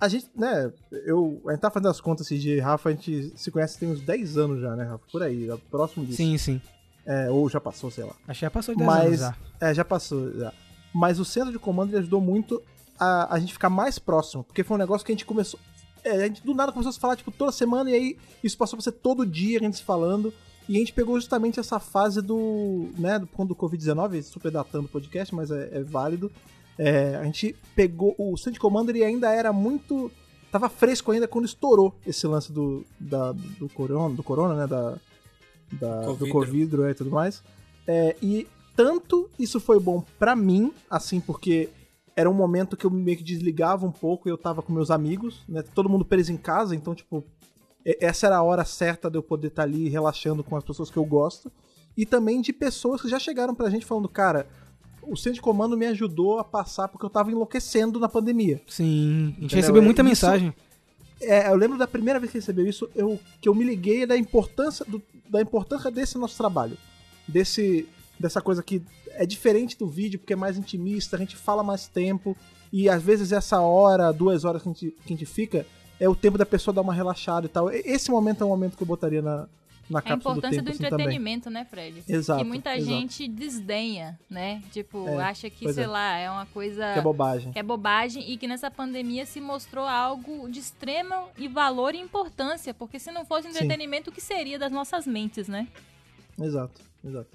[0.00, 0.72] A gente, né,
[1.06, 1.42] eu.
[1.46, 4.00] A gente tá fazendo as contas esses dias, Rafa, a gente se conhece tem uns
[4.00, 5.04] 10 anos já, né, Rafa?
[5.10, 6.18] Por aí, próximo disso.
[6.18, 6.60] Sim, sim.
[7.08, 8.12] É, ou já passou, sei lá.
[8.28, 9.20] Acho que já passou de 10 anos Mas.
[9.20, 9.36] já.
[9.58, 10.52] É, já passou, já.
[10.92, 12.62] Mas o centro de comando ajudou muito
[13.00, 14.44] a, a gente ficar mais próximo.
[14.44, 15.58] Porque foi um negócio que a gente começou.
[16.04, 18.58] É, a gente do nada começou a se falar, tipo, toda semana, e aí isso
[18.58, 20.34] passou pra ser todo dia a gente se falando.
[20.68, 24.84] E a gente pegou justamente essa fase do, né, do ponto do Covid-19, super datando
[24.84, 26.30] o podcast, mas é, é válido.
[26.76, 30.12] É, a gente pegou, o Stand Commander ele ainda era muito,
[30.52, 34.98] tava fresco ainda quando estourou esse lance do, da, do corona, do corona, né, da,
[35.72, 36.32] da do Covidro.
[36.32, 37.42] Covidro e tudo mais.
[37.86, 38.46] É, e
[38.76, 41.68] tanto isso foi bom pra mim, assim, porque
[42.14, 44.90] era um momento que eu meio que desligava um pouco e eu tava com meus
[44.90, 45.62] amigos, né?
[45.74, 47.24] Todo mundo preso em casa, então, tipo,
[47.86, 50.90] e- essa era a hora certa de eu poder estar ali relaxando com as pessoas
[50.90, 51.50] que eu gosto.
[51.96, 54.46] E também de pessoas que já chegaram pra gente falando, cara,
[55.02, 58.60] o centro de comando me ajudou a passar porque eu tava enlouquecendo na pandemia.
[58.68, 59.56] Sim, a gente Entendeu?
[59.56, 60.54] recebeu muita Isso- mensagem.
[61.20, 64.16] É, eu lembro da primeira vez que recebeu isso, eu, que eu me liguei da
[64.16, 66.76] importância, do- da importância desse nosso trabalho.
[67.26, 67.88] Desse,
[68.18, 71.86] dessa coisa que é diferente do vídeo, porque é mais intimista, a gente fala mais
[71.86, 72.36] tempo,
[72.72, 75.66] e às vezes essa hora, duas horas que a gente, que a gente fica,
[76.00, 77.70] é o tempo da pessoa dar uma relaxada e tal.
[77.70, 79.48] Esse momento é um momento que eu botaria na,
[79.90, 81.06] na A cápsula do importância tempo do assim, também.
[81.06, 82.02] entretenimento, né, Fred?
[82.08, 82.90] Exato, Que muita exato.
[82.92, 84.62] gente desdenha, né?
[84.72, 85.86] Tipo, É, acha que, sei é.
[85.86, 87.52] lá, é uma coisa Que é bobagem.
[87.52, 91.98] que é bobagem e que nessa pandemia se mostrou algo de extremo e valor e
[91.98, 93.50] importância, porque se não fosse Sim.
[93.50, 95.66] entretenimento, o que seria das nossas mentes, né?
[96.40, 97.28] Exato, exato.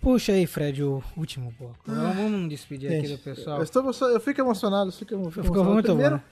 [0.00, 1.76] Puxa aí, Fred, o último bloco.
[1.86, 3.56] Vamos nos despedir aqui Gente, do pessoal.
[3.58, 5.72] Eu, estou, eu fico emocionado, eu fico, eu fico emocionado.
[5.72, 6.22] muito Primeiro, bom.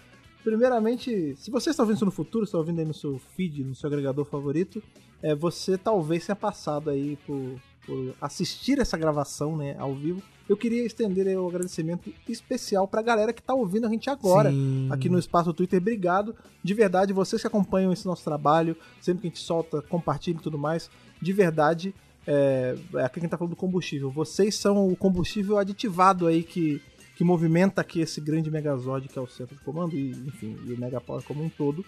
[0.45, 3.75] primeiramente, se você está ouvindo isso no futuro, está ouvindo aí no seu feed, no
[3.75, 4.81] seu agregador favorito,
[5.27, 10.23] é, você talvez tenha passado aí por, por assistir essa gravação né, ao vivo.
[10.49, 14.53] Eu queria estender o agradecimento especial para a galera que está ouvindo a gente agora.
[14.53, 14.89] Sim.
[14.89, 16.37] Aqui no espaço do Twitter, obrigado.
[16.63, 20.41] De verdade, vocês que acompanham esse nosso trabalho, sempre que a gente solta, compartilha e
[20.41, 20.89] tudo mais.
[21.21, 21.93] De verdade,
[22.25, 24.09] é, é aqui quem tá falando do combustível.
[24.09, 26.81] Vocês são o combustível aditivado aí que,
[27.17, 30.73] que movimenta aqui esse grande Megazord que é o centro de comando e, enfim, e
[30.73, 31.85] o Megapower como um todo.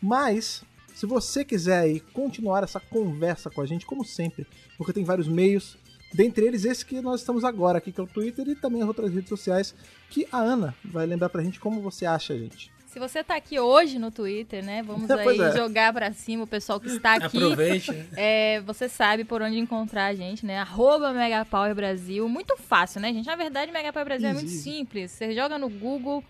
[0.00, 0.62] Mas,
[0.96, 4.46] se você quiser aí continuar essa conversa com a gente, como sempre,
[4.78, 5.76] porque tem vários meios,
[6.14, 8.88] dentre eles esse que nós estamos agora aqui, que é o Twitter, e também as
[8.88, 9.74] outras redes sociais,
[10.08, 12.72] que a Ana vai lembrar pra gente como você acha, gente.
[12.86, 14.82] Se você tá aqui hoje no Twitter, né?
[14.82, 15.52] Vamos aí é.
[15.54, 17.36] jogar pra cima o pessoal que está aqui.
[17.36, 17.90] Aproveite.
[18.16, 20.60] É, você sabe por onde encontrar a gente, né?
[20.60, 22.26] Arroba Megapower Brasil.
[22.26, 23.26] Muito fácil, né, gente?
[23.26, 25.10] Na verdade, Megapower Brasil é muito simples.
[25.10, 26.24] Você joga no Google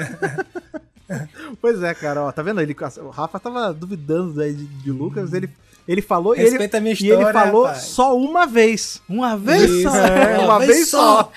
[1.58, 2.60] Pois é, cara, ó, tá vendo?
[2.60, 5.48] Ele, o Rafa tava duvidando aí de, de Lucas, ele,
[5.88, 7.82] ele falou e ele, Respeita a minha e ele história, falou rapaz.
[7.84, 9.00] só uma vez.
[9.08, 9.90] Uma vez Isso.
[9.90, 9.96] só.
[9.96, 11.32] É, uma vez só.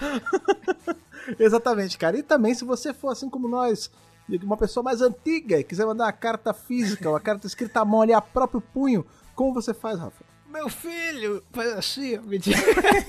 [1.40, 2.18] Exatamente, cara.
[2.18, 3.90] E também, se você for assim como nós,
[4.44, 8.02] uma pessoa mais antiga e quiser mandar uma carta física, uma carta escrita à mão
[8.02, 9.06] ali a próprio punho,
[9.36, 10.31] como você faz, Rafa?
[10.52, 12.58] Meu filho, faz assim, mentira.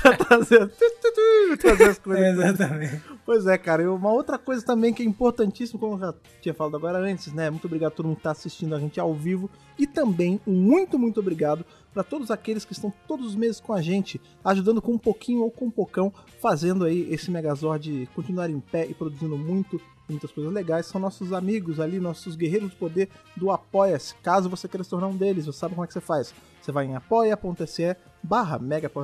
[0.02, 0.68] pra trazer,
[1.60, 2.38] trazer as coisas.
[2.38, 3.02] Exatamente.
[3.26, 3.84] Pois é, cara.
[3.84, 7.32] E uma outra coisa também que é importantíssima, como eu já tinha falado agora antes,
[7.34, 7.50] né?
[7.50, 9.50] Muito obrigado a todo mundo que está assistindo a gente ao vivo.
[9.78, 13.72] E também um muito, muito obrigado para todos aqueles que estão todos os meses com
[13.72, 16.12] a gente, ajudando com um pouquinho ou com um pocão,
[16.42, 20.86] fazendo aí esse Megazord continuar em pé e produzindo muito muitas coisas legais.
[20.86, 24.16] São nossos amigos ali, nossos guerreiros do poder do Apoia-se.
[24.16, 26.34] Caso você queira se tornar um deles, você sabe como é que você faz.
[26.62, 28.58] Você vai em apoia.se barra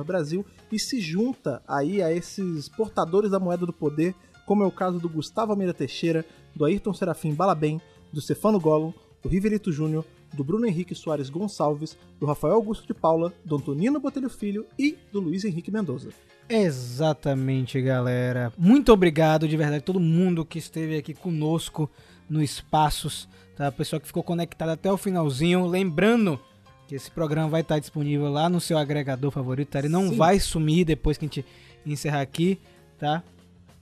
[0.04, 4.14] Brasil e se junta aí a esses portadores da moeda do poder,
[4.46, 6.24] como é o caso do Gustavo Almeida Teixeira,
[6.54, 7.80] do Ayrton Serafim Balabem,
[8.12, 12.94] do Stefano Gollum, do Riverito Júnior, do Bruno Henrique Soares Gonçalves, do Rafael Augusto de
[12.94, 16.10] Paula, do Antonino Botelho Filho e do Luiz Henrique Mendoza.
[16.50, 18.52] Exatamente, galera.
[18.58, 21.88] Muito obrigado de verdade todo mundo que esteve aqui conosco
[22.28, 23.68] no Espaços, tá?
[23.68, 26.40] O pessoal que ficou conectado até o finalzinho, lembrando
[26.88, 29.78] que esse programa vai estar disponível lá no seu agregador favorito, tá?
[29.78, 30.16] Ele não Sim.
[30.16, 31.44] vai sumir depois que a gente
[31.86, 32.58] encerrar aqui,
[32.98, 33.22] tá?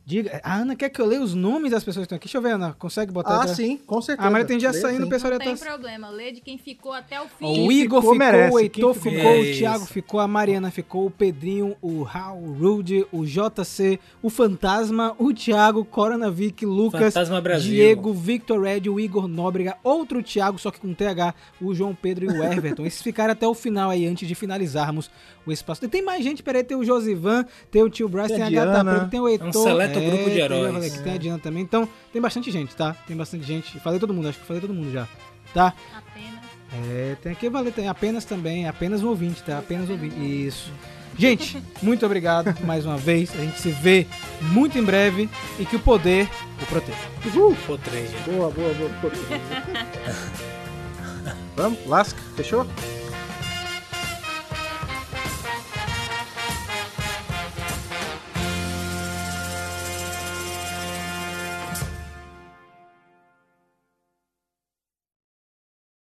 [0.09, 2.25] Diga, a Ana quer que eu leia os nomes das pessoas que estão aqui.
[2.29, 3.43] Deixa eu ver, Ana, consegue botar?
[3.43, 4.27] Ah, sim, com certeza.
[4.27, 5.67] Ah, mas tem já Lê, saindo, o pessoal já Não tem tá...
[5.67, 7.45] problema, lê de quem ficou até o fim.
[7.45, 8.55] O Igor ficou, merece.
[8.55, 9.41] o Heitor Quem ficou, ficou.
[9.43, 14.31] o Thiago ficou, a Mariana ficou, o Pedrinho, o Raul, o Rude, o JC, o
[14.31, 17.71] Fantasma, o Thiago, Coronavik, Lucas, Fantasma Brasil.
[17.71, 22.25] Diego, Victor Red, o Igor Nóbrega, outro Thiago, só que com TH, o João Pedro
[22.25, 22.87] e o Everton.
[22.87, 25.11] Esses ficaram até o final aí, antes de finalizarmos
[25.45, 25.87] o espaço.
[25.87, 28.83] Tem mais gente, peraí, tem o Josivan, tem o Tio Bryce, Tem tem, a a
[28.83, 29.49] Gata tem o Heitor.
[29.49, 30.75] um seleto grupo de tem, heróis.
[30.75, 32.95] olha aqui, Tem a Diana também, então tem bastante gente, tá?
[33.07, 33.79] Tem bastante gente.
[33.81, 35.07] Falei todo mundo, acho que falei todo mundo já,
[35.53, 35.73] tá?
[35.97, 36.39] Apenas.
[36.91, 39.59] É, tem aqui valer, tem apenas também, apenas um ouvinte, tá?
[39.59, 40.17] Apenas um ouvinte.
[40.17, 40.71] Isso.
[41.19, 43.33] Gente, muito obrigado mais uma vez.
[43.35, 44.07] A gente se vê
[44.41, 46.29] muito em breve e que o poder
[46.63, 46.99] o proteja.
[47.35, 47.57] Uhul.
[47.67, 48.17] Potreja.
[48.25, 48.91] Boa, boa, boa.
[49.01, 49.13] boa.
[51.57, 52.65] Vamos, lasca, fechou?